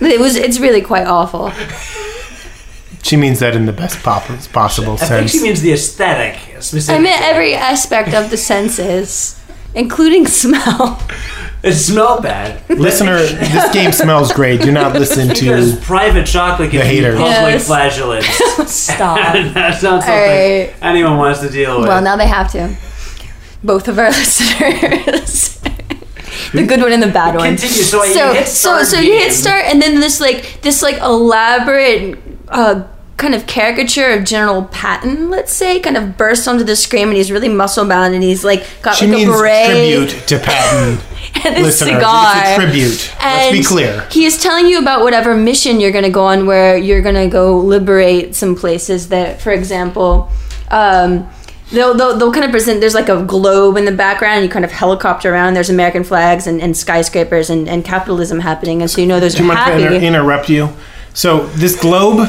it 0.00 0.20
was 0.20 0.36
it's 0.36 0.60
really 0.60 0.82
quite 0.82 1.06
awful. 1.06 1.50
She 3.04 3.16
means 3.16 3.38
that 3.40 3.54
in 3.54 3.66
the 3.66 3.72
best 3.72 4.02
possible 4.02 4.96
sense. 4.96 5.10
I 5.10 5.18
think 5.18 5.28
she 5.30 5.42
means 5.42 5.60
the 5.60 5.72
aesthetic 5.74 6.34
I 6.56 6.60
specifically. 6.60 7.04
meant 7.04 7.22
every 7.22 7.54
aspect 7.54 8.14
of 8.14 8.30
the 8.30 8.36
senses, 8.38 9.38
including 9.74 10.26
smell. 10.26 11.00
It 11.64 11.72
smelled 11.72 12.22
bad. 12.22 12.60
Listener, 12.68 13.16
this 13.16 13.72
game 13.72 13.90
smells 13.90 14.30
great. 14.34 14.60
Do 14.60 14.70
not 14.70 14.92
listen 14.92 15.28
Because 15.28 15.78
to. 15.78 15.82
private 15.82 16.26
chocolate 16.26 16.70
can 16.70 16.80
The 16.80 16.84
be 16.84 16.94
haters. 16.96 17.14
public 17.14 17.54
Yes. 17.54 17.66
flatulence. 17.66 18.26
Stop. 18.70 19.16
that's 19.54 19.82
not 19.82 20.02
something 20.02 20.10
right. 20.10 20.74
anyone 20.82 21.16
wants 21.16 21.40
to 21.40 21.48
deal 21.48 21.78
with. 21.80 21.88
Well, 21.88 22.02
now 22.02 22.16
they 22.16 22.26
have 22.26 22.52
to. 22.52 22.76
Both 23.62 23.88
of 23.88 23.98
our 23.98 24.10
listeners. 24.10 25.58
the 26.52 26.66
good 26.66 26.80
one 26.82 26.92
and 26.92 27.02
the 27.02 27.06
bad 27.10 27.34
one. 27.34 27.56
Continue. 27.56 27.82
So, 27.82 28.04
you 28.04 28.12
so 28.14 28.32
hit 28.34 28.46
so 28.46 28.52
start 28.82 28.86
so 28.86 28.98
you 29.00 29.12
hit 29.14 29.32
start 29.32 29.64
and 29.64 29.80
then 29.80 30.00
this 30.00 30.20
like 30.20 30.60
this 30.60 30.82
like 30.82 30.98
elaborate 30.98 32.18
uh 32.48 32.82
kind 33.16 33.34
of 33.34 33.46
caricature 33.46 34.10
of 34.10 34.24
General 34.24 34.64
Patton, 34.64 35.30
let's 35.30 35.52
say, 35.52 35.78
kind 35.80 35.96
of 35.96 36.16
bursts 36.16 36.48
onto 36.48 36.64
the 36.64 36.74
screen 36.76 37.08
and 37.08 37.16
he's 37.16 37.30
really 37.30 37.48
muscle 37.48 37.86
bound 37.86 38.12
and 38.14 38.22
he's 38.24 38.44
like 38.44 38.66
got 38.82 38.96
She 38.96 39.06
like 39.06 39.16
means 39.16 39.28
a 39.28 39.32
beret 39.32 39.66
tribute 39.66 40.26
to 40.28 40.38
Patton. 40.38 40.98
and 41.44 41.56
a 41.56 41.62
Listeners, 41.62 41.90
cigar. 41.94 42.32
it's 42.36 42.50
a 42.50 42.60
tribute. 42.60 43.14
Let's 43.20 43.52
be 43.52 43.58
And 43.58 43.66
clear. 43.66 44.08
He 44.10 44.24
is 44.24 44.42
telling 44.42 44.66
you 44.66 44.78
about 44.80 45.02
whatever 45.02 45.34
mission 45.36 45.80
you're 45.80 45.92
going 45.92 46.04
to 46.04 46.10
go 46.10 46.24
on, 46.24 46.46
where 46.46 46.76
you're 46.76 47.02
going 47.02 47.14
to 47.14 47.28
go 47.28 47.56
liberate 47.58 48.34
some 48.34 48.54
places 48.56 49.08
that, 49.10 49.40
for 49.40 49.52
example, 49.52 50.28
um, 50.70 51.28
they'll, 51.72 51.94
they'll, 51.94 52.16
they'll 52.18 52.32
kind 52.32 52.44
of 52.44 52.50
present, 52.50 52.80
there's 52.80 52.94
like 52.94 53.08
a 53.08 53.22
globe 53.24 53.76
in 53.76 53.84
the 53.84 53.92
background, 53.92 54.34
and 54.36 54.44
you 54.44 54.50
kind 54.50 54.64
of 54.64 54.72
helicopter 54.72 55.32
around, 55.32 55.54
there's 55.54 55.70
American 55.70 56.02
flags 56.04 56.46
and, 56.46 56.60
and 56.60 56.76
skyscrapers 56.76 57.48
and, 57.50 57.68
and 57.68 57.84
capitalism 57.84 58.40
happening, 58.40 58.80
and 58.82 58.90
so 58.90 59.00
you 59.00 59.06
know 59.06 59.20
those 59.20 59.34
Do 59.34 59.42
you 59.42 59.48
mind 59.48 59.60
if 59.60 59.66
I 59.66 59.70
happy. 59.80 59.94
inter- 59.96 60.06
interrupt 60.06 60.48
you? 60.48 60.68
So 61.14 61.46
this 61.48 61.78
globe, 61.80 62.28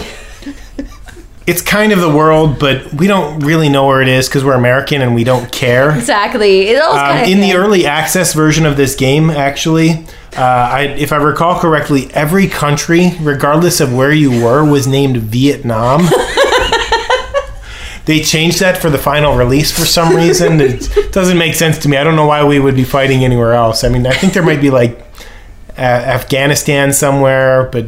it's 1.48 1.62
kind 1.62 1.92
of 1.92 2.00
the 2.00 2.10
world, 2.10 2.58
but 2.60 2.92
we 2.94 3.06
don't 3.06 3.40
really 3.40 3.70
know 3.70 3.86
where 3.86 4.02
it 4.02 4.08
is 4.08 4.28
because 4.28 4.44
we're 4.44 4.56
American 4.56 5.02
and 5.02 5.14
we 5.14 5.24
don't 5.24 5.52
care. 5.52 5.96
Exactly. 5.96 6.70
It 6.70 6.82
all 6.82 6.96
Um, 6.96 7.18
in 7.20 7.40
the 7.40 7.54
early 7.54 7.86
access 7.86 8.34
version 8.34 8.66
of 8.66 8.78
this 8.78 8.96
game, 8.96 9.30
actually, 9.30 10.06
uh, 10.36 10.42
I, 10.42 10.82
if 10.98 11.14
I 11.14 11.18
recall 11.18 11.60
correctly, 11.60 12.10
every 12.14 12.48
country, 12.48 13.12
regardless 13.22 13.80
of 13.80 13.94
where 13.94 14.12
you 14.12 14.44
were, 14.44 14.66
was 14.70 14.88
named 14.88 15.18
Vietnam. 15.18 16.08
they 18.06 18.22
changed 18.22 18.60
that 18.60 18.80
for 18.80 18.90
the 18.90 18.98
final 18.98 19.36
release 19.36 19.72
for 19.72 19.86
some 19.86 20.16
reason. 20.16 20.60
It 20.62 21.12
doesn't 21.12 21.38
make 21.38 21.54
sense 21.54 21.78
to 21.80 21.90
me. 21.90 21.98
I 21.98 22.04
don't 22.04 22.16
know 22.16 22.28
why 22.28 22.44
we 22.44 22.60
would 22.60 22.76
be 22.76 22.84
fighting 22.84 23.24
anywhere 23.24 23.54
else. 23.54 23.84
I 23.84 23.90
mean, 23.90 24.08
I 24.08 24.14
think 24.14 24.34
there 24.34 24.44
might 24.44 24.62
be 24.62 24.72
like 24.72 25.00
uh, 25.78 25.82
Afghanistan 25.82 26.92
somewhere, 26.92 27.70
but 27.72 27.86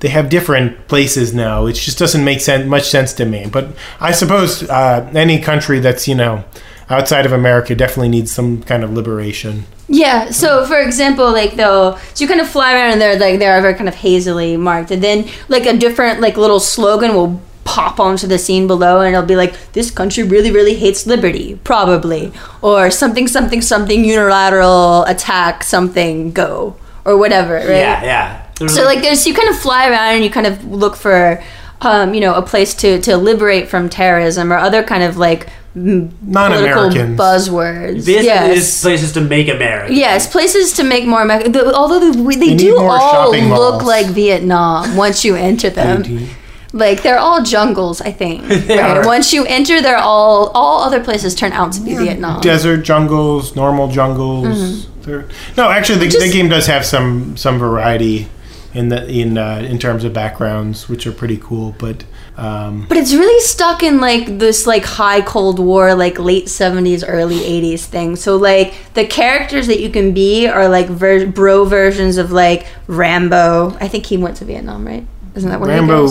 they 0.00 0.08
have 0.08 0.28
different 0.28 0.88
places 0.88 1.32
now. 1.34 1.66
It 1.66 1.74
just 1.74 1.98
doesn't 1.98 2.24
make 2.24 2.40
sense, 2.40 2.66
much 2.66 2.88
sense 2.88 3.12
to 3.14 3.24
me. 3.24 3.46
But 3.50 3.68
I 4.00 4.12
suppose 4.12 4.62
uh, 4.64 5.10
any 5.14 5.40
country 5.40 5.78
that's 5.78 6.06
you 6.06 6.14
know 6.14 6.44
outside 6.88 7.26
of 7.26 7.32
America 7.32 7.74
definitely 7.74 8.08
needs 8.08 8.30
some 8.32 8.62
kind 8.62 8.84
of 8.84 8.92
liberation. 8.92 9.64
Yeah. 9.88 10.30
So, 10.30 10.66
for 10.66 10.80
example, 10.80 11.30
like 11.32 11.56
though, 11.56 11.98
so 12.14 12.24
you 12.24 12.28
kind 12.28 12.40
of 12.40 12.48
fly 12.48 12.74
around 12.74 12.92
and 12.92 13.00
they're 13.00 13.18
like 13.18 13.38
they 13.38 13.46
are 13.46 13.60
very 13.60 13.74
kind 13.74 13.88
of 13.88 13.94
hazily 13.94 14.56
marked, 14.56 14.90
and 14.90 15.02
then 15.02 15.28
like 15.48 15.66
a 15.66 15.76
different 15.76 16.20
like 16.20 16.36
little 16.36 16.60
slogan 16.60 17.14
will 17.14 17.40
pop 17.64 17.98
onto 17.98 18.26
the 18.26 18.38
scene 18.38 18.66
below, 18.66 19.00
and 19.00 19.14
it'll 19.14 19.26
be 19.26 19.36
like, 19.36 19.72
"This 19.72 19.90
country 19.90 20.22
really, 20.22 20.50
really 20.50 20.74
hates 20.74 21.06
liberty, 21.06 21.58
probably," 21.64 22.32
or 22.62 22.90
something, 22.90 23.28
something, 23.28 23.60
something, 23.60 24.04
unilateral 24.04 25.04
attack, 25.04 25.62
something, 25.62 26.32
go, 26.32 26.76
or 27.04 27.16
whatever. 27.16 27.54
Right? 27.54 27.68
Yeah, 27.68 28.04
yeah. 28.04 28.45
There's 28.58 28.74
So 28.74 28.84
like 28.84 29.02
there's 29.02 29.26
you 29.26 29.34
kind 29.34 29.48
of 29.48 29.58
fly 29.58 29.88
around 29.88 30.14
and 30.14 30.24
you 30.24 30.30
kind 30.30 30.46
of 30.46 30.64
look 30.64 30.96
for 30.96 31.42
um, 31.82 32.14
you 32.14 32.20
know 32.20 32.34
a 32.34 32.42
place 32.42 32.74
to 32.76 33.00
to 33.02 33.16
liberate 33.16 33.68
from 33.68 33.88
terrorism 33.88 34.52
or 34.52 34.56
other 34.56 34.82
kind 34.82 35.02
of 35.02 35.16
like 35.18 35.48
m- 35.74 36.08
political 36.08 36.88
Non-Americans. 36.90 37.18
buzzwords. 37.20 37.94
Basically, 38.06 38.24
yes. 38.24 38.54
this 38.54 38.82
place 38.82 39.02
is 39.02 39.12
to 39.12 39.20
make 39.20 39.48
America. 39.48 39.92
Yes, 39.92 40.26
places 40.26 40.72
to 40.74 40.84
make 40.84 41.06
more 41.06 41.20
America. 41.22 41.50
the- 41.50 41.74
Although 41.74 42.00
they, 42.12 42.36
they 42.36 42.54
do 42.56 42.78
all 42.78 43.30
look 43.30 43.42
malls. 43.44 43.82
like 43.84 44.06
Vietnam 44.06 44.96
once 45.04 45.24
you 45.24 45.36
enter 45.36 45.68
them. 45.70 46.28
Like 46.72 47.02
they're 47.02 47.18
all 47.18 47.42
jungles, 47.42 48.00
I 48.02 48.10
think. 48.12 48.42
Right? 48.68 49.04
Once 49.06 49.32
you 49.32 49.44
enter, 49.46 49.80
they're 49.80 49.96
all 49.98 50.48
all 50.54 50.82
other 50.82 51.02
places 51.04 51.34
turn 51.34 51.52
out 51.52 51.72
to 51.72 51.80
be 51.80 51.94
Vietnam. 51.94 52.40
Desert 52.40 52.78
jungles, 52.82 53.54
normal 53.54 53.88
jungles. 53.88 54.86
They're- 55.02 55.28
No, 55.56 55.70
actually, 55.70 55.98
the, 56.00 56.08
the 56.08 56.16
Mm-hmm. 56.24 56.32
Game 56.32 56.48
does 56.48 56.66
have 56.66 56.84
some 56.84 57.36
some 57.36 57.58
variety 57.58 58.28
in 58.76 58.88
the 58.90 59.08
in 59.08 59.38
uh, 59.38 59.66
in 59.68 59.78
terms 59.78 60.04
of 60.04 60.12
backgrounds, 60.12 60.88
which 60.88 61.06
are 61.06 61.12
pretty 61.12 61.38
cool. 61.38 61.74
But 61.78 62.04
um, 62.36 62.86
But 62.88 62.98
it's 62.98 63.14
really 63.14 63.40
stuck 63.40 63.82
in 63.82 64.00
like 64.00 64.38
this 64.38 64.66
like 64.66 64.84
high 64.84 65.22
Cold 65.22 65.58
War, 65.58 65.94
like 65.94 66.18
late 66.18 66.48
seventies, 66.48 67.02
early 67.02 67.44
eighties 67.44 67.86
thing. 67.86 68.16
So 68.16 68.36
like 68.36 68.74
the 68.94 69.06
characters 69.06 69.66
that 69.68 69.80
you 69.80 69.90
can 69.90 70.12
be 70.12 70.46
are 70.46 70.68
like 70.68 70.88
ver- 70.88 71.26
bro 71.26 71.64
versions 71.64 72.18
of 72.18 72.32
like 72.32 72.66
Rambo. 72.86 73.76
I 73.80 73.88
think 73.88 74.06
he 74.06 74.16
went 74.16 74.36
to 74.38 74.44
Vietnam, 74.44 74.86
right? 74.86 75.06
Isn't 75.34 75.50
that 75.50 75.60
what 75.60 75.68
Rambo 75.68 76.06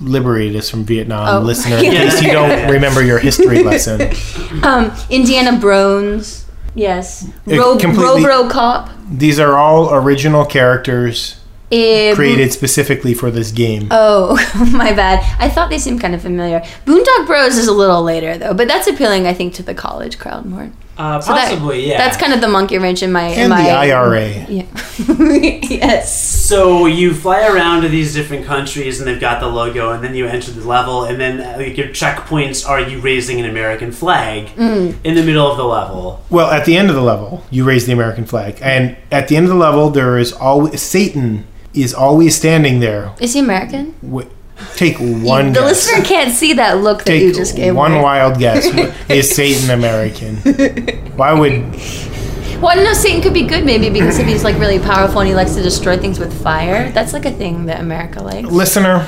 liberated 0.00 0.56
us 0.56 0.70
from 0.70 0.84
Vietnam, 0.84 1.42
Oh. 1.42 1.46
listener. 1.46 1.76
In 1.76 1.90
case 1.92 2.22
you 2.22 2.32
don't 2.32 2.70
remember 2.76 3.02
your 3.02 3.18
history 3.18 3.62
lesson, 3.62 4.00
Um, 4.62 4.92
Indiana 5.10 5.52
Brones. 5.58 6.44
Yes. 6.74 7.26
Ro- 7.46 7.76
RoboCop. 7.76 8.90
these 9.18 9.40
are 9.40 9.56
all 9.56 9.92
original 9.92 10.44
characters 10.46 11.39
Eh, 11.72 12.14
created 12.14 12.52
specifically 12.52 13.14
for 13.14 13.30
this 13.30 13.52
game. 13.52 13.86
Oh, 13.92 14.34
my 14.72 14.92
bad. 14.92 15.24
I 15.38 15.48
thought 15.48 15.70
they 15.70 15.78
seemed 15.78 16.00
kind 16.00 16.14
of 16.14 16.22
familiar. 16.22 16.60
Boondock 16.84 17.26
Bros 17.26 17.56
is 17.56 17.68
a 17.68 17.72
little 17.72 18.02
later 18.02 18.36
though, 18.38 18.54
but 18.54 18.66
that's 18.68 18.88
appealing, 18.88 19.26
I 19.26 19.34
think, 19.34 19.54
to 19.54 19.62
the 19.62 19.74
college 19.74 20.18
crowd 20.18 20.46
more. 20.46 20.70
Uh, 20.98 21.20
So 21.20 21.32
that- 21.32 21.48
possibly, 21.48 21.88
yeah. 21.88 21.96
That's 21.96 22.16
kind 22.16 22.32
of 22.32 22.40
the 22.40 22.48
monkey 22.48 22.76
wrench 22.78 23.02
in 23.02 23.12
my 23.12 23.28
in 23.28 23.48
my 23.50 23.62
the 23.62 23.70
IRA. 23.70 24.28
Yeah. 24.48 24.66
yes. 25.62 26.12
So 26.48 26.86
you 26.86 27.14
fly 27.14 27.46
around 27.46 27.82
to 27.82 27.88
these 27.88 28.12
different 28.12 28.44
countries, 28.44 28.98
and 28.98 29.06
they've 29.08 29.20
got 29.20 29.40
the 29.40 29.46
logo, 29.46 29.92
and 29.92 30.02
then 30.02 30.14
you 30.14 30.26
enter 30.26 30.50
the 30.50 30.66
level, 30.66 31.04
and 31.04 31.20
then 31.20 31.40
uh, 31.40 31.54
like 31.56 31.76
your 31.78 31.88
checkpoints 31.88 32.68
are 32.68 32.80
you 32.80 32.98
raising 33.00 33.38
an 33.40 33.48
American 33.48 33.92
flag 33.92 34.48
Mm. 34.56 34.94
in 35.04 35.14
the 35.14 35.22
middle 35.22 35.46
of 35.50 35.56
the 35.56 35.64
level. 35.64 36.22
Well, 36.30 36.50
at 36.50 36.64
the 36.64 36.76
end 36.76 36.90
of 36.90 36.96
the 36.96 37.02
level, 37.02 37.44
you 37.50 37.64
raise 37.64 37.86
the 37.86 37.92
American 37.92 38.24
flag, 38.24 38.58
and 38.60 38.96
at 39.12 39.28
the 39.28 39.36
end 39.36 39.46
of 39.46 39.50
the 39.50 39.56
level, 39.58 39.90
there 39.90 40.18
is 40.18 40.32
always 40.32 40.82
Satan 40.82 41.46
is 41.74 41.94
always 41.94 42.34
standing 42.36 42.80
there. 42.80 43.12
Is 43.20 43.34
he 43.34 43.40
American? 43.40 43.94
Wi- 44.02 44.28
Take 44.76 44.98
one 45.00 45.52
the 45.52 45.60
guess. 45.60 45.86
listener 45.88 46.04
can't 46.04 46.32
see 46.34 46.52
that 46.54 46.78
look 46.78 46.98
that 46.98 47.04
Take 47.06 47.22
you 47.22 47.32
just 47.32 47.56
gave 47.56 47.74
one 47.74 47.92
me. 47.92 48.00
wild 48.00 48.38
guess. 48.38 48.66
is 49.08 49.34
Satan 49.34 49.70
American? 49.70 50.36
Why 51.16 51.32
would 51.32 51.52
Well, 52.60 52.76
no, 52.76 52.92
Satan 52.92 53.22
could 53.22 53.32
be 53.32 53.46
good 53.46 53.64
maybe 53.64 53.88
because 53.88 54.18
if 54.18 54.26
he's 54.26 54.44
like 54.44 54.58
really 54.58 54.78
powerful 54.78 55.20
and 55.20 55.28
he 55.28 55.34
likes 55.34 55.54
to 55.54 55.62
destroy 55.62 55.96
things 55.96 56.18
with 56.18 56.42
fire, 56.42 56.90
that's 56.92 57.12
like 57.14 57.24
a 57.24 57.30
thing 57.30 57.66
that 57.66 57.80
America 57.80 58.22
likes. 58.22 58.48
listener? 58.50 59.06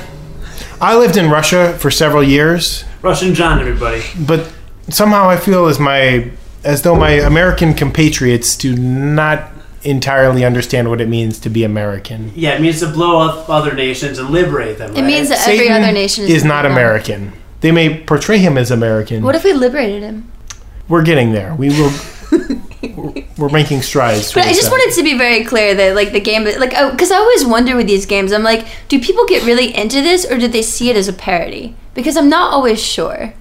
I 0.81 0.95
lived 0.97 1.17
in 1.17 1.29
Russia 1.29 1.77
for 1.77 1.91
several 1.91 2.23
years, 2.23 2.83
Russian 3.03 3.33
John, 3.35 3.59
everybody. 3.59 4.01
but 4.27 4.51
somehow 4.89 5.29
I 5.29 5.37
feel 5.37 5.67
as 5.67 5.79
my 5.79 6.31
as 6.63 6.81
though 6.81 6.95
my 6.95 7.11
American 7.11 7.73
compatriots 7.75 8.55
do 8.57 8.75
not 8.75 9.51
entirely 9.83 10.45
understand 10.45 10.89
what 10.89 11.01
it 11.01 11.07
means 11.07 11.39
to 11.39 11.49
be 11.49 11.63
American. 11.63 12.31
Yeah, 12.35 12.55
it 12.55 12.61
means 12.61 12.79
to 12.79 12.87
blow 12.87 13.19
up 13.19 13.49
other 13.49 13.73
nations 13.73 14.19
and 14.19 14.29
liberate 14.29 14.77
them. 14.77 14.91
It 14.91 14.95
right? 14.95 15.05
means 15.05 15.29
that 15.29 15.47
every 15.47 15.69
other 15.69 15.91
nation 15.91 16.25
is, 16.25 16.29
is 16.29 16.43
not 16.43 16.63
Vietnam. 16.63 16.71
American. 16.71 17.33
They 17.61 17.71
may 17.71 18.03
portray 18.03 18.39
him 18.39 18.57
as 18.57 18.71
American. 18.71 19.23
What 19.23 19.35
if 19.35 19.43
we 19.43 19.53
liberated 19.53 20.03
him? 20.03 20.31
We're 20.87 21.03
getting 21.03 21.31
there. 21.31 21.55
We 21.55 21.69
will. 21.69 21.91
we're- 22.31 23.23
we're 23.37 23.49
making 23.49 23.81
strides. 23.81 24.33
But 24.33 24.45
I 24.45 24.53
just 24.53 24.63
that. 24.63 24.71
wanted 24.71 24.95
to 24.95 25.03
be 25.03 25.17
very 25.17 25.43
clear 25.43 25.73
that 25.75 25.95
like 25.95 26.11
the 26.11 26.19
game, 26.19 26.43
like 26.43 26.73
oh, 26.75 26.91
because 26.91 27.11
I 27.11 27.17
always 27.17 27.45
wonder 27.45 27.75
with 27.75 27.87
these 27.87 28.05
games, 28.05 28.31
I'm 28.31 28.43
like, 28.43 28.65
do 28.87 28.99
people 28.99 29.25
get 29.25 29.43
really 29.43 29.75
into 29.75 30.01
this 30.01 30.25
or 30.29 30.37
do 30.37 30.47
they 30.47 30.61
see 30.61 30.89
it 30.89 30.95
as 30.95 31.07
a 31.07 31.13
parody? 31.13 31.75
Because 31.93 32.17
I'm 32.17 32.29
not 32.29 32.53
always 32.53 32.81
sure. 32.81 33.33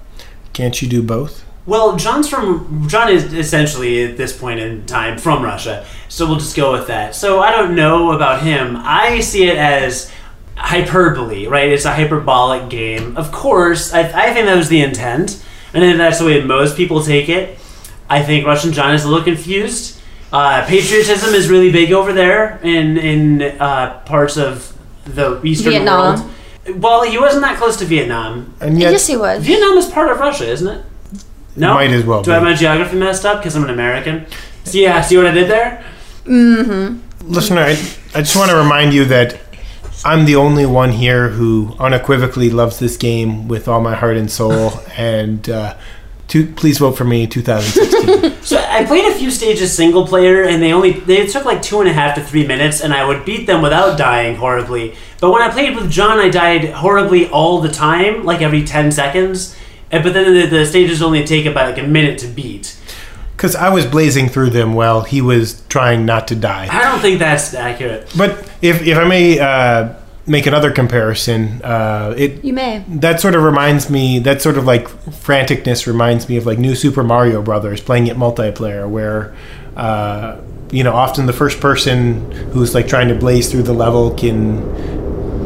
Can't 0.52 0.80
you 0.80 0.88
do 0.88 1.02
both? 1.02 1.44
Well, 1.64 1.96
John's 1.96 2.28
from 2.28 2.88
John 2.88 3.08
is 3.08 3.32
essentially 3.32 4.04
at 4.04 4.16
this 4.16 4.36
point 4.36 4.58
in 4.58 4.84
time 4.86 5.16
from 5.16 5.44
Russia, 5.44 5.86
so 6.08 6.26
we'll 6.26 6.38
just 6.38 6.56
go 6.56 6.72
with 6.72 6.88
that. 6.88 7.14
So 7.14 7.40
I 7.40 7.52
don't 7.52 7.76
know 7.76 8.10
about 8.12 8.42
him. 8.42 8.76
I 8.78 9.20
see 9.20 9.44
it 9.44 9.56
as 9.56 10.10
hyperbole, 10.56 11.46
right? 11.46 11.68
It's 11.68 11.84
a 11.84 11.92
hyperbolic 11.94 12.68
game. 12.68 13.16
Of 13.16 13.30
course, 13.30 13.92
I, 13.92 14.00
I 14.00 14.34
think 14.34 14.46
that 14.46 14.56
was 14.56 14.68
the 14.68 14.80
intent, 14.82 15.44
and 15.72 15.82
then 15.84 15.98
that's 15.98 16.18
the 16.18 16.24
way 16.26 16.42
most 16.42 16.76
people 16.76 17.00
take 17.02 17.28
it. 17.28 17.58
I 18.10 18.22
think 18.22 18.44
Russian 18.44 18.72
John 18.72 18.92
is 18.94 19.04
a 19.04 19.08
little 19.08 19.24
confused. 19.24 20.00
Uh, 20.32 20.66
patriotism 20.66 21.32
is 21.32 21.48
really 21.48 21.70
big 21.70 21.92
over 21.92 22.12
there 22.12 22.58
in 22.62 22.98
in 22.98 23.42
uh, 23.60 24.00
parts 24.00 24.36
of 24.36 24.76
the 25.04 25.40
Eastern 25.44 25.72
Vietnam. 25.72 26.20
world. 26.66 26.82
Well, 26.82 27.02
he 27.04 27.18
wasn't 27.18 27.42
that 27.42 27.58
close 27.58 27.76
to 27.76 27.84
Vietnam. 27.84 28.54
And 28.60 28.80
yet, 28.80 28.92
yes, 28.92 29.06
he 29.06 29.16
was. 29.16 29.44
Vietnam 29.44 29.76
is 29.78 29.86
part 29.86 30.10
of 30.10 30.18
Russia, 30.18 30.48
isn't 30.48 30.68
it? 30.68 30.84
No, 31.54 31.74
Might 31.74 31.90
as 31.90 32.04
well 32.04 32.22
Do 32.22 32.30
I 32.30 32.34
have 32.34 32.42
my 32.42 32.54
geography 32.54 32.96
messed 32.96 33.26
up 33.26 33.38
because 33.38 33.54
I'm 33.56 33.64
an 33.64 33.70
American? 33.70 34.26
So 34.64 34.78
yeah, 34.78 35.00
see 35.02 35.16
what 35.16 35.26
I 35.26 35.32
did 35.32 35.50
there? 35.50 35.84
listener, 36.24 37.60
I, 37.60 37.70
I 38.14 38.22
just 38.22 38.36
want 38.36 38.50
to 38.50 38.56
remind 38.56 38.94
you 38.94 39.04
that 39.06 39.38
I'm 40.04 40.24
the 40.24 40.36
only 40.36 40.66
one 40.66 40.90
here 40.90 41.28
who 41.28 41.74
unequivocally 41.78 42.50
loves 42.50 42.78
this 42.78 42.96
game 42.96 43.48
with 43.48 43.68
all 43.68 43.80
my 43.80 43.94
heart 43.94 44.16
and 44.16 44.30
soul. 44.30 44.72
and 44.96 45.48
uh, 45.48 45.76
to, 46.28 46.46
please 46.46 46.78
vote 46.78 46.92
for 46.92 47.04
me, 47.04 47.26
2016. 47.26 48.32
So 48.42 48.58
I 48.58 48.84
played 48.84 49.04
a 49.04 49.14
few 49.14 49.30
stages 49.30 49.72
single 49.72 50.04
player, 50.04 50.42
and 50.42 50.60
they 50.60 50.72
only 50.72 50.94
they 50.94 51.26
took 51.26 51.44
like 51.44 51.62
two 51.62 51.78
and 51.80 51.88
a 51.88 51.92
half 51.92 52.16
to 52.16 52.24
three 52.24 52.44
minutes, 52.44 52.80
and 52.80 52.92
I 52.92 53.06
would 53.06 53.24
beat 53.24 53.46
them 53.46 53.62
without 53.62 53.96
dying 53.96 54.34
horribly. 54.34 54.96
But 55.20 55.30
when 55.30 55.42
I 55.42 55.48
played 55.48 55.76
with 55.76 55.88
John, 55.88 56.18
I 56.18 56.28
died 56.28 56.70
horribly 56.70 57.28
all 57.28 57.60
the 57.60 57.70
time, 57.70 58.24
like 58.24 58.42
every 58.42 58.64
ten 58.64 58.90
seconds. 58.90 59.56
And, 59.92 60.02
but 60.02 60.14
then 60.14 60.32
the, 60.32 60.46
the 60.46 60.66
stages 60.66 61.02
only 61.02 61.24
take 61.24 61.46
about 61.46 61.68
like 61.74 61.82
a 61.82 61.86
minute 61.86 62.18
to 62.20 62.26
beat. 62.26 62.76
Because 63.36 63.54
I 63.54 63.68
was 63.70 63.86
blazing 63.86 64.28
through 64.28 64.50
them 64.50 64.72
while 64.74 65.02
he 65.02 65.20
was 65.20 65.62
trying 65.68 66.04
not 66.06 66.28
to 66.28 66.34
die. 66.34 66.68
I 66.70 66.82
don't 66.82 67.00
think 67.00 67.18
that's 67.18 67.54
accurate. 67.54 68.12
But 68.16 68.38
if, 68.62 68.82
if 68.86 68.96
I 68.96 69.04
may 69.04 69.38
uh, 69.38 69.94
make 70.26 70.46
another 70.46 70.70
comparison, 70.70 71.60
uh, 71.62 72.14
it 72.16 72.44
You 72.44 72.52
may. 72.52 72.84
that 72.88 73.20
sort 73.20 73.34
of 73.34 73.42
reminds 73.42 73.90
me 73.90 74.18
that 74.20 74.40
sort 74.42 74.56
of 74.58 74.64
like 74.64 74.88
franticness 74.88 75.86
reminds 75.86 76.28
me 76.28 76.36
of 76.36 76.46
like 76.46 76.58
new 76.58 76.74
super 76.76 77.02
mario 77.02 77.42
brothers 77.42 77.80
playing 77.80 78.06
it 78.06 78.16
multiplayer 78.16 78.88
where 78.88 79.34
uh, 79.76 80.36
you 80.70 80.84
know 80.84 80.92
often 80.94 81.26
the 81.26 81.32
first 81.32 81.60
person 81.60 82.30
who's 82.52 82.74
like 82.74 82.86
trying 82.86 83.08
to 83.08 83.14
blaze 83.16 83.50
through 83.50 83.62
the 83.64 83.72
level 83.72 84.14
can 84.14 84.62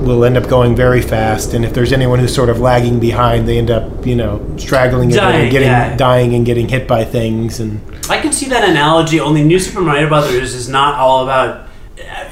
will 0.04 0.24
end 0.24 0.37
up 0.37 0.48
going 0.48 0.74
very 0.76 1.02
fast 1.02 1.54
and 1.54 1.64
if 1.64 1.72
there's 1.72 1.92
anyone 1.92 2.18
who's 2.18 2.35
sort 2.35 2.48
of 2.48 2.61
lagging 2.61 3.00
behind 3.00 3.48
they 3.48 3.59
end 3.59 3.70
up 3.70 4.06
you 4.06 4.14
know 4.14 4.44
straggling 4.56 5.09
Dying, 5.11 5.42
and 5.42 5.50
getting 5.50 5.68
yeah. 5.68 5.96
dying 5.96 6.35
and 6.35 6.46
getting 6.46 6.68
hit 6.68 6.87
by 6.87 7.04
things 7.04 7.61
and 7.61 7.80
I 8.09 8.20
can 8.20 8.32
see 8.32 8.46
that 8.48 8.68
analogy. 8.68 9.20
Only 9.20 9.42
New 9.42 9.59
Super 9.59 9.80
Mario 9.80 10.09
Brothers 10.09 10.54
is 10.54 10.68
not 10.68 10.94
all 10.94 11.24
about. 11.24 11.68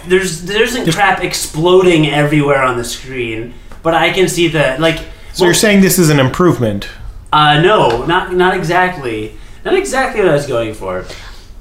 There's 0.06 0.42
there 0.42 0.62
isn't 0.62 0.92
crap 0.92 1.22
exploding 1.22 2.06
everywhere 2.06 2.62
on 2.62 2.76
the 2.76 2.84
screen, 2.84 3.54
but 3.82 3.94
I 3.94 4.12
can 4.12 4.28
see 4.28 4.48
that 4.48 4.80
like 4.80 5.00
So 5.32 5.44
you're 5.44 5.54
saying 5.54 5.80
this 5.80 5.98
is 5.98 6.10
an 6.10 6.20
improvement? 6.20 6.88
Uh, 7.32 7.60
no, 7.60 8.04
not 8.06 8.32
not 8.34 8.56
exactly. 8.56 9.36
Not 9.64 9.74
exactly 9.74 10.20
what 10.20 10.30
I 10.30 10.34
was 10.34 10.46
going 10.46 10.74
for. 10.74 11.06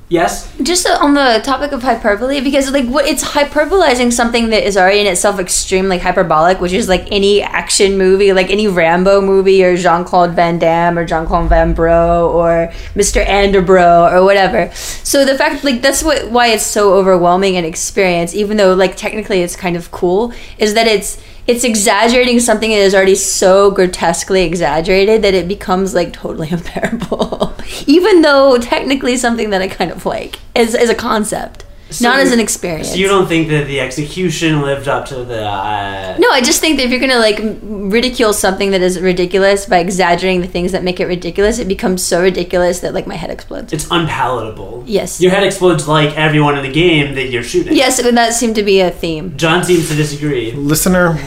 Yes. 0.10 0.54
just 0.62 0.88
on 0.88 1.16
the 1.16 1.42
topic 1.44 1.72
of 1.72 1.82
hyperbole 1.82 2.40
because 2.42 2.72
like 2.72 2.86
what 2.86 3.08
it's 3.08 3.24
hyperbolizing 3.24 4.14
something 4.14 4.50
that 4.50 4.64
is 4.64 4.78
already 4.78 5.00
in 5.00 5.08
itself 5.08 5.40
extremely 5.40 5.98
hyperbolic 5.98 6.60
which 6.60 6.74
is 6.74 6.88
like 6.88 7.08
any 7.12 7.42
action 7.42 7.98
movie 7.98 8.32
like 8.32 8.52
any 8.52 8.68
rambo 8.68 9.22
movie 9.22 9.64
or 9.64 9.76
jean-claude 9.76 10.32
van 10.32 10.60
damme 10.60 11.00
or 11.00 11.06
jean-claude 11.06 11.50
van 11.50 11.74
bro 11.74 12.30
or 12.32 12.72
mr 12.96 13.26
anderbro 13.26 14.12
or 14.12 14.24
whatever 14.24 14.72
so 14.76 15.26
the 15.26 15.36
fact 15.36 15.64
like 15.64 15.82
that's 15.82 16.04
what 16.04 16.30
why 16.30 16.48
it's 16.48 16.66
so 16.66 16.94
overwhelming 16.94 17.58
an 17.58 17.66
experience 17.66 18.36
even 18.36 18.58
though 18.58 18.74
like 18.76 18.96
technically 18.96 19.42
it's 19.42 19.56
kind 19.56 19.76
of 19.76 19.90
cool 19.90 20.32
is 20.60 20.76
that 20.76 20.86
it's 20.86 21.20
it's 21.46 21.64
exaggerating 21.64 22.40
something 22.40 22.70
that 22.70 22.78
is 22.78 22.96
already 22.96 23.16
so 23.16 23.70
grotesquely 23.72 24.44
exaggerated 24.44 25.22
that 25.24 25.34
it 25.34 25.48
becomes 25.48 25.94
like 25.94 26.14
totally 26.14 26.50
unbearable. 26.52 27.54
Even 27.86 28.22
though 28.22 28.58
technically 28.58 29.18
something 29.18 29.50
that 29.50 29.62
i 29.62 29.68
kind 29.68 29.92
of 29.92 30.06
like 30.06 30.40
is, 30.56 30.74
as 30.76 30.90
a 30.90 30.96
concept 30.96 31.66
So- 31.94 32.08
not 32.10 32.20
as 32.20 32.32
an 32.32 32.40
experience 32.40 32.90
So 32.90 32.96
you 32.96 33.08
don't 33.08 33.28
think 33.28 33.48
that 33.50 33.68
the 33.68 33.80
execution 33.80 34.62
lived 34.62 34.88
up 34.88 35.06
to 35.08 35.24
the? 35.24 35.44
Uh, 35.44 36.16
no 36.20 36.30
i 36.32 36.42
just 36.42 36.60
think 36.62 36.78
that 36.78 36.84
if 36.86 36.92
you're 36.92 37.00
gonna 37.00 37.20
like 37.20 37.40
ridicule 37.64 38.34
something 38.34 38.72
that 38.72 38.82
is 38.82 39.00
ridiculous 39.00 39.66
by 39.66 39.78
exaggerating 39.80 40.42
the 40.42 40.48
things 40.48 40.72
that 40.72 40.84
make 40.84 41.00
it 41.00 41.06
ridiculous 41.08 41.60
it 41.60 41.68
becomes 41.68 42.04
so 42.04 42.22
ridiculous 42.22 42.80
that 42.82 42.94
like 42.94 43.08
my 43.08 43.16
head 43.16 43.30
explodes 43.30 43.72
It's 43.74 43.88
unpalatable. 43.92 44.84
Yes. 44.88 45.22
Your 45.22 45.32
head 45.32 45.44
explodes 45.44 45.88
like 45.88 46.18
everyone 46.18 46.58
in 46.58 46.64
the 46.64 46.72
game 46.72 47.16
that 47.16 47.30
you're 47.30 47.44
shooting. 47.44 47.74
yes 47.76 48.00
and 48.00 48.18
that 48.18 48.34
seemed 48.34 48.56
to 48.56 48.64
be 48.64 48.80
a 48.82 48.92
theme 48.92 49.36
John 49.38 49.64
seems 49.64 49.90
to 49.90 49.96
disagree. 49.96 50.52
Listener, 50.52 51.18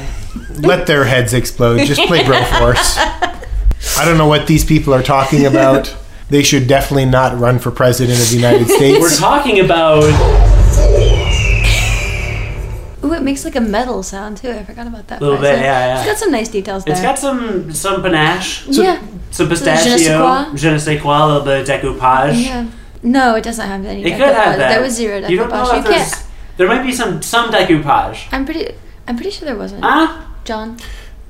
let 0.59 0.87
their 0.87 1.05
heads 1.05 1.33
explode. 1.35 1.79
Just 1.87 2.01
play 2.03 2.21
Broforce. 2.21 2.97
I 3.99 4.05
don't 4.05 4.19
know 4.19 4.27
what 4.27 4.47
these 4.47 4.65
people 4.65 4.93
are 4.95 5.03
talking 5.03 5.47
about. 5.47 5.95
They 6.29 6.43
should 6.43 6.67
definitely 6.67 7.05
not 7.07 7.39
run 7.39 7.59
for 7.59 7.71
president 7.71 8.19
of 8.21 8.29
the 8.31 8.37
United 8.37 8.69
States. 8.79 9.01
We're 9.01 9.15
talking 9.17 9.61
about. 9.61 10.03
Ooh, 13.05 13.13
it 13.13 13.23
makes 13.23 13.45
like 13.45 13.55
a 13.57 13.61
metal 13.61 14.03
sound 14.03 14.37
too. 14.39 14.51
I 14.51 14.65
forgot 14.65 14.87
about 14.87 15.07
that. 15.09 15.21
A 15.21 15.25
Little 15.25 15.37
part. 15.39 15.51
bit, 15.55 15.61
yeah, 15.61 15.87
yeah. 15.87 15.99
It's 15.99 16.07
got 16.07 16.19
some 16.19 16.33
nice 16.33 16.49
details 16.49 16.85
there. 16.85 16.93
It's 16.95 17.03
got 17.03 17.19
some 17.19 17.73
some 17.73 18.03
panache, 18.03 18.67
yeah, 18.69 19.01
some 19.31 19.49
je 19.49 19.55
ne 19.55 19.59
sais 19.59 19.79
pistachio, 19.79 20.19
quoi? 20.19 20.57
je 20.57 20.71
ne 20.71 20.79
sais 20.79 21.01
quoi, 21.01 21.17
a 21.23 21.27
little 21.27 21.43
bit 21.45 21.61
of 21.61 21.67
decoupage. 21.69 22.45
yeah. 22.45 22.67
No, 23.03 23.37
it 23.37 23.45
doesn't 23.45 23.67
have 23.67 23.85
any. 23.85 24.03
It 24.03 24.07
decoupage. 24.07 24.17
could 24.17 24.35
have 24.35 24.57
that. 24.59 24.69
There 24.71 24.81
was 24.83 24.95
zero 24.95 25.19
You 25.29 25.37
don't 25.37 25.51
know 25.51 25.65
decoupage. 25.65 25.77
You 25.77 25.83
there's. 25.83 26.11
can't. 26.15 26.25
There 26.57 26.67
might 26.69 26.83
be 26.83 26.93
some 26.93 27.23
some 27.23 27.51
decoupage. 27.51 28.27
I'm 28.33 28.45
pretty. 28.45 28.75
I'm 29.07 29.15
pretty 29.17 29.31
sure 29.31 29.47
there 29.47 29.57
wasn't. 29.57 29.85
Huh? 29.85 30.23
John. 30.45 30.79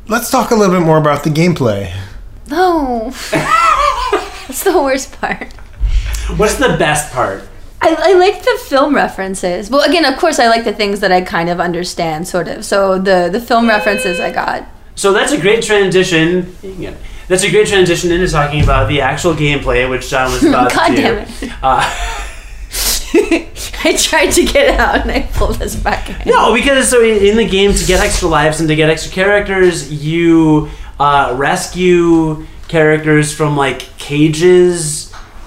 Let's 0.09 0.31
talk 0.31 0.51
a 0.53 0.55
little 0.55 0.75
bit 0.79 0.87
more 0.87 0.99
about 0.99 1.25
the 1.25 1.31
gameplay. 1.31 1.93
No. 2.49 3.11
That's 4.47 4.63
the 4.63 4.81
worst 4.81 5.21
part. 5.21 5.53
What's 6.39 6.55
the 6.57 6.77
best 6.79 7.13
part? 7.13 7.43
I, 7.87 8.11
I 8.11 8.13
like 8.15 8.43
the 8.43 8.59
film 8.67 8.95
references. 8.95 9.71
Well, 9.71 9.89
again, 9.89 10.05
of 10.05 10.19
course, 10.19 10.39
I 10.39 10.49
like 10.49 10.65
the 10.65 10.73
things 10.73 11.01
that 11.01 11.13
I 11.13 11.21
kind 11.21 11.49
of 11.49 11.61
understand, 11.61 12.27
sort 12.27 12.49
of. 12.49 12.65
So 12.65 12.99
the 12.99 13.29
the 13.31 13.41
film 13.41 13.69
references 13.69 14.19
I 14.21 14.33
got. 14.33 14.67
So 14.95 15.13
that's 15.13 15.33
a 15.33 15.41
great 15.41 15.63
transition. 15.63 16.57
That's 17.29 17.43
a 17.45 17.51
great 17.51 17.69
transition 17.69 18.11
into 18.13 18.29
talking 18.29 18.63
about 18.63 18.89
the 18.89 19.01
actual 19.01 19.35
gameplay, 19.35 19.89
which 19.89 20.09
John 20.09 20.33
was 20.33 20.43
about 20.49 20.73
God 20.73 20.89
to 20.89 20.97
do. 20.97 21.03
damn 21.03 21.19
it. 21.19 21.53
Uh, 21.63 21.83
I 23.85 23.97
tried 23.97 24.31
to 24.33 24.45
get 24.45 24.79
out 24.81 25.03
and 25.03 25.11
I 25.11 25.23
pulled 25.35 25.63
us 25.63 25.77
back 25.77 26.09
in. 26.09 26.29
no, 26.33 26.53
because 26.55 26.89
so 26.89 27.03
in, 27.03 27.25
in 27.25 27.37
the 27.37 27.47
game, 27.47 27.73
to 27.73 27.85
get 27.85 28.01
extra 28.01 28.29
lives 28.29 28.59
and 28.61 28.69
to 28.69 28.75
get 28.75 28.91
extra 28.91 29.13
characters, 29.13 29.93
you 29.93 30.71
uh, 30.99 31.35
rescue 31.37 32.47
characters 32.69 33.33
from 33.35 33.57
like 33.57 33.81
cages. 33.99 35.06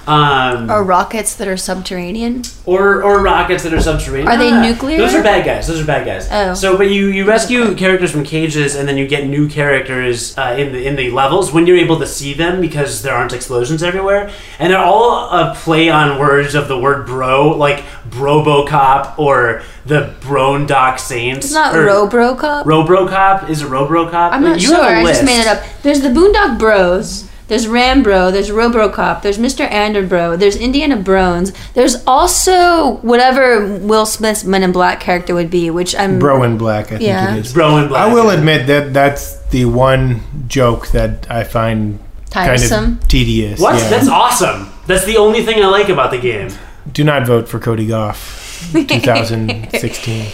Um, 0.10 0.72
Or 0.72 0.84
rockets 0.84 1.36
that 1.36 1.48
are 1.48 1.56
subterranean. 1.58 2.42
or 2.66 3.04
or 3.04 3.22
rockets 3.22 3.62
that 3.64 3.74
are 3.74 3.80
subterranean. 3.82 4.28
Are 4.28 4.38
they 4.38 4.52
Ah, 4.52 4.62
nuclear? 4.62 4.98
Those 4.98 5.14
are 5.14 5.22
bad 5.22 5.46
guys. 5.46 5.68
Those 5.68 5.82
are 5.82 5.86
bad 5.86 6.06
guys. 6.06 6.28
Oh. 6.32 6.54
So, 6.56 6.78
but 6.78 6.90
you 6.90 7.08
you 7.08 7.26
rescue 7.28 7.76
characters 7.76 8.12
from 8.12 8.24
cages, 8.24 8.76
and 8.76 8.88
then 8.88 8.98
you 8.98 9.08
get 9.08 9.28
new 9.28 9.48
characters 9.48 10.36
uh, 10.38 10.56
in 10.58 10.72
the 10.74 10.82
in 10.88 10.96
the 10.96 11.12
levels 11.12 11.52
when 11.54 11.68
you're 11.68 11.78
able 11.78 12.00
to 12.00 12.08
see 12.08 12.34
them 12.34 12.60
because 12.60 13.02
there 13.04 13.14
aren't 13.14 13.34
explosions 13.34 13.84
everywhere, 13.84 14.32
and 14.58 14.74
they're 14.74 14.80
all 14.94 15.30
a 15.30 15.54
play 15.56 15.90
on 15.90 16.18
words 16.20 16.56
of 16.56 16.68
the 16.68 16.78
word 16.78 17.06
bro, 17.06 17.50
like 17.50 17.84
Brobocop 18.10 19.18
or 19.20 19.62
the 19.86 20.14
Browndock 20.22 21.00
Saints. 21.00 21.46
It's 21.48 21.54
not 21.54 21.76
or 21.76 21.86
Robrocop. 21.86 22.64
Robrocop 22.66 23.50
is 23.50 23.62
it 23.62 23.68
Robrocop? 23.70 24.32
I'm 24.32 24.42
not 24.44 24.60
you 24.60 24.68
sure. 24.68 24.84
Have 24.84 25.06
a 25.06 25.08
I 25.08 25.12
just 25.14 25.24
made 25.26 25.42
it 25.42 25.48
up. 25.48 25.62
There's 25.84 26.02
the 26.02 26.10
Boondock 26.10 26.58
Bros. 26.58 27.26
There's 27.50 27.66
Rambro. 27.68 28.32
There's 28.32 28.50
Robocop. 28.50 29.22
There's 29.24 29.38
Mr. 29.38 29.68
Anderbro. 29.70 30.40
There's 30.40 30.56
Indiana 30.56 30.96
Brones. 30.96 31.54
There's 31.74 32.02
also 32.08 32.98
whatever 33.02 33.66
Will 33.80 34.06
Smith's 34.06 34.46
Men 34.46 34.64
in 34.64 34.72
Black 34.72 35.00
character 35.02 35.34
would 35.36 35.50
be, 35.52 35.70
which 35.70 35.94
I'm. 35.96 36.20
Bro 36.20 36.44
in 36.44 36.58
Black, 36.58 36.86
I 36.86 36.90
think 36.90 37.02
Yeah. 37.02 37.36
it 37.36 37.40
is. 37.40 37.52
Bro 37.54 37.78
in 37.78 37.88
Black. 37.90 38.08
I 38.10 38.14
will 38.14 38.30
admit 38.30 38.68
that 38.68 38.94
that's 38.94 39.38
the 39.50 39.66
one 39.66 40.22
joke 40.48 40.88
that 40.90 41.26
I 41.30 41.44
find 41.44 42.00
Tiresome. 42.30 42.86
kind 42.86 43.02
of 43.02 43.08
tedious. 43.10 43.60
What? 43.60 43.76
Yeah. 43.82 43.90
That's 43.90 44.08
awesome. 44.08 44.70
That's 44.88 45.06
the 45.06 45.18
only 45.18 45.44
thing 45.44 45.62
I 45.62 45.68
like 45.68 45.90
about 45.90 46.12
the 46.12 46.20
game. 46.20 46.50
Do 46.92 47.04
not 47.04 47.26
vote 47.28 47.48
for 47.50 47.60
Cody 47.60 47.86
Goff, 47.88 48.70
2016. 48.74 50.26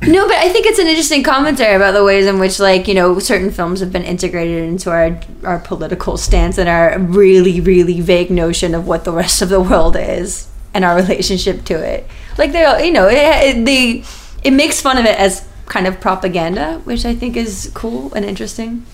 No, 0.00 0.28
but 0.28 0.36
I 0.36 0.48
think 0.48 0.66
it's 0.66 0.78
an 0.78 0.86
interesting 0.86 1.24
commentary 1.24 1.74
about 1.74 1.92
the 1.92 2.04
ways 2.04 2.26
in 2.26 2.38
which, 2.38 2.60
like, 2.60 2.86
you 2.86 2.94
know, 2.94 3.18
certain 3.18 3.50
films 3.50 3.80
have 3.80 3.92
been 3.92 4.04
integrated 4.04 4.62
into 4.62 4.90
our 4.90 5.20
our 5.44 5.58
political 5.58 6.16
stance 6.16 6.56
and 6.56 6.68
our 6.68 6.98
really, 6.98 7.60
really 7.60 8.00
vague 8.00 8.30
notion 8.30 8.74
of 8.74 8.86
what 8.86 9.04
the 9.04 9.12
rest 9.12 9.42
of 9.42 9.48
the 9.48 9.60
world 9.60 9.96
is 9.96 10.48
and 10.72 10.84
our 10.84 10.94
relationship 10.94 11.64
to 11.64 11.74
it. 11.74 12.06
Like, 12.38 12.52
they, 12.52 12.86
you 12.86 12.92
know, 12.92 13.08
it, 13.08 13.16
it, 13.16 13.64
they, 13.64 14.04
it 14.44 14.52
makes 14.52 14.80
fun 14.80 14.98
of 14.98 15.04
it 15.04 15.18
as 15.18 15.46
kind 15.66 15.86
of 15.86 16.00
propaganda, 16.00 16.80
which 16.84 17.04
I 17.04 17.14
think 17.14 17.36
is 17.36 17.70
cool 17.74 18.14
and 18.14 18.24
interesting. 18.24 18.86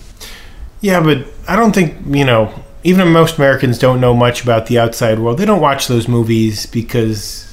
Yeah, 0.81 1.01
but 1.01 1.27
I 1.47 1.55
don't 1.55 1.73
think, 1.73 1.95
you 2.07 2.25
know, 2.25 2.51
even 2.83 3.11
most 3.11 3.37
Americans 3.37 3.77
don't 3.77 4.01
know 4.01 4.13
much 4.13 4.43
about 4.43 4.65
the 4.65 4.79
outside 4.79 5.19
world. 5.19 5.37
They 5.37 5.45
don't 5.45 5.61
watch 5.61 5.87
those 5.87 6.07
movies 6.07 6.65
because, 6.65 7.44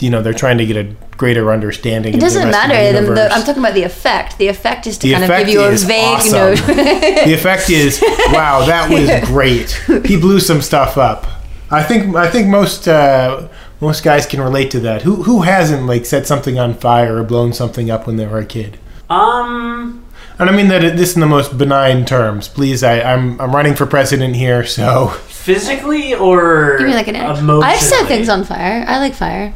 you 0.00 0.10
know, 0.10 0.22
they're 0.22 0.32
trying 0.32 0.58
to 0.58 0.66
get 0.66 0.76
a 0.76 0.94
greater 1.16 1.52
understanding. 1.52 2.14
It 2.14 2.20
doesn't 2.20 2.50
matter. 2.50 3.00
The, 3.06 3.12
the, 3.14 3.32
I'm 3.32 3.44
talking 3.44 3.62
about 3.62 3.74
the 3.74 3.82
effect. 3.82 4.38
The 4.38 4.48
effect 4.48 4.86
is 4.86 4.96
to 4.98 5.06
The 5.08 5.12
kind 5.14 5.24
of 5.30 5.38
give 5.40 5.48
you 5.48 5.60
a 5.62 5.72
vague 5.76 6.04
awesome. 6.18 6.32
notion. 6.32 6.66
the 6.76 7.34
effect 7.34 7.68
is, 7.70 8.02
wow, 8.32 8.64
that 8.66 8.90
was 8.90 9.28
great. 9.28 9.70
He 10.06 10.16
blew 10.18 10.40
some 10.40 10.62
stuff 10.62 10.96
up. 10.96 11.26
I 11.70 11.82
think 11.84 12.16
I 12.16 12.28
think 12.28 12.48
most 12.48 12.88
uh, 12.88 13.48
most 13.80 14.02
guys 14.02 14.26
can 14.26 14.40
relate 14.40 14.70
to 14.72 14.80
that. 14.80 15.02
Who 15.02 15.22
who 15.22 15.42
hasn't 15.42 15.86
like 15.86 16.04
set 16.04 16.26
something 16.26 16.58
on 16.58 16.74
fire 16.74 17.18
or 17.18 17.22
blown 17.22 17.52
something 17.52 17.90
up 17.90 18.06
when 18.08 18.16
they 18.16 18.26
were 18.26 18.38
a 18.38 18.46
kid? 18.46 18.78
Um. 19.08 20.04
And 20.38 20.48
I 20.48 20.56
mean 20.56 20.68
that 20.68 20.82
it- 20.82 20.96
this 20.96 21.14
in 21.14 21.20
the 21.20 21.26
most 21.26 21.58
benign 21.58 22.06
terms. 22.06 22.48
Please, 22.48 22.82
I, 22.82 23.00
I'm 23.02 23.38
I'm 23.40 23.54
running 23.54 23.74
for 23.74 23.84
president 23.86 24.34
here, 24.36 24.64
so 24.64 25.08
Physically 25.28 26.14
or 26.14 26.78
Give 26.78 26.86
me 26.88 26.94
like 26.94 27.08
an 27.08 27.16
emotionally? 27.16 27.62
I've 27.66 27.80
set 27.80 28.06
things 28.08 28.28
on 28.28 28.44
fire. 28.44 28.84
I 28.88 28.98
like 28.98 29.14
fire. 29.14 29.52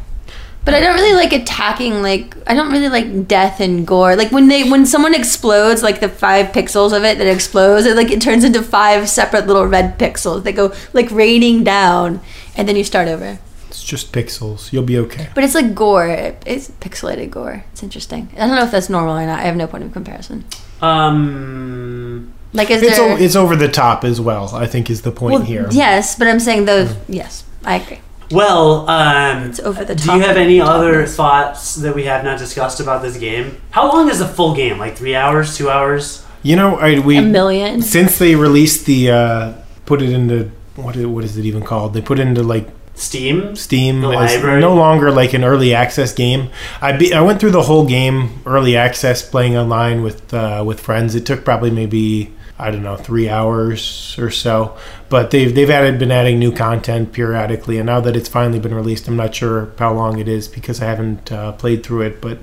But 0.65 0.73
I 0.73 0.81
don't 0.81 0.95
really 0.95 1.15
like 1.15 1.33
attacking 1.33 2.01
like 2.01 2.35
I 2.49 2.55
don't 2.55 2.73
really 2.73 2.89
like 2.89 3.29
death 3.29 3.61
and 3.61 3.87
gore. 3.87 4.17
Like 4.17 4.33
when 4.33 4.49
they 4.49 4.69
when 4.69 4.87
someone 4.87 5.15
explodes, 5.15 5.83
like 5.83 6.01
the 6.01 6.09
five 6.09 6.47
pixels 6.53 6.97
of 6.97 7.05
it 7.05 7.19
that 7.19 7.27
explodes, 7.27 7.87
it 7.87 7.97
like 7.97 8.11
it 8.11 8.23
turns 8.23 8.45
into 8.45 8.63
five 8.63 9.09
separate 9.09 9.47
little 9.47 9.67
red 9.67 9.99
pixels 9.99 10.45
that 10.45 10.53
go 10.53 10.73
like 10.95 11.11
raining 11.11 11.65
down 11.65 12.21
and 12.57 12.67
then 12.67 12.77
you 12.77 12.85
start 12.85 13.09
over. 13.09 13.39
it's 13.69 13.85
just 13.85 14.13
pixels. 14.13 14.73
You'll 14.73 14.85
be 14.85 14.97
okay. 14.99 15.29
But 15.35 15.45
it's 15.45 15.55
like 15.55 15.75
gore. 15.75 16.09
It's 16.47 16.71
pixelated 16.81 17.31
gore. 17.31 17.65
It's 17.73 17.83
interesting. 17.83 18.31
I 18.35 18.47
don't 18.47 18.57
know 18.57 18.65
if 18.65 18.71
that's 18.71 18.89
normal 18.89 19.17
or 19.19 19.27
not. 19.27 19.41
I 19.41 19.43
have 19.43 19.57
no 19.57 19.67
point 19.67 19.85
of 19.85 19.93
comparison. 19.93 20.45
Um. 20.81 22.33
Like 22.55 22.71
is 22.71 22.83
It's 22.83 22.97
there 22.97 23.13
o- 23.13 23.17
it's 23.17 23.35
over 23.37 23.57
the 23.57 23.69
top 23.69 24.05
as 24.05 24.21
well. 24.21 24.55
I 24.55 24.67
think 24.67 24.89
is 24.89 25.03
the 25.03 25.11
point 25.11 25.33
well, 25.35 25.43
here. 25.43 25.67
Yes, 25.73 26.17
but 26.17 26.29
I'm 26.29 26.39
saying 26.41 26.67
those 26.67 26.95
yes, 27.09 27.45
I 27.65 27.77
agree. 27.77 28.01
Well, 28.31 28.89
um, 28.89 29.45
It's 29.51 29.61
over 29.61 29.85
the 29.85 29.95
do 29.95 30.13
you 30.13 30.21
have 30.21 30.37
any 30.37 30.61
other 30.61 31.05
topness. 31.05 31.15
thoughts 31.17 31.75
that 31.77 31.95
we 31.95 32.05
have 32.05 32.25
not 32.25 32.39
discussed 32.39 32.81
about 32.81 33.03
this 33.03 33.17
game? 33.17 33.61
How 33.71 33.91
long 33.93 34.09
is 34.11 34.19
the 34.19 34.27
full 34.29 34.55
game? 34.55 34.79
Like 34.79 34.97
three 34.97 35.15
hours, 35.15 35.57
two 35.57 35.71
hours? 35.71 36.25
You 36.43 36.57
know, 36.57 36.77
I, 36.77 36.99
we 36.99 37.19
A 37.19 37.23
million. 37.23 37.83
since 37.83 38.19
they 38.19 38.35
released 38.35 38.87
the 38.87 39.11
uh, 39.11 39.53
put 39.87 40.03
it 40.03 40.11
into 40.11 40.51
what? 40.77 40.97
What 40.97 41.25
is 41.25 41.37
it 41.37 41.45
even 41.45 41.63
called? 41.63 41.95
They 41.95 42.01
put 42.03 42.19
it 42.19 42.27
into 42.27 42.43
like 42.43 42.69
Steam? 42.95 43.57
Steam 43.57 44.01
The 44.03 44.09
library? 44.09 44.61
no 44.61 44.75
longer 44.75 45.11
like 45.11 45.33
an 45.35 45.43
early 45.45 45.75
access 45.75 46.13
game. 46.13 46.51
I 46.81 46.93
be, 46.93 47.13
I 47.15 47.21
went 47.23 47.41
through 47.41 47.51
the 47.53 47.63
whole 47.63 47.87
game 47.87 48.41
early 48.47 48.77
access 48.77 49.23
playing 49.29 49.57
online 49.57 50.03
with 50.03 50.33
uh, 50.35 50.63
with 50.67 50.81
friends. 50.81 51.15
It 51.15 51.25
took 51.27 51.45
probably 51.45 51.71
maybe 51.71 52.33
I 52.59 52.71
don't 52.71 52.83
know 52.85 52.97
three 52.97 53.29
hours 53.29 54.17
or 54.19 54.31
so. 54.31 54.77
But 55.09 55.31
they've 55.31 55.53
they've 55.55 55.71
added 55.71 55.99
been 55.99 56.13
adding 56.13 56.39
new 56.39 56.53
content 56.53 57.13
periodically, 57.13 57.79
and 57.79 57.87
now 57.87 58.01
that 58.01 58.17
it's 58.17 58.29
finally 58.29 58.61
been 58.61 58.75
released, 58.75 59.09
I'm 59.09 59.17
not 59.17 59.35
sure 59.35 59.73
how 59.79 59.93
long 59.93 60.19
it 60.19 60.29
is 60.29 60.47
because 60.49 60.81
I 60.81 60.87
haven't 60.87 61.33
uh, 61.33 61.53
played 61.53 61.85
through 61.85 62.03
it. 62.03 62.21
But 62.21 62.39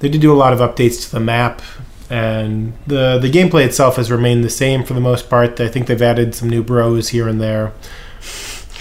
they 0.00 0.08
did 0.08 0.20
do 0.20 0.32
a 0.32 0.34
lot 0.36 0.52
of 0.52 0.58
updates 0.58 1.04
to 1.04 1.10
the 1.12 1.20
map. 1.20 1.62
and 2.08 2.72
the 2.86 3.18
the 3.18 3.30
gameplay 3.30 3.64
itself 3.66 3.96
has 3.96 4.10
remained 4.10 4.44
the 4.44 4.50
same 4.50 4.84
for 4.84 4.94
the 4.94 5.00
most 5.00 5.28
part. 5.28 5.60
I 5.60 5.68
think 5.68 5.86
they've 5.88 6.00
added 6.02 6.34
some 6.34 6.48
new 6.48 6.62
bros 6.62 7.08
here 7.08 7.26
and 7.28 7.40
there. 7.40 7.72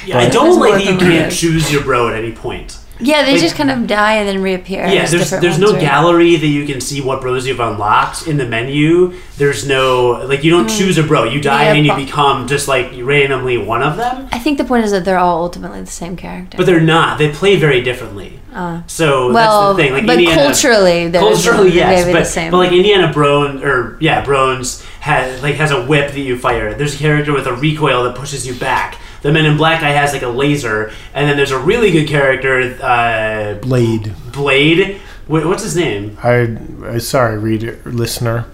Yeah, 0.05 0.19
I 0.19 0.29
don't 0.29 0.59
like 0.59 0.83
that 0.83 0.93
you 0.93 0.97
can't 0.99 1.31
choose 1.31 1.71
your 1.71 1.83
bro 1.83 2.09
at 2.09 2.15
any 2.15 2.31
point. 2.31 2.77
Yeah, 2.99 3.23
they 3.23 3.33
Like- 3.33 3.41
just 3.41 3.55
kind 3.55 3.69
of 3.69 3.87
die 3.87 4.13
and 4.15 4.27
then 4.27 4.41
reappear. 4.41 4.85
Yeah, 4.87 5.05
there's 5.05 5.29
there's 5.29 5.59
no 5.59 5.73
right? 5.73 5.81
gallery 5.81 6.35
that 6.37 6.47
you 6.47 6.65
can 6.65 6.79
see 6.79 7.01
what 7.01 7.21
bros 7.21 7.45
you've 7.45 7.59
unlocked 7.59 8.25
in 8.27 8.37
the 8.37 8.45
menu. 8.45 9.13
There's 9.37 9.67
no 9.67 10.23
like 10.25 10.43
you 10.43 10.51
don't 10.51 10.69
choose 10.69 10.97
a 10.97 11.03
bro. 11.03 11.25
You 11.25 11.41
die. 11.41 11.65
Yeah, 11.65 11.73
and 11.73 11.85
you 11.85 11.95
become 11.95 12.47
just 12.47 12.67
like 12.67 12.91
randomly 12.97 13.57
one 13.57 13.83
of 13.83 13.97
them. 13.97 14.27
I 14.31 14.39
think 14.39 14.57
the 14.57 14.63
point 14.63 14.85
is 14.85 14.91
that 14.91 15.03
they're 15.03 15.17
all 15.19 15.43
ultimately 15.43 15.81
the 15.81 15.87
same 15.87 16.15
character. 16.15 16.57
But 16.57 16.65
they're 16.65 16.79
not. 16.79 17.17
They 17.17 17.29
play 17.29 17.57
very 17.57 17.81
differently. 17.81 18.39
Uh, 18.53 18.81
So 18.87 19.33
well, 19.33 19.73
that's 19.73 19.77
the 19.77 19.83
thing. 19.83 19.93
Like 19.93 20.05
but 20.07 20.17
Indiana, 20.17 20.41
culturally, 20.43 21.11
culturally 21.11 21.71
yes, 21.73 22.05
but, 22.05 22.19
the 22.19 22.23
same. 22.25 22.51
but 22.51 22.57
like 22.57 22.71
Indiana 22.71 23.11
Brone 23.11 23.61
or 23.61 23.97
yeah 23.99 24.23
Brones 24.23 24.85
has 25.01 25.43
like 25.43 25.55
has 25.55 25.71
a 25.71 25.83
whip 25.85 26.11
that 26.13 26.19
you 26.21 26.37
fire. 26.37 26.73
There's 26.73 26.95
a 26.95 26.97
character 26.97 27.33
with 27.33 27.47
a 27.47 27.53
recoil 27.53 28.03
that 28.05 28.15
pushes 28.15 28.47
you 28.47 28.53
back. 28.55 28.97
The 29.25 29.31
Men 29.31 29.47
in 29.47 29.57
Black 29.57 29.81
guy 29.81 29.89
has 29.89 30.13
like 30.13 30.21
a 30.21 30.27
laser, 30.29 30.91
and 31.15 31.27
then 31.27 31.35
there's 31.35 31.49
a 31.49 31.57
really 31.57 31.89
good 31.89 32.07
character, 32.07 32.77
uh, 32.79 33.55
Blade. 33.55 34.13
Blade. 34.31 34.97
Wh- 35.25 35.47
What's 35.47 35.63
his 35.63 35.75
name? 35.75 36.15
I, 36.21 36.55
I 36.83 36.99
sorry, 36.99 37.39
reader 37.39 37.79
listener. 37.85 38.45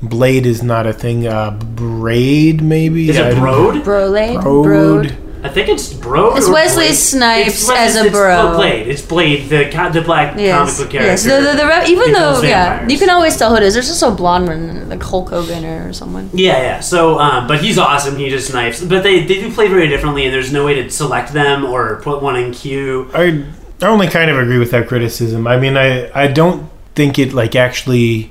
Blade 0.00 0.46
is 0.46 0.62
not 0.62 0.86
a 0.86 0.92
thing. 0.92 1.26
Uh, 1.26 1.50
braid 1.50 2.62
maybe. 2.62 3.10
Is 3.10 3.18
I 3.18 3.30
it 3.30 3.34
don't- 3.34 3.40
Brode? 3.42 3.82
Brolade, 3.82 4.40
Broad. 4.40 5.16
I 5.42 5.48
think 5.48 5.68
it's 5.68 5.92
Brode. 5.92 6.36
It's 6.36 6.48
Wesley 6.48 6.86
Blade. 6.86 6.94
Snipes 6.94 7.48
It's 7.48 7.68
Wesley- 7.68 7.76
as 7.84 7.96
a 7.96 8.04
it's 8.06 8.10
bro. 8.12 8.54
Blade. 8.56 8.88
It's 8.88 9.02
Blade, 9.02 9.48
the 9.48 9.70
co- 9.70 9.90
the 9.90 10.02
black 10.02 10.32
comic 10.36 10.76
book 10.76 10.90
character. 10.90 10.96
yes. 11.06 11.24
The, 11.24 11.30
the, 11.40 11.56
the, 11.56 11.66
re- 11.66 11.86
even 11.88 12.12
though, 12.12 12.32
kills 12.32 12.44
yeah, 12.44 12.68
vampires. 12.70 12.92
you 12.92 12.98
can 12.98 13.10
always 13.10 13.36
tell 13.36 13.50
who 13.50 13.56
it 13.56 13.62
is. 13.62 13.74
There's 13.74 13.88
just 13.88 14.02
a 14.02 14.10
blonde 14.10 14.48
one, 14.48 14.88
like 14.88 15.02
Hulk 15.02 15.30
Hogan 15.30 15.64
or 15.64 15.92
someone. 15.92 16.28
Yeah, 16.34 16.58
yeah. 16.58 16.80
So, 16.80 17.18
um, 17.18 17.46
but 17.46 17.60
he's 17.62 17.78
awesome. 17.78 18.16
He 18.16 18.28
just 18.28 18.48
snipes. 18.50 18.82
But 18.84 19.02
they, 19.02 19.24
they 19.24 19.40
do 19.40 19.52
play 19.52 19.68
very 19.68 19.88
differently, 19.88 20.24
and 20.26 20.34
there's 20.34 20.52
no 20.52 20.64
way 20.66 20.74
to 20.82 20.90
select 20.90 21.32
them 21.32 21.64
or 21.64 21.96
put 22.02 22.22
one 22.22 22.36
in 22.36 22.52
queue. 22.52 23.10
I 23.14 23.44
I 23.82 23.86
only 23.86 24.08
kind 24.08 24.30
of 24.30 24.38
agree 24.38 24.58
with 24.58 24.70
that 24.72 24.88
criticism. 24.88 25.46
I 25.46 25.56
mean, 25.58 25.76
I 25.76 26.10
I 26.14 26.26
don't 26.26 26.68
think 26.94 27.18
it 27.18 27.32
like 27.32 27.56
actually. 27.56 28.30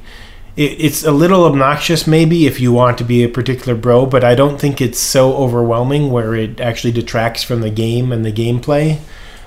It, 0.59 0.81
it's 0.81 1.05
a 1.05 1.11
little 1.11 1.45
obnoxious, 1.45 2.05
maybe, 2.05 2.45
if 2.45 2.59
you 2.59 2.73
want 2.73 2.97
to 2.97 3.05
be 3.05 3.23
a 3.23 3.29
particular 3.29 3.75
bro, 3.75 4.05
but 4.05 4.25
I 4.25 4.35
don't 4.35 4.59
think 4.59 4.81
it's 4.81 4.99
so 4.99 5.33
overwhelming 5.35 6.11
where 6.11 6.35
it 6.35 6.59
actually 6.59 6.91
detracts 6.91 7.43
from 7.43 7.61
the 7.61 7.69
game 7.69 8.11
and 8.11 8.25
the 8.25 8.33
gameplay. 8.33 8.99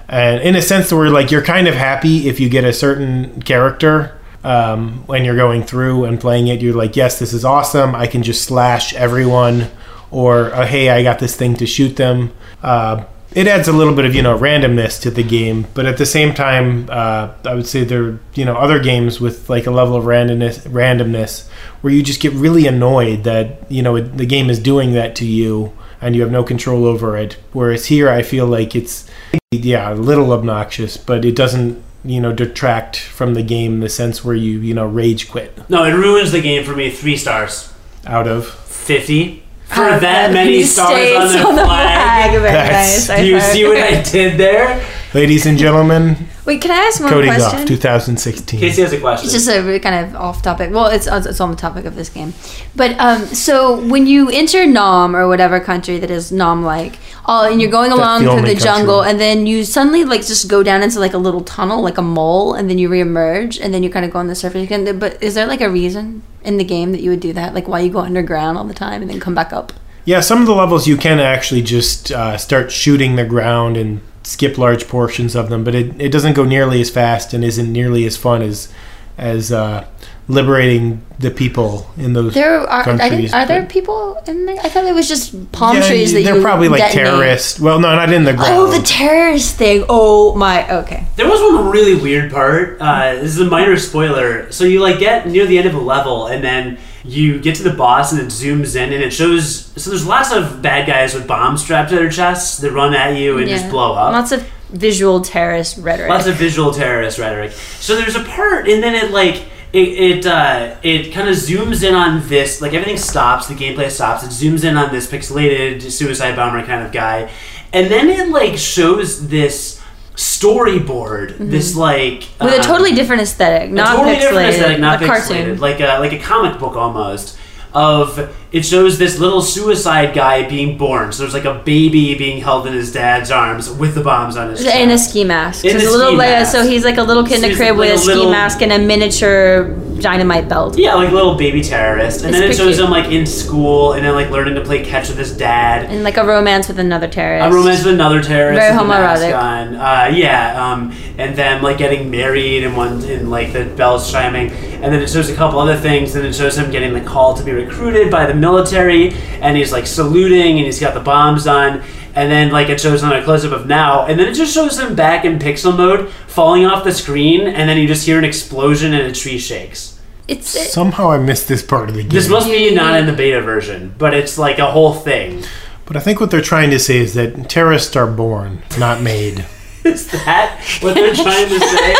And 0.08 0.42
in 0.42 0.56
a 0.56 0.62
sense, 0.62 0.90
where 0.90 1.10
like 1.10 1.30
you're 1.30 1.44
kind 1.44 1.68
of 1.68 1.74
happy 1.74 2.28
if 2.28 2.40
you 2.40 2.48
get 2.48 2.64
a 2.64 2.72
certain 2.72 3.42
character 3.42 4.18
um, 4.42 5.06
when 5.06 5.24
you're 5.24 5.36
going 5.36 5.64
through 5.64 6.04
and 6.04 6.18
playing 6.20 6.48
it. 6.48 6.62
You're 6.62 6.74
like, 6.74 6.96
yes, 6.96 7.18
this 7.18 7.32
is 7.32 7.44
awesome. 7.44 7.94
I 7.94 8.06
can 8.06 8.22
just 8.22 8.44
slash 8.44 8.94
everyone, 8.94 9.68
or 10.10 10.52
uh, 10.52 10.66
hey, 10.66 10.90
I 10.90 11.02
got 11.02 11.18
this 11.18 11.36
thing 11.36 11.56
to 11.56 11.66
shoot 11.66 11.96
them. 11.96 12.32
Uh, 12.62 13.04
it 13.34 13.46
adds 13.46 13.68
a 13.68 13.72
little 13.72 13.94
bit 13.94 14.04
of 14.04 14.14
you 14.14 14.22
know 14.22 14.38
randomness 14.38 15.00
to 15.02 15.10
the 15.10 15.22
game, 15.22 15.66
but 15.74 15.86
at 15.86 15.98
the 15.98 16.06
same 16.06 16.34
time, 16.34 16.88
uh, 16.90 17.32
I 17.44 17.54
would 17.54 17.66
say 17.66 17.84
there 17.84 18.04
are 18.04 18.20
you 18.34 18.44
know 18.44 18.56
other 18.56 18.78
games 18.78 19.20
with 19.20 19.48
like 19.50 19.66
a 19.66 19.70
level 19.70 19.96
of 19.96 20.04
randomness, 20.04 20.60
randomness 20.68 21.48
where 21.80 21.92
you 21.92 22.02
just 22.02 22.20
get 22.20 22.32
really 22.32 22.66
annoyed 22.66 23.24
that 23.24 23.70
you 23.70 23.82
know 23.82 23.96
it, 23.96 24.16
the 24.16 24.26
game 24.26 24.50
is 24.50 24.58
doing 24.58 24.92
that 24.92 25.16
to 25.16 25.24
you 25.26 25.72
and 26.00 26.16
you 26.16 26.22
have 26.22 26.32
no 26.32 26.42
control 26.42 26.84
over 26.84 27.16
it. 27.16 27.34
Whereas 27.52 27.86
here, 27.86 28.08
I 28.10 28.22
feel 28.22 28.46
like 28.46 28.74
it's 28.74 29.08
yeah 29.50 29.92
a 29.92 29.94
little 29.94 30.32
obnoxious, 30.32 30.96
but 30.96 31.24
it 31.24 31.36
doesn't 31.36 31.82
you 32.04 32.20
know 32.20 32.32
detract 32.32 32.96
from 32.98 33.34
the 33.34 33.42
game 33.42 33.74
in 33.74 33.80
the 33.80 33.88
sense 33.88 34.24
where 34.24 34.34
you 34.34 34.58
you 34.58 34.74
know 34.74 34.86
rage 34.86 35.30
quit 35.30 35.56
No, 35.68 35.84
it 35.84 35.92
ruins 35.92 36.32
the 36.32 36.40
game 36.40 36.64
for 36.64 36.74
me. 36.74 36.90
Three 36.90 37.16
stars. 37.16 37.72
out 38.06 38.26
of. 38.26 38.46
50. 38.46 39.41
For 39.74 39.88
Uh, 39.88 39.98
that 40.00 40.32
many 40.32 40.62
stars 40.64 40.90
on 41.16 41.28
states 41.28 41.44
the, 41.44 41.52
flag. 41.64 42.40
Very 42.40 42.52
nice. 42.52 43.06
Do 43.08 43.24
you 43.24 43.40
see 43.40 43.64
what 43.64 43.78
I 43.78 44.02
did 44.02 44.36
there? 44.38 44.84
Ladies 45.14 45.46
and 45.46 45.56
gentlemen, 45.58 46.16
Wait, 46.44 46.60
can 46.60 46.72
I 46.72 46.86
ask 46.86 47.00
one 47.00 47.08
Cody 47.08 47.28
question? 47.28 47.60
Goff, 47.60 47.68
2016. 47.68 48.58
Casey 48.58 48.82
has 48.82 48.92
a 48.92 48.98
question. 48.98 49.26
It's 49.26 49.32
just 49.32 49.48
a 49.48 49.78
kind 49.78 50.04
of 50.04 50.16
off 50.16 50.42
topic. 50.42 50.72
Well, 50.72 50.86
it's 50.86 51.06
it's 51.06 51.40
on 51.40 51.50
the 51.50 51.56
topic 51.56 51.84
of 51.84 51.94
this 51.94 52.08
game, 52.08 52.34
but 52.74 52.98
um, 52.98 53.26
so 53.26 53.80
when 53.86 54.08
you 54.08 54.28
enter 54.28 54.66
Nam 54.66 55.14
or 55.14 55.28
whatever 55.28 55.60
country 55.60 55.98
that 55.98 56.10
is 56.10 56.32
Nam 56.32 56.64
like, 56.64 56.98
oh, 57.26 57.48
and 57.48 57.60
you're 57.60 57.70
going 57.70 57.92
along 57.92 58.24
the 58.24 58.30
through 58.30 58.38
only 58.38 58.54
the 58.54 58.60
jungle, 58.60 59.02
and 59.02 59.20
then 59.20 59.46
you 59.46 59.64
suddenly 59.64 60.04
like 60.04 60.26
just 60.26 60.48
go 60.48 60.64
down 60.64 60.82
into 60.82 60.98
like 60.98 61.14
a 61.14 61.18
little 61.18 61.44
tunnel, 61.44 61.80
like 61.80 61.96
a 61.96 62.02
mole, 62.02 62.54
and 62.54 62.68
then 62.68 62.76
you 62.76 62.88
reemerge, 62.88 63.60
and 63.62 63.72
then 63.72 63.84
you 63.84 63.90
kind 63.90 64.04
of 64.04 64.10
go 64.10 64.18
on 64.18 64.26
the 64.26 64.34
surface 64.34 64.64
again. 64.64 64.98
But 64.98 65.22
is 65.22 65.34
there 65.34 65.46
like 65.46 65.60
a 65.60 65.70
reason 65.70 66.24
in 66.42 66.56
the 66.56 66.64
game 66.64 66.90
that 66.90 67.02
you 67.02 67.10
would 67.10 67.20
do 67.20 67.32
that? 67.34 67.54
Like 67.54 67.68
why 67.68 67.80
you 67.80 67.90
go 67.90 68.00
underground 68.00 68.58
all 68.58 68.64
the 68.64 68.74
time 68.74 69.00
and 69.00 69.08
then 69.08 69.20
come 69.20 69.34
back 69.34 69.52
up? 69.52 69.72
Yeah, 70.04 70.18
some 70.18 70.40
of 70.40 70.46
the 70.48 70.54
levels 70.54 70.88
you 70.88 70.96
can 70.96 71.20
actually 71.20 71.62
just 71.62 72.10
uh, 72.10 72.36
start 72.36 72.72
shooting 72.72 73.14
the 73.14 73.24
ground 73.24 73.76
and 73.76 74.00
skip 74.24 74.56
large 74.58 74.88
portions 74.88 75.34
of 75.34 75.48
them, 75.50 75.64
but 75.64 75.74
it, 75.74 76.00
it 76.00 76.10
doesn't 76.12 76.34
go 76.34 76.44
nearly 76.44 76.80
as 76.80 76.90
fast 76.90 77.32
and 77.34 77.44
isn't 77.44 77.72
nearly 77.72 78.04
as 78.06 78.16
fun 78.16 78.42
as 78.42 78.72
as 79.18 79.52
uh, 79.52 79.84
liberating 80.26 81.02
the 81.18 81.30
people 81.30 81.90
in 81.98 82.14
those 82.14 82.32
There 82.34 82.60
are 82.60 82.82
countries. 82.82 83.10
didn't, 83.30 83.34
are 83.34 83.46
there 83.46 83.66
people 83.66 84.18
in 84.26 84.46
there? 84.46 84.56
I 84.62 84.68
thought 84.70 84.84
it 84.86 84.94
was 84.94 85.06
just 85.06 85.52
palm 85.52 85.76
Yeah, 85.76 85.86
trees 85.86 86.12
that 86.12 86.20
You 86.20 86.26
they're 86.26 86.36
you 86.36 86.42
probably 86.42 86.68
like 86.68 86.80
detonate. 86.80 87.06
terrorists. 87.06 87.60
Well, 87.60 87.78
no, 87.78 87.94
not 87.94 88.10
in 88.12 88.24
the 88.24 88.32
ground. 88.32 88.52
Oh, 88.54 88.66
the 88.70 88.82
terrorist 88.84 89.56
thing. 89.56 89.84
Oh 89.88 90.34
my. 90.34 90.68
Okay. 90.82 91.06
There 91.16 91.28
was 91.28 91.40
one 91.40 91.70
really 91.70 92.00
weird 92.00 92.32
part. 92.32 92.78
Uh, 92.80 93.16
this 93.16 93.32
is 93.34 93.40
a 93.40 93.44
minor 93.44 93.76
spoiler. 93.76 94.50
So 94.50 94.64
you 94.64 94.80
like 94.80 94.98
get 94.98 95.26
near 95.28 95.44
the 95.46 95.58
end 95.58 95.68
of 95.68 95.74
a 95.74 95.80
level, 95.80 96.28
and 96.28 96.42
then 96.42 96.78
you 97.04 97.40
get 97.40 97.56
to 97.56 97.62
the 97.62 97.72
boss, 97.72 98.12
and 98.12 98.20
it 98.20 98.26
zooms 98.26 98.76
in, 98.76 98.92
and 98.92 99.02
it 99.02 99.12
shows. 99.12 99.66
So 99.76 99.90
there's 99.90 100.06
lots 100.06 100.32
of 100.32 100.62
bad 100.62 100.86
guys 100.86 101.14
with 101.14 101.26
bombs 101.26 101.62
strapped 101.62 101.90
to 101.90 101.96
their 101.96 102.10
chests 102.10 102.58
that 102.58 102.72
run 102.72 102.94
at 102.94 103.16
you 103.16 103.38
and 103.38 103.48
just 103.48 103.68
blow 103.70 103.94
up. 103.94 104.12
Lots 104.12 104.32
of 104.32 104.48
visual 104.70 105.20
terrorist 105.20 105.78
rhetoric. 105.78 106.10
Lots 106.10 106.26
of 106.26 106.36
visual 106.36 106.72
terrorist 106.72 107.18
rhetoric. 107.18 107.52
So 107.52 107.96
there's 107.96 108.16
a 108.16 108.24
part, 108.24 108.68
and 108.68 108.82
then 108.82 108.94
it 108.94 109.10
like 109.10 109.44
it 109.72 109.88
it 109.88 110.26
uh, 110.26 110.76
it 110.82 111.12
kind 111.12 111.28
of 111.28 111.34
zooms 111.34 111.86
in 111.86 111.94
on 111.94 112.26
this. 112.28 112.60
Like 112.60 112.72
everything 112.72 112.98
stops, 112.98 113.48
the 113.48 113.54
gameplay 113.54 113.90
stops. 113.90 114.22
It 114.22 114.28
zooms 114.28 114.64
in 114.64 114.76
on 114.76 114.92
this 114.92 115.10
pixelated 115.10 115.82
suicide 115.90 116.36
bomber 116.36 116.64
kind 116.64 116.84
of 116.84 116.92
guy, 116.92 117.30
and 117.72 117.90
then 117.90 118.08
it 118.08 118.28
like 118.28 118.56
shows 118.56 119.28
this 119.28 119.81
storyboard. 120.16 121.36
This 121.38 121.74
like 121.76 122.20
Mm-hmm. 122.22 122.44
with 122.44 122.54
a 122.54 122.58
um, 122.58 122.62
totally 122.64 122.92
different 122.94 123.22
aesthetic, 123.22 123.70
not 123.70 123.96
totally 123.96 124.16
pixelated, 124.16 124.20
different 124.20 124.48
aesthetic, 124.54 124.78
not 124.80 125.02
a 125.02 125.06
pixelated, 125.06 125.28
cartoon. 125.46 125.58
like 125.60 125.80
a 125.80 125.98
like 126.00 126.12
a 126.12 126.18
comic 126.18 126.58
book 126.58 126.76
almost. 126.76 127.38
Of 127.74 128.30
it 128.52 128.66
shows 128.66 128.98
this 128.98 129.18
little 129.18 129.40
suicide 129.40 130.12
guy 130.14 130.46
being 130.46 130.76
born. 130.76 131.10
So 131.10 131.22
there's 131.22 131.32
like 131.32 131.46
a 131.46 131.54
baby 131.64 132.14
being 132.14 132.42
held 132.42 132.66
in 132.66 132.74
his 132.74 132.92
dad's 132.92 133.30
arms 133.30 133.70
with 133.70 133.94
the 133.94 134.02
bombs 134.02 134.36
on 134.36 134.50
his 134.50 134.62
chest. 134.62 134.76
in 134.76 134.90
a 134.90 134.98
ski 134.98 135.24
mask. 135.24 135.64
In 135.64 135.80
So 135.80 135.88
a 135.88 135.90
little 135.90 136.08
ski 136.08 136.16
like 136.18 136.28
mask. 136.28 136.52
so 136.52 136.66
he's 136.66 136.84
like 136.84 136.98
a 136.98 137.02
little 137.02 137.24
kid 137.24 137.42
in 137.42 137.50
a 137.50 137.56
crib 137.56 137.78
with 137.78 137.88
a 137.90 137.94
a 137.94 137.98
ski 137.98 138.08
little- 138.12 138.30
mask 138.30 138.60
and 138.60 138.72
a 138.72 138.78
miniature 138.78 139.68
dynamite 140.02 140.48
belt. 140.48 140.76
Yeah, 140.76 140.94
like 140.94 141.12
little 141.12 141.34
baby 141.36 141.62
terrorist, 141.62 142.20
and 142.24 142.30
It's 142.30 142.38
then 142.38 142.42
it 142.42 142.46
pretty 142.56 142.58
shows 142.58 142.76
cute. 142.76 142.84
him 142.86 142.90
like 142.90 143.10
in 143.10 143.24
school, 143.24 143.92
and 143.94 144.04
then 144.04 144.14
like 144.14 144.28
learning 144.30 144.56
to 144.56 144.60
play 144.62 144.84
catch 144.84 145.08
with 145.08 145.18
his 145.18 145.34
dad. 145.36 145.86
And 145.86 146.04
like 146.04 146.16
a 146.18 146.26
romance 146.26 146.68
with 146.68 146.78
another 146.78 147.08
terrorist. 147.08 147.50
A 147.50 147.54
romance 147.54 147.84
with 147.84 147.94
another 147.94 148.20
terrorist. 148.22 148.60
Very 148.60 148.72
with 148.76 148.84
a 148.84 148.88
mask 148.88 149.22
homoerotic. 149.22 149.38
on. 149.38 149.74
Uh, 149.76 150.10
yeah, 150.14 150.72
um, 150.72 150.92
and 151.16 151.34
then 151.36 151.62
like 151.62 151.78
getting 151.78 152.10
married, 152.10 152.64
and 152.64 152.76
one, 152.76 153.02
and 153.04 153.30
like 153.30 153.52
the 153.52 153.64
bells 153.64 154.10
chiming, 154.12 154.50
and 154.50 154.92
then 154.92 155.00
it 155.00 155.08
shows 155.08 155.30
a 155.30 155.34
couple 155.34 155.58
other 155.58 155.76
things. 155.76 156.14
And 156.14 156.26
it 156.26 156.34
shows 156.34 156.58
him 156.58 156.70
getting 156.70 156.92
the 156.92 157.00
call 157.00 157.34
to 157.34 157.44
be 157.44 157.52
recruited 157.52 158.10
by 158.10 158.26
the 158.26 158.34
military, 158.34 159.12
and 159.40 159.56
he's 159.56 159.72
like 159.72 159.86
saluting, 159.86 160.56
and 160.58 160.66
he's 160.66 160.80
got 160.80 160.94
the 160.94 161.00
bombs 161.00 161.46
on. 161.46 161.82
And 162.14 162.30
then, 162.30 162.50
like, 162.50 162.68
it 162.68 162.78
shows 162.78 163.02
on 163.02 163.14
a 163.14 163.24
close 163.24 163.42
up 163.42 163.52
of 163.52 163.66
now, 163.66 164.04
and 164.04 164.20
then 164.20 164.28
it 164.28 164.34
just 164.34 164.52
shows 164.52 164.78
him 164.78 164.94
back 164.94 165.24
in 165.24 165.38
pixel 165.38 165.74
mode, 165.74 166.10
falling 166.26 166.66
off 166.66 166.84
the 166.84 166.92
screen, 166.92 167.46
and 167.46 167.66
then 167.66 167.78
you 167.78 167.88
just 167.88 168.04
hear 168.04 168.18
an 168.18 168.24
explosion 168.24 168.92
and 168.92 169.10
a 169.10 169.12
tree 169.12 169.38
shakes. 169.38 169.91
It's 170.28 170.54
it, 170.54 170.70
Somehow 170.70 171.10
I 171.10 171.18
missed 171.18 171.48
this 171.48 171.62
part 171.62 171.88
of 171.88 171.94
the 171.96 172.02
game. 172.02 172.10
This 172.10 172.28
must 172.28 172.48
be 172.48 172.74
not 172.74 172.98
in 172.98 173.06
the 173.06 173.12
beta 173.12 173.40
version, 173.40 173.94
but 173.98 174.14
it's 174.14 174.38
like 174.38 174.58
a 174.58 174.70
whole 174.70 174.94
thing. 174.94 175.42
but 175.84 175.96
I 175.96 176.00
think 176.00 176.20
what 176.20 176.30
they're 176.30 176.40
trying 176.40 176.70
to 176.70 176.78
say 176.78 176.98
is 176.98 177.14
that 177.14 177.48
terrorists 177.48 177.96
are 177.96 178.06
born, 178.06 178.62
not 178.78 179.02
made. 179.02 179.44
Is 179.84 180.08
that 180.12 180.60
what 180.80 180.94
they're 180.94 181.12
trying 181.12 181.48
to 181.48 181.58
say? 181.58 181.94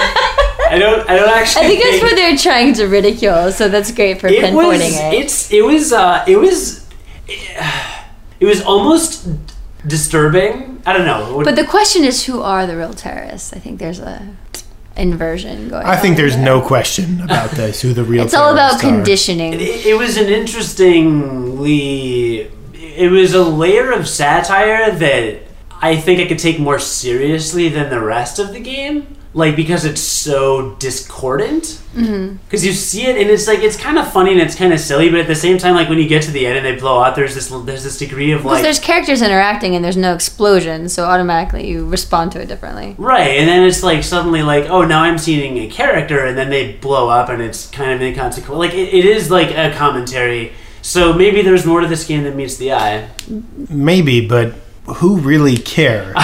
I 0.71 0.77
don't. 0.79 1.09
I 1.11 1.17
don't 1.17 1.29
actually. 1.29 1.67
I 1.67 1.69
think 1.69 1.83
that's 1.83 2.01
what 2.01 2.15
they're 2.15 2.37
trying 2.37 2.75
to 2.75 2.87
ridicule. 2.87 3.51
So 3.51 3.69
that's 3.69 3.91
great 3.91 4.21
for 4.21 4.29
it 4.29 4.41
was. 4.55 4.79
pinpointing 4.81 5.13
it. 5.13 5.21
It's. 5.21 5.51
It 5.51 5.65
was. 5.65 5.93
Uh, 5.93 6.25
it 6.29 6.37
was. 6.37 6.87
It 7.27 8.47
was 8.47 8.63
almost 8.63 9.29
disturbing. 9.87 10.81
I 10.87 10.93
don't 10.93 11.07
know. 11.07 11.43
But 11.45 11.57
the 11.57 11.67
question 11.67 12.05
is, 12.05 12.25
who 12.25 12.41
are 12.41 12.67
the 12.69 12.77
real 12.77 12.95
terrorists? 12.95 13.53
I 13.53 13.59
think 13.59 13.81
there's 13.81 13.99
a 13.99 14.29
inversion 14.97 15.69
going. 15.69 15.85
I 15.87 15.97
think 15.97 16.13
on 16.13 16.17
there's 16.17 16.37
there. 16.37 16.45
no 16.45 16.61
question 16.61 17.21
about 17.23 17.51
this. 17.53 17.83
Who 17.83 17.93
the 17.93 18.05
real 18.05 18.25
It's 18.25 18.35
all 18.35 18.53
about 18.53 18.81
conditioning. 18.81 19.55
it, 19.55 19.87
it 19.87 19.99
was 19.99 20.17
an 20.17 20.29
interestingly. 20.29 22.51
It 22.75 23.11
was 23.11 23.35
a 23.35 23.43
layer 23.43 23.91
of 23.93 24.09
satire 24.09 24.91
that 24.91 25.41
I 25.81 25.97
think 25.97 26.21
I 26.21 26.27
could 26.27 26.39
take 26.39 26.59
more 26.61 26.79
seriously 26.79 27.69
than 27.69 27.91
the 27.91 28.01
rest 28.01 28.39
of 28.39 28.53
the 28.53 28.61
game. 28.61 29.17
Like 29.35 29.57
because 29.57 29.85
it's 29.85 30.01
so 30.01 30.75
discordant. 30.77 31.81
Mm-hmm. 31.95 32.37
Because 32.45 32.64
you 32.64 32.73
see 32.73 33.07
it 33.07 33.16
and 33.16 33.31
it's 33.31 33.47
like 33.47 33.61
it's 33.61 33.77
kind 33.77 33.99
of 33.99 34.11
funny 34.12 34.33
and 34.33 34.40
it's 34.40 34.55
kind 34.55 34.73
of 34.73 34.81
silly, 34.81 35.11
but 35.11 35.21
at 35.21 35.27
the 35.27 35.35
same 35.35 35.59
time, 35.59 35.75
like 35.75 35.88
when 35.88 35.99
you 35.99 36.09
get 36.09 36.23
to 36.25 36.31
the 36.31 36.47
end 36.47 36.57
and 36.59 36.66
they 36.66 36.79
blow 36.79 37.01
out, 37.01 37.16
there's 37.16 37.35
this 37.35 37.49
there's 37.49 37.85
this 37.85 37.99
degree 37.99 38.33
of 38.33 38.45
like 38.45 38.62
there's 38.62 38.79
characters 38.79 39.23
interacting 39.23 39.75
and 39.75 39.85
there's 39.85 39.97
no 39.97 40.14
explosion, 40.14 40.88
so 40.88 41.05
automatically 41.05 41.68
you 41.68 41.87
respond 41.87 42.33
to 42.33 42.40
it 42.40 42.47
differently. 42.47 42.95
Right, 42.99 43.38
and 43.38 43.49
then 43.49 43.62
it's 43.64 43.83
like 43.83 44.05
suddenly 44.05 44.42
like, 44.42 44.66
oh, 44.66 44.85
now 44.85 45.03
I'm 45.03 45.18
seeing 45.18 45.59
a 45.59 45.68
character, 45.68 46.25
and 46.25 46.37
then 46.37 46.51
they 46.51 46.73
blow 46.73 47.09
up, 47.09 47.29
and 47.29 47.42
it's 47.42 47.68
kind 47.71 47.92
of 47.92 48.03
inconsequential. 48.03 48.59
Like 48.59 48.75
it, 48.75 48.92
it 48.92 49.05
is 49.05 49.31
like 49.31 49.51
a 49.51 49.75
commentary. 49.77 50.53
So 50.83 51.12
maybe 51.12 51.42
there's 51.42 51.64
more 51.64 51.81
to 51.81 51.87
this 51.87 52.07
game 52.07 52.25
than 52.25 52.37
meets 52.37 52.57
the 52.57 52.73
eye. 52.73 53.09
Maybe, 53.68 54.27
but 54.27 54.55
who 54.87 55.18
really 55.18 55.57
cares? 55.57 56.14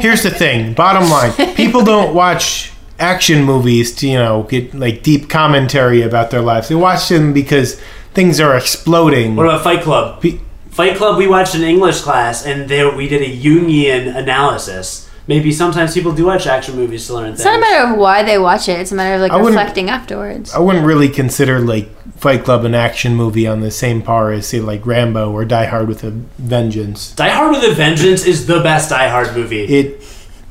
Here's 0.00 0.22
the 0.22 0.30
thing. 0.30 0.74
Bottom 0.74 1.08
line: 1.08 1.54
people 1.54 1.82
don't 1.82 2.14
watch 2.14 2.72
action 2.98 3.44
movies 3.44 3.94
to 3.94 4.08
you 4.08 4.16
know 4.16 4.44
get 4.44 4.74
like 4.74 5.02
deep 5.02 5.28
commentary 5.28 6.02
about 6.02 6.30
their 6.30 6.42
lives. 6.42 6.68
They 6.68 6.74
watch 6.74 7.08
them 7.08 7.32
because 7.32 7.80
things 8.14 8.40
are 8.40 8.56
exploding. 8.56 9.36
What 9.36 9.46
about 9.46 9.64
Fight 9.64 9.82
Club? 9.82 10.20
Pe- 10.20 10.40
Fight 10.70 10.96
Club, 10.96 11.16
we 11.16 11.26
watched 11.26 11.54
in 11.54 11.62
English 11.62 12.02
class, 12.02 12.44
and 12.44 12.68
there 12.68 12.94
we 12.94 13.08
did 13.08 13.22
a 13.22 13.34
Jungian 13.34 14.14
analysis. 14.14 15.05
Maybe 15.28 15.50
sometimes 15.50 15.92
people 15.92 16.12
do 16.12 16.26
watch 16.26 16.46
action 16.46 16.76
movies 16.76 17.06
to 17.08 17.14
learn 17.14 17.26
things. 17.28 17.40
It's 17.40 17.44
not 17.46 17.56
a 17.56 17.60
matter 17.60 17.92
of 17.92 17.98
why 17.98 18.22
they 18.22 18.38
watch 18.38 18.68
it, 18.68 18.78
it's 18.78 18.92
a 18.92 18.94
matter 18.94 19.16
of 19.16 19.20
like 19.20 19.32
I 19.32 19.36
wouldn't- 19.36 19.56
reflecting 19.56 19.90
afterwards. 19.90 20.54
I 20.54 20.60
wouldn't 20.60 20.86
really 20.86 21.08
consider 21.08 21.58
like 21.58 21.88
Fight 22.16 22.44
Club 22.44 22.64
an 22.64 22.74
action 22.74 23.14
movie 23.16 23.46
on 23.46 23.60
the 23.60 23.70
same 23.72 24.02
par 24.02 24.30
as 24.32 24.46
say 24.46 24.60
like 24.60 24.86
Rambo 24.86 25.32
or 25.32 25.44
Die 25.44 25.64
Hard 25.66 25.88
with 25.88 26.04
a 26.04 26.10
Vengeance. 26.38 27.10
Die 27.12 27.28
Hard 27.28 27.52
with 27.52 27.64
a 27.64 27.74
Vengeance 27.74 28.24
is 28.24 28.46
the 28.46 28.60
best 28.60 28.90
Die 28.90 29.08
Hard 29.08 29.34
movie. 29.36 29.64
It 29.64 30.02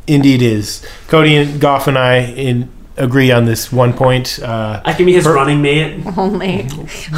indeed 0.08 0.42
is. 0.42 0.86
Cody 1.08 1.36
and 1.38 1.60
Goff 1.62 1.88
and 1.88 1.98
I 1.98 2.18
in, 2.18 2.70
agree 2.98 3.32
on 3.32 3.46
this 3.46 3.72
one 3.72 3.94
point. 3.94 4.40
Uh, 4.44 4.82
I 4.86 4.94
can 4.94 5.06
be 5.06 5.14
his 5.14 5.24
Per- 5.24 5.34
running 5.34 5.62
mate. 5.62 6.06
Only. 6.18 6.68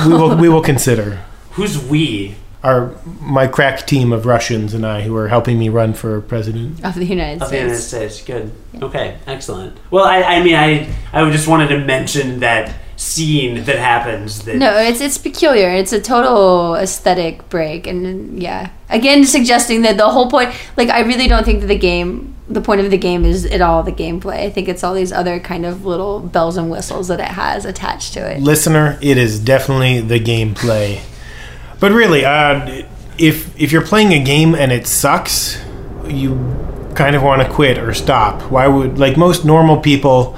we 0.06 0.12
will 0.14 0.38
we 0.38 0.48
will 0.50 0.62
consider 0.64 1.22
Who's 1.52 1.78
we? 1.84 2.36
Our 2.68 2.92
my 3.22 3.48
crack 3.48 3.88
team 3.88 4.12
of 4.12 4.26
Russians 4.26 4.74
and 4.74 4.86
I 4.86 5.02
who 5.02 5.16
are 5.16 5.30
helping 5.30 5.58
me 5.58 5.70
run 5.70 5.94
for 5.94 6.20
president. 6.22 6.84
Of 6.84 6.96
the 6.96 7.06
United 7.06 7.42
Of 7.42 7.50
the 7.50 7.58
United 7.58 7.78
States. 7.78 8.16
States. 8.18 8.26
Good. 8.26 8.52
Okay. 8.84 9.18
Excellent. 9.26 9.78
Well, 9.90 10.04
I, 10.06 10.22
I 10.22 10.44
mean, 10.44 10.56
I 10.56 10.94
I 11.14 11.30
just 11.32 11.48
wanted 11.48 11.70
to 11.70 11.80
mention 11.80 12.42
that 12.42 12.76
scene 12.98 13.64
that 13.64 13.78
happens. 13.78 14.44
That 14.44 14.58
No, 14.58 14.78
it's 14.78 15.00
it's 15.00 15.18
peculiar. 15.18 15.70
It's 15.70 15.94
a 15.94 16.02
total 16.02 16.76
aesthetic 16.76 17.48
break, 17.50 17.88
and 17.88 18.42
yeah, 18.42 18.72
again, 18.90 19.24
suggesting 19.26 19.84
that 19.84 19.98
the 19.98 20.10
whole 20.10 20.30
point. 20.30 20.54
Like, 20.76 20.90
I 20.90 21.02
really 21.02 21.28
don't 21.28 21.46
think 21.46 21.62
that 21.62 21.68
the 21.68 21.78
game, 21.78 22.36
the 22.50 22.62
point 22.62 22.82
of 22.82 22.92
the 22.92 22.98
game, 22.98 23.24
is 23.24 23.46
at 23.46 23.62
all 23.62 23.82
the 23.84 23.94
gameplay. 23.94 24.46
I 24.46 24.50
think 24.50 24.68
it's 24.68 24.84
all 24.84 24.94
these 24.94 25.14
other 25.14 25.40
kind 25.40 25.66
of 25.66 25.86
little 25.86 26.20
bells 26.20 26.58
and 26.58 26.70
whistles 26.70 27.08
that 27.08 27.20
it 27.20 27.28
has 27.28 27.64
attached 27.66 28.14
to 28.14 28.30
it. 28.30 28.42
Listener, 28.42 28.98
it 29.02 29.18
is 29.18 29.40
definitely 29.40 30.02
the 30.02 30.20
gameplay. 30.20 31.02
But 31.80 31.92
really, 31.92 32.26
uh, 32.26 32.86
if 33.18 33.60
if 33.60 33.72
you're 33.72 33.86
playing 33.86 34.14
a 34.14 34.24
game 34.24 34.56
and 34.56 34.72
it 34.72 34.88
sucks, 34.88 35.62
you 36.08 36.36
kind 36.96 37.16
of 37.16 37.22
want 37.22 37.42
to 37.42 37.50
quit 37.50 37.78
or 37.78 37.94
stop. 37.94 38.42
Why 38.52 38.68
would 38.68 38.98
like 38.98 39.18
most 39.18 39.46
normal 39.46 39.78
people? 39.78 40.38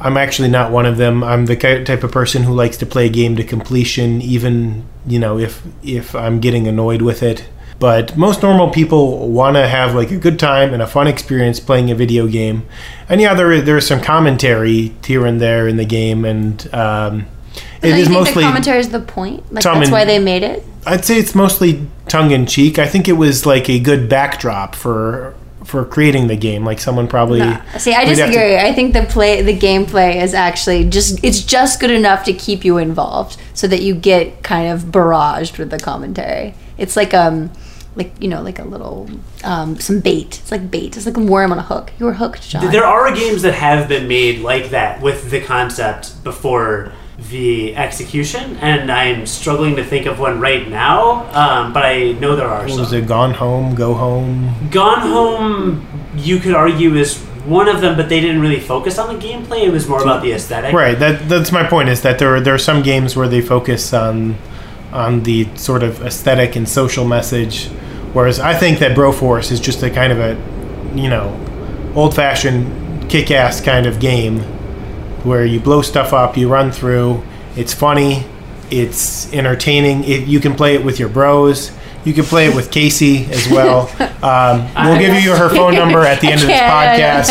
I'm 0.00 0.16
actually 0.16 0.48
not 0.48 0.72
one 0.72 0.86
of 0.86 0.96
them. 0.96 1.22
I'm 1.22 1.44
the 1.44 1.56
type 1.56 2.02
of 2.02 2.10
person 2.10 2.42
who 2.42 2.54
likes 2.54 2.78
to 2.78 2.86
play 2.86 3.06
a 3.06 3.10
game 3.10 3.36
to 3.36 3.44
completion, 3.44 4.22
even 4.22 4.86
you 5.06 5.18
know 5.18 5.38
if 5.38 5.62
if 5.82 6.14
I'm 6.14 6.40
getting 6.40 6.66
annoyed 6.66 7.02
with 7.02 7.22
it. 7.22 7.46
But 7.78 8.14
most 8.14 8.42
normal 8.42 8.68
people 8.68 9.30
want 9.30 9.56
to 9.56 9.66
have 9.66 9.94
like 9.94 10.10
a 10.10 10.18
good 10.18 10.38
time 10.38 10.74
and 10.74 10.82
a 10.82 10.86
fun 10.86 11.06
experience 11.06 11.60
playing 11.60 11.90
a 11.90 11.94
video 11.94 12.26
game. 12.26 12.66
And 13.08 13.20
yeah, 13.20 13.34
there 13.34 13.60
there's 13.60 13.86
some 13.86 14.02
commentary 14.02 14.94
here 15.04 15.26
and 15.26 15.40
there 15.40 15.68
in 15.68 15.76
the 15.76 15.86
game, 15.86 16.24
and 16.24 16.74
um, 16.74 17.26
it 17.82 17.88
Don't 17.88 17.90
you 17.90 17.96
is 17.96 18.08
think 18.08 18.18
mostly. 18.18 18.34
the 18.42 18.48
commentary 18.48 18.78
is 18.78 18.88
the 18.90 19.00
point. 19.00 19.52
Like 19.52 19.64
that's 19.64 19.76
and- 19.84 19.90
why 19.92 20.04
they 20.04 20.18
made 20.18 20.42
it. 20.42 20.64
I'd 20.86 21.04
say 21.04 21.18
it's 21.18 21.34
mostly 21.34 21.86
tongue 22.08 22.30
in 22.30 22.46
cheek. 22.46 22.78
I 22.78 22.86
think 22.86 23.06
it 23.06 23.12
was 23.12 23.44
like 23.44 23.68
a 23.68 23.78
good 23.78 24.08
backdrop 24.08 24.74
for 24.74 25.34
for 25.64 25.84
creating 25.84 26.26
the 26.28 26.36
game. 26.36 26.64
Like 26.64 26.80
someone 26.80 27.06
probably. 27.06 27.40
Nah. 27.40 27.60
See, 27.76 27.92
I 27.92 28.00
we'd 28.04 28.10
to- 28.16 28.26
disagree. 28.26 28.56
I 28.56 28.72
think 28.72 28.94
the 28.94 29.02
play, 29.02 29.42
the 29.42 29.56
gameplay 29.56 30.22
is 30.22 30.32
actually 30.34 30.84
just 30.88 31.22
it's 31.22 31.40
just 31.42 31.80
good 31.80 31.90
enough 31.90 32.24
to 32.24 32.32
keep 32.32 32.64
you 32.64 32.78
involved, 32.78 33.36
so 33.54 33.66
that 33.66 33.82
you 33.82 33.94
get 33.94 34.42
kind 34.42 34.72
of 34.72 34.84
barraged 34.90 35.58
with 35.58 35.70
the 35.70 35.78
commentary. 35.78 36.54
It's 36.78 36.96
like 36.96 37.12
um, 37.12 37.50
like 37.94 38.12
you 38.18 38.28
know, 38.28 38.40
like 38.40 38.58
a 38.58 38.64
little 38.64 39.08
um, 39.44 39.78
some 39.78 40.00
bait. 40.00 40.38
It's 40.40 40.50
like 40.50 40.70
bait. 40.70 40.96
It's 40.96 41.04
like 41.04 41.18
a 41.18 41.20
worm 41.22 41.52
on 41.52 41.58
a 41.58 41.62
hook. 41.62 41.92
You 41.98 42.06
were 42.06 42.14
hooked, 42.14 42.48
John. 42.48 42.72
there 42.72 42.86
are 42.86 43.14
games 43.14 43.42
that 43.42 43.52
have 43.54 43.86
been 43.86 44.08
made 44.08 44.40
like 44.40 44.70
that 44.70 45.02
with 45.02 45.30
the 45.30 45.42
concept 45.42 46.24
before 46.24 46.92
the 47.28 47.76
execution, 47.76 48.56
and 48.60 48.90
I'm 48.90 49.26
struggling 49.26 49.76
to 49.76 49.84
think 49.84 50.06
of 50.06 50.18
one 50.18 50.40
right 50.40 50.68
now. 50.68 51.26
Um, 51.34 51.72
but 51.72 51.84
I 51.84 52.12
know 52.12 52.34
there 52.34 52.48
are 52.48 52.62
What 52.62 52.70
some. 52.70 52.80
was 52.80 52.92
it? 52.92 53.06
Gone 53.06 53.34
home, 53.34 53.74
go 53.74 53.94
home. 53.94 54.54
Gone 54.70 55.00
Home, 55.00 55.86
you 56.16 56.38
could 56.38 56.54
argue, 56.54 56.94
is 56.96 57.18
one 57.44 57.68
of 57.68 57.80
them, 57.80 57.96
but 57.96 58.08
they 58.08 58.20
didn't 58.20 58.40
really 58.40 58.60
focus 58.60 58.98
on 58.98 59.14
the 59.14 59.20
gameplay. 59.26 59.62
It 59.64 59.70
was 59.70 59.86
more 59.88 60.02
about 60.02 60.22
the 60.22 60.32
aesthetic. 60.32 60.72
Right. 60.74 60.98
That 60.98 61.28
that's 61.28 61.52
my 61.52 61.64
point. 61.66 61.88
Is 61.88 62.02
that 62.02 62.18
there 62.18 62.34
are, 62.36 62.40
there 62.40 62.54
are 62.54 62.58
some 62.58 62.82
games 62.82 63.16
where 63.16 63.28
they 63.28 63.40
focus 63.42 63.92
on 63.92 64.36
on 64.92 65.22
the 65.22 65.46
sort 65.56 65.82
of 65.82 66.02
aesthetic 66.02 66.56
and 66.56 66.68
social 66.68 67.04
message, 67.04 67.66
whereas 68.12 68.40
I 68.40 68.54
think 68.54 68.78
that 68.80 68.96
Broforce 68.96 69.52
is 69.52 69.60
just 69.60 69.82
a 69.82 69.90
kind 69.90 70.12
of 70.12 70.18
a 70.18 70.34
you 70.98 71.08
know 71.08 71.38
old 71.94 72.14
fashioned 72.14 73.08
kick 73.10 73.30
ass 73.30 73.60
kind 73.60 73.86
of 73.86 74.00
game 74.00 74.42
where 75.24 75.44
you 75.44 75.60
blow 75.60 75.82
stuff 75.82 76.12
up, 76.12 76.36
you 76.36 76.48
run 76.48 76.72
through. 76.72 77.22
It's 77.56 77.74
funny. 77.74 78.24
It's 78.70 79.32
entertaining. 79.32 80.04
It, 80.04 80.26
you 80.28 80.40
can 80.40 80.54
play 80.54 80.74
it 80.74 80.84
with 80.84 80.98
your 80.98 81.08
bros. 81.08 81.72
You 82.04 82.14
can 82.14 82.24
play 82.24 82.46
it 82.48 82.56
with 82.56 82.70
Casey 82.70 83.26
as 83.26 83.48
well. 83.48 83.90
Um, 84.20 84.68
we'll 84.74 84.98
give 84.98 85.14
you 85.24 85.34
her 85.34 85.48
phone 85.48 85.74
number 85.74 86.00
at 86.00 86.20
the 86.20 86.26
end 86.26 86.42
of 86.42 86.46
this 86.46 86.60
podcast 86.60 87.30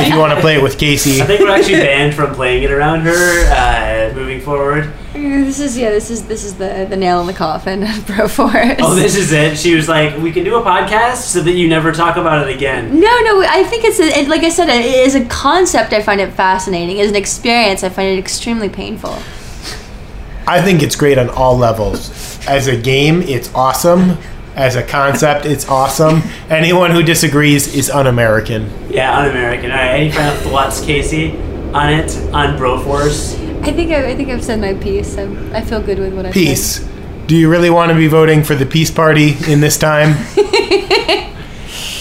if 0.00 0.12
you 0.12 0.16
want 0.16 0.32
to 0.32 0.40
play 0.40 0.54
it 0.58 0.62
with 0.62 0.78
Casey. 0.78 1.20
I 1.20 1.26
think 1.26 1.40
we're 1.40 1.50
actually 1.50 1.80
banned 1.80 2.14
from 2.14 2.32
playing 2.36 2.62
it 2.62 2.70
around 2.70 3.00
her 3.00 3.50
uh, 3.50 4.14
moving 4.14 4.40
forward. 4.40 4.92
This 5.20 5.60
is 5.60 5.76
yeah. 5.76 5.90
This 5.90 6.10
is 6.10 6.26
this 6.26 6.44
is 6.44 6.54
the 6.54 6.86
the 6.88 6.96
nail 6.96 7.20
in 7.20 7.26
the 7.26 7.32
coffin, 7.32 7.82
of 7.82 7.88
Broforce. 8.06 8.76
Oh, 8.80 8.94
this 8.94 9.16
is 9.16 9.32
it. 9.32 9.56
She 9.58 9.74
was 9.74 9.88
like, 9.88 10.16
"We 10.18 10.32
can 10.32 10.44
do 10.44 10.56
a 10.56 10.62
podcast 10.62 11.16
so 11.16 11.40
that 11.42 11.52
you 11.52 11.68
never 11.68 11.92
talk 11.92 12.16
about 12.16 12.48
it 12.48 12.54
again." 12.54 12.98
No, 12.98 13.18
no. 13.20 13.42
I 13.42 13.64
think 13.64 13.84
it's 13.84 14.00
a, 14.00 14.04
it, 14.20 14.28
like 14.28 14.42
I 14.42 14.48
said. 14.48 14.68
It 14.68 14.84
is 14.84 15.14
a 15.14 15.24
concept. 15.26 15.92
I 15.92 16.02
find 16.02 16.20
it 16.20 16.32
fascinating. 16.32 17.00
As 17.00 17.10
an 17.10 17.16
experience, 17.16 17.84
I 17.84 17.88
find 17.88 18.08
it 18.08 18.18
extremely 18.18 18.68
painful. 18.68 19.16
I 20.46 20.60
think 20.62 20.82
it's 20.82 20.96
great 20.96 21.18
on 21.18 21.28
all 21.30 21.56
levels. 21.56 22.10
As 22.48 22.66
a 22.66 22.76
game, 22.76 23.22
it's 23.22 23.54
awesome. 23.54 24.18
As 24.56 24.74
a 24.74 24.82
concept, 24.82 25.46
it's 25.46 25.68
awesome. 25.68 26.22
Anyone 26.48 26.90
who 26.90 27.02
disagrees 27.02 27.72
is 27.72 27.88
un-American. 27.88 28.68
Yeah, 28.90 29.16
un-American. 29.16 29.70
All 29.70 29.76
right, 29.76 30.00
any 30.00 30.10
final 30.10 30.34
thoughts, 30.40 30.84
Casey, 30.84 31.36
on 31.72 31.92
it 31.92 32.16
on 32.34 32.58
Broforce? 32.58 33.49
I 33.62 33.72
think 33.72 33.90
I, 33.92 34.10
I 34.10 34.16
think 34.16 34.28
I've 34.30 34.44
said 34.44 34.60
my 34.60 34.74
piece. 34.74 35.16
I'm, 35.18 35.52
I 35.54 35.60
feel 35.60 35.82
good 35.82 35.98
with 35.98 36.14
what 36.14 36.26
I 36.26 36.32
Peace. 36.32 36.76
Said. 36.76 36.86
Peace. 36.86 37.26
Do 37.26 37.36
you 37.36 37.48
really 37.50 37.70
want 37.70 37.90
to 37.92 37.96
be 37.96 38.08
voting 38.08 38.42
for 38.42 38.54
the 38.54 38.66
peace 38.66 38.90
party 38.90 39.36
in 39.46 39.60
this 39.60 39.78
time? 39.78 40.08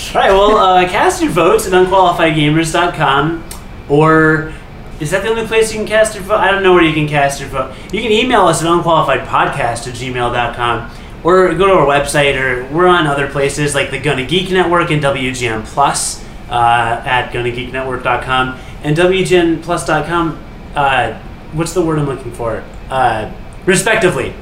All 0.10 0.16
right, 0.16 0.32
well, 0.32 0.58
uh, 0.58 0.88
cast 0.90 1.22
your 1.22 1.32
votes 1.32 1.68
at 1.68 1.74
unqualifiedgamers.com 1.74 3.44
or 3.90 4.54
is 5.00 5.12
that 5.12 5.22
the 5.22 5.30
only 5.30 5.46
place 5.46 5.72
you 5.72 5.78
can 5.80 5.88
cast 5.88 6.16
your 6.16 6.24
vote? 6.24 6.38
I 6.40 6.50
don't 6.50 6.64
know 6.64 6.74
where 6.74 6.84
you 6.84 6.94
can 6.94 7.08
cast 7.08 7.40
your 7.40 7.50
vote. 7.50 7.76
You 7.94 8.02
can 8.02 8.12
email 8.12 8.48
us 8.48 8.64
at 8.64 8.68
unqualifiedpodcast 8.68 9.88
at 9.88 9.94
gmail.com 9.94 10.92
or 11.24 11.54
go 11.54 11.68
to 11.68 11.74
our 11.74 11.86
website 11.86 12.42
or 12.42 12.66
we're 12.74 12.88
on 12.88 13.06
other 13.06 13.30
places 13.30 13.76
like 13.76 13.92
the 13.92 14.00
Gonna 14.00 14.26
Geek 14.26 14.50
Network 14.52 14.90
and 14.90 15.02
WGN 15.04 15.64
Plus 15.66 16.26
uh, 16.50 17.04
at 17.06 17.32
gonnageeknetwork.com 17.32 18.60
and 18.84 18.98
WGNplus.com. 18.98 20.44
Uh, 20.76 21.20
what's 21.54 21.74
the 21.74 21.82
word 21.82 22.00
I'm 22.00 22.06
looking 22.08 22.32
for? 22.32 22.64
Uh, 22.90 23.32
respectively. 23.66 24.34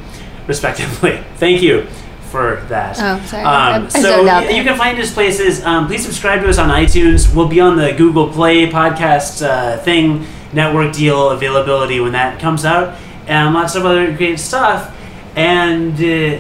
Respectively. 0.48 1.18
Thank 1.36 1.62
you 1.62 1.86
for 2.32 2.58
that. 2.70 2.98
Oh, 3.00 3.26
sorry. 3.26 3.44
I- 3.44 3.72
I 3.72 3.76
Um, 3.78 3.90
so 3.90 4.02
zoned 4.02 4.28
out 4.30 4.54
you 4.54 4.64
can 4.64 4.78
find 4.78 5.00
us 5.00 5.14
places. 5.14 5.64
Um, 5.64 5.88
please 5.88 6.04
subscribe 6.06 6.42
to 6.42 6.50
us 6.50 6.58
on 6.58 6.70
iTunes. 6.70 7.34
We'll 7.34 7.48
be 7.48 7.60
on 7.62 7.78
the 7.78 7.94
Google 7.94 8.30
Play 8.32 8.70
podcast 8.70 9.46
uh, 9.46 9.78
thing, 9.78 10.26
network 10.54 10.94
deal 10.94 11.30
availability 11.32 12.00
when 12.00 12.12
that 12.14 12.40
comes 12.40 12.66
out, 12.66 12.98
and 13.28 13.54
lots 13.54 13.76
of 13.76 13.86
other 13.86 14.16
great 14.16 14.40
stuff. 14.40 14.94
And 15.36 15.94
uh, 15.96 16.40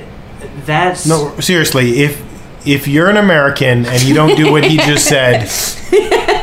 that's 0.65 1.05
No, 1.05 1.39
seriously. 1.39 1.99
If 2.01 2.21
if 2.65 2.85
you're 2.87 3.09
an 3.09 3.17
American 3.17 3.85
and 3.85 4.01
you 4.03 4.13
don't 4.13 4.35
do 4.35 4.51
what 4.51 4.65
he 4.65 4.75
just 4.77 5.07
said, 5.07 5.43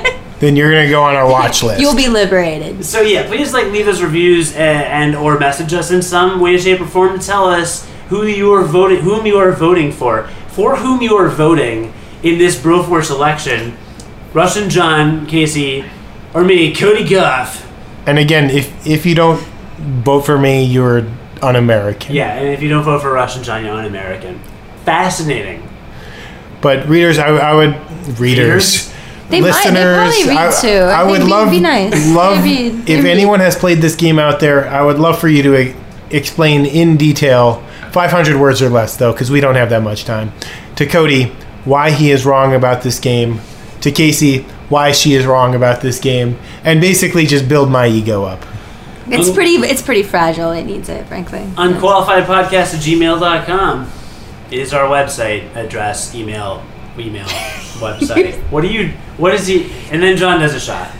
then 0.44 0.56
you're 0.56 0.70
gonna 0.70 0.90
go 0.90 1.02
on 1.02 1.14
our 1.14 1.28
watch 1.28 1.62
list. 1.64 1.80
You'll 1.80 1.96
be 1.96 2.08
liberated. 2.08 2.84
So 2.84 3.00
yeah, 3.00 3.26
please 3.26 3.52
like 3.52 3.66
leave 3.66 3.88
us 3.88 4.00
reviews 4.00 4.54
and, 4.54 5.14
and 5.14 5.16
or 5.16 5.38
message 5.38 5.72
us 5.72 5.90
in 5.90 6.02
some 6.02 6.40
way, 6.40 6.58
shape, 6.58 6.80
or 6.80 6.86
form 6.86 7.18
to 7.18 7.24
tell 7.24 7.46
us 7.46 7.88
who 8.08 8.26
you 8.26 8.52
are 8.52 8.64
voting, 8.64 9.00
whom 9.00 9.26
you 9.26 9.38
are 9.38 9.52
voting 9.52 9.90
for, 9.90 10.28
for 10.48 10.76
whom 10.76 11.00
you 11.00 11.16
are 11.16 11.28
voting 11.28 11.92
in 12.22 12.38
this 12.38 12.60
Broforce 12.60 13.10
election. 13.10 13.76
Russian 14.34 14.68
John, 14.68 15.26
Casey, 15.26 15.84
or 16.34 16.44
me, 16.44 16.74
Cody 16.74 17.08
Goff. 17.08 17.70
And 18.06 18.18
again, 18.18 18.50
if 18.50 18.86
if 18.86 19.06
you 19.06 19.14
don't 19.14 19.40
vote 19.78 20.22
for 20.22 20.36
me, 20.38 20.64
you're 20.64 21.06
un-American. 21.40 22.14
Yeah, 22.14 22.34
and 22.34 22.48
if 22.48 22.62
you 22.62 22.68
don't 22.68 22.84
vote 22.84 23.02
for 23.02 23.12
Russian 23.12 23.42
John, 23.42 23.64
you're 23.64 23.74
un-American. 23.74 24.40
Fascinating. 24.84 25.68
But 26.60 26.88
readers, 26.88 27.18
I, 27.18 27.28
I 27.28 27.54
would 27.54 27.74
readers. 28.18 28.20
Readers? 28.20 28.93
They 29.42 29.50
might- 29.50 29.64
they 29.72 29.94
probably 29.94 30.28
read 30.28 30.36
I, 30.36 30.60
too. 30.60 30.68
I 30.68 31.04
They'd 31.12 31.24
be- 31.24 31.30
love 31.30 31.50
be 31.50 31.60
nice. 31.60 32.08
love 32.08 32.42
be- 32.44 32.66
if 32.86 33.02
be- 33.02 33.10
anyone 33.10 33.40
has 33.40 33.56
played 33.56 33.80
this 33.80 33.94
game 33.94 34.18
out 34.18 34.40
there. 34.40 34.68
I 34.68 34.82
would 34.82 34.98
love 34.98 35.18
for 35.18 35.28
you 35.28 35.42
to 35.42 35.56
e- 35.60 35.74
explain 36.10 36.64
in 36.66 36.96
detail, 36.96 37.62
500 37.92 38.36
words 38.36 38.60
or 38.62 38.68
less, 38.68 38.96
though, 38.96 39.12
because 39.12 39.30
we 39.30 39.40
don't 39.40 39.54
have 39.56 39.70
that 39.70 39.82
much 39.82 40.04
time. 40.04 40.32
To 40.76 40.86
Cody, 40.86 41.32
why 41.64 41.90
he 41.90 42.10
is 42.10 42.24
wrong 42.26 42.54
about 42.54 42.82
this 42.82 42.98
game. 42.98 43.40
To 43.80 43.90
Casey, 43.90 44.44
why 44.70 44.92
she 44.92 45.14
is 45.14 45.26
wrong 45.26 45.54
about 45.54 45.80
this 45.82 45.98
game, 45.98 46.38
and 46.64 46.80
basically 46.80 47.26
just 47.26 47.48
build 47.48 47.70
my 47.70 47.86
ego 47.86 48.24
up. 48.24 48.44
It's 49.10 49.28
Un- 49.28 49.34
pretty. 49.34 49.52
It's 49.56 49.82
pretty 49.82 50.02
fragile. 50.02 50.52
It 50.52 50.64
needs 50.64 50.88
it, 50.88 51.06
frankly. 51.06 51.42
Unqualifiedpodcast 51.56 52.74
at 52.74 52.80
gmail.com 52.80 53.86
is 54.50 54.72
our 54.72 54.88
website 54.88 55.54
address, 55.54 56.14
email, 56.14 56.62
email, 56.98 57.24
website. 57.78 58.34
what 58.50 58.62
do 58.62 58.68
you, 58.68 58.92
what 59.16 59.34
is 59.34 59.46
he, 59.46 59.70
and 59.90 60.02
then 60.02 60.16
John 60.16 60.40
does 60.40 60.54
a 60.54 60.60
shot. 60.60 60.90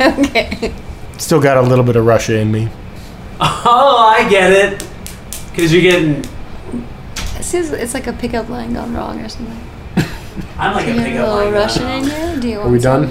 okay. 0.00 0.72
Still 1.18 1.40
got 1.40 1.56
a 1.58 1.62
little 1.62 1.84
bit 1.84 1.96
of 1.96 2.06
Russia 2.06 2.38
in 2.38 2.50
me. 2.50 2.68
Oh, 3.40 4.14
I 4.16 4.28
get 4.28 4.52
it. 4.52 4.86
Because 5.50 5.72
you're 5.72 5.82
getting, 5.82 6.24
It 7.38 7.42
seems 7.42 7.70
it's 7.70 7.94
like 7.94 8.06
a 8.06 8.12
pickup 8.12 8.48
line 8.48 8.72
gone 8.74 8.94
wrong 8.94 9.20
or 9.20 9.28
something. 9.28 9.58
I'm 10.58 10.74
like 10.74 10.86
Do 10.86 10.92
a 10.92 10.94
you 10.94 11.00
have 11.00 11.06
a 11.06 11.10
pickup 11.10 11.28
little 11.28 11.44
line. 11.44 11.52
Russian 11.52 11.88
in 11.88 12.04
you? 12.34 12.40
Do 12.40 12.48
you 12.48 12.56
want 12.58 12.68
Are 12.68 12.72
we 12.72 12.80
some? 12.80 13.02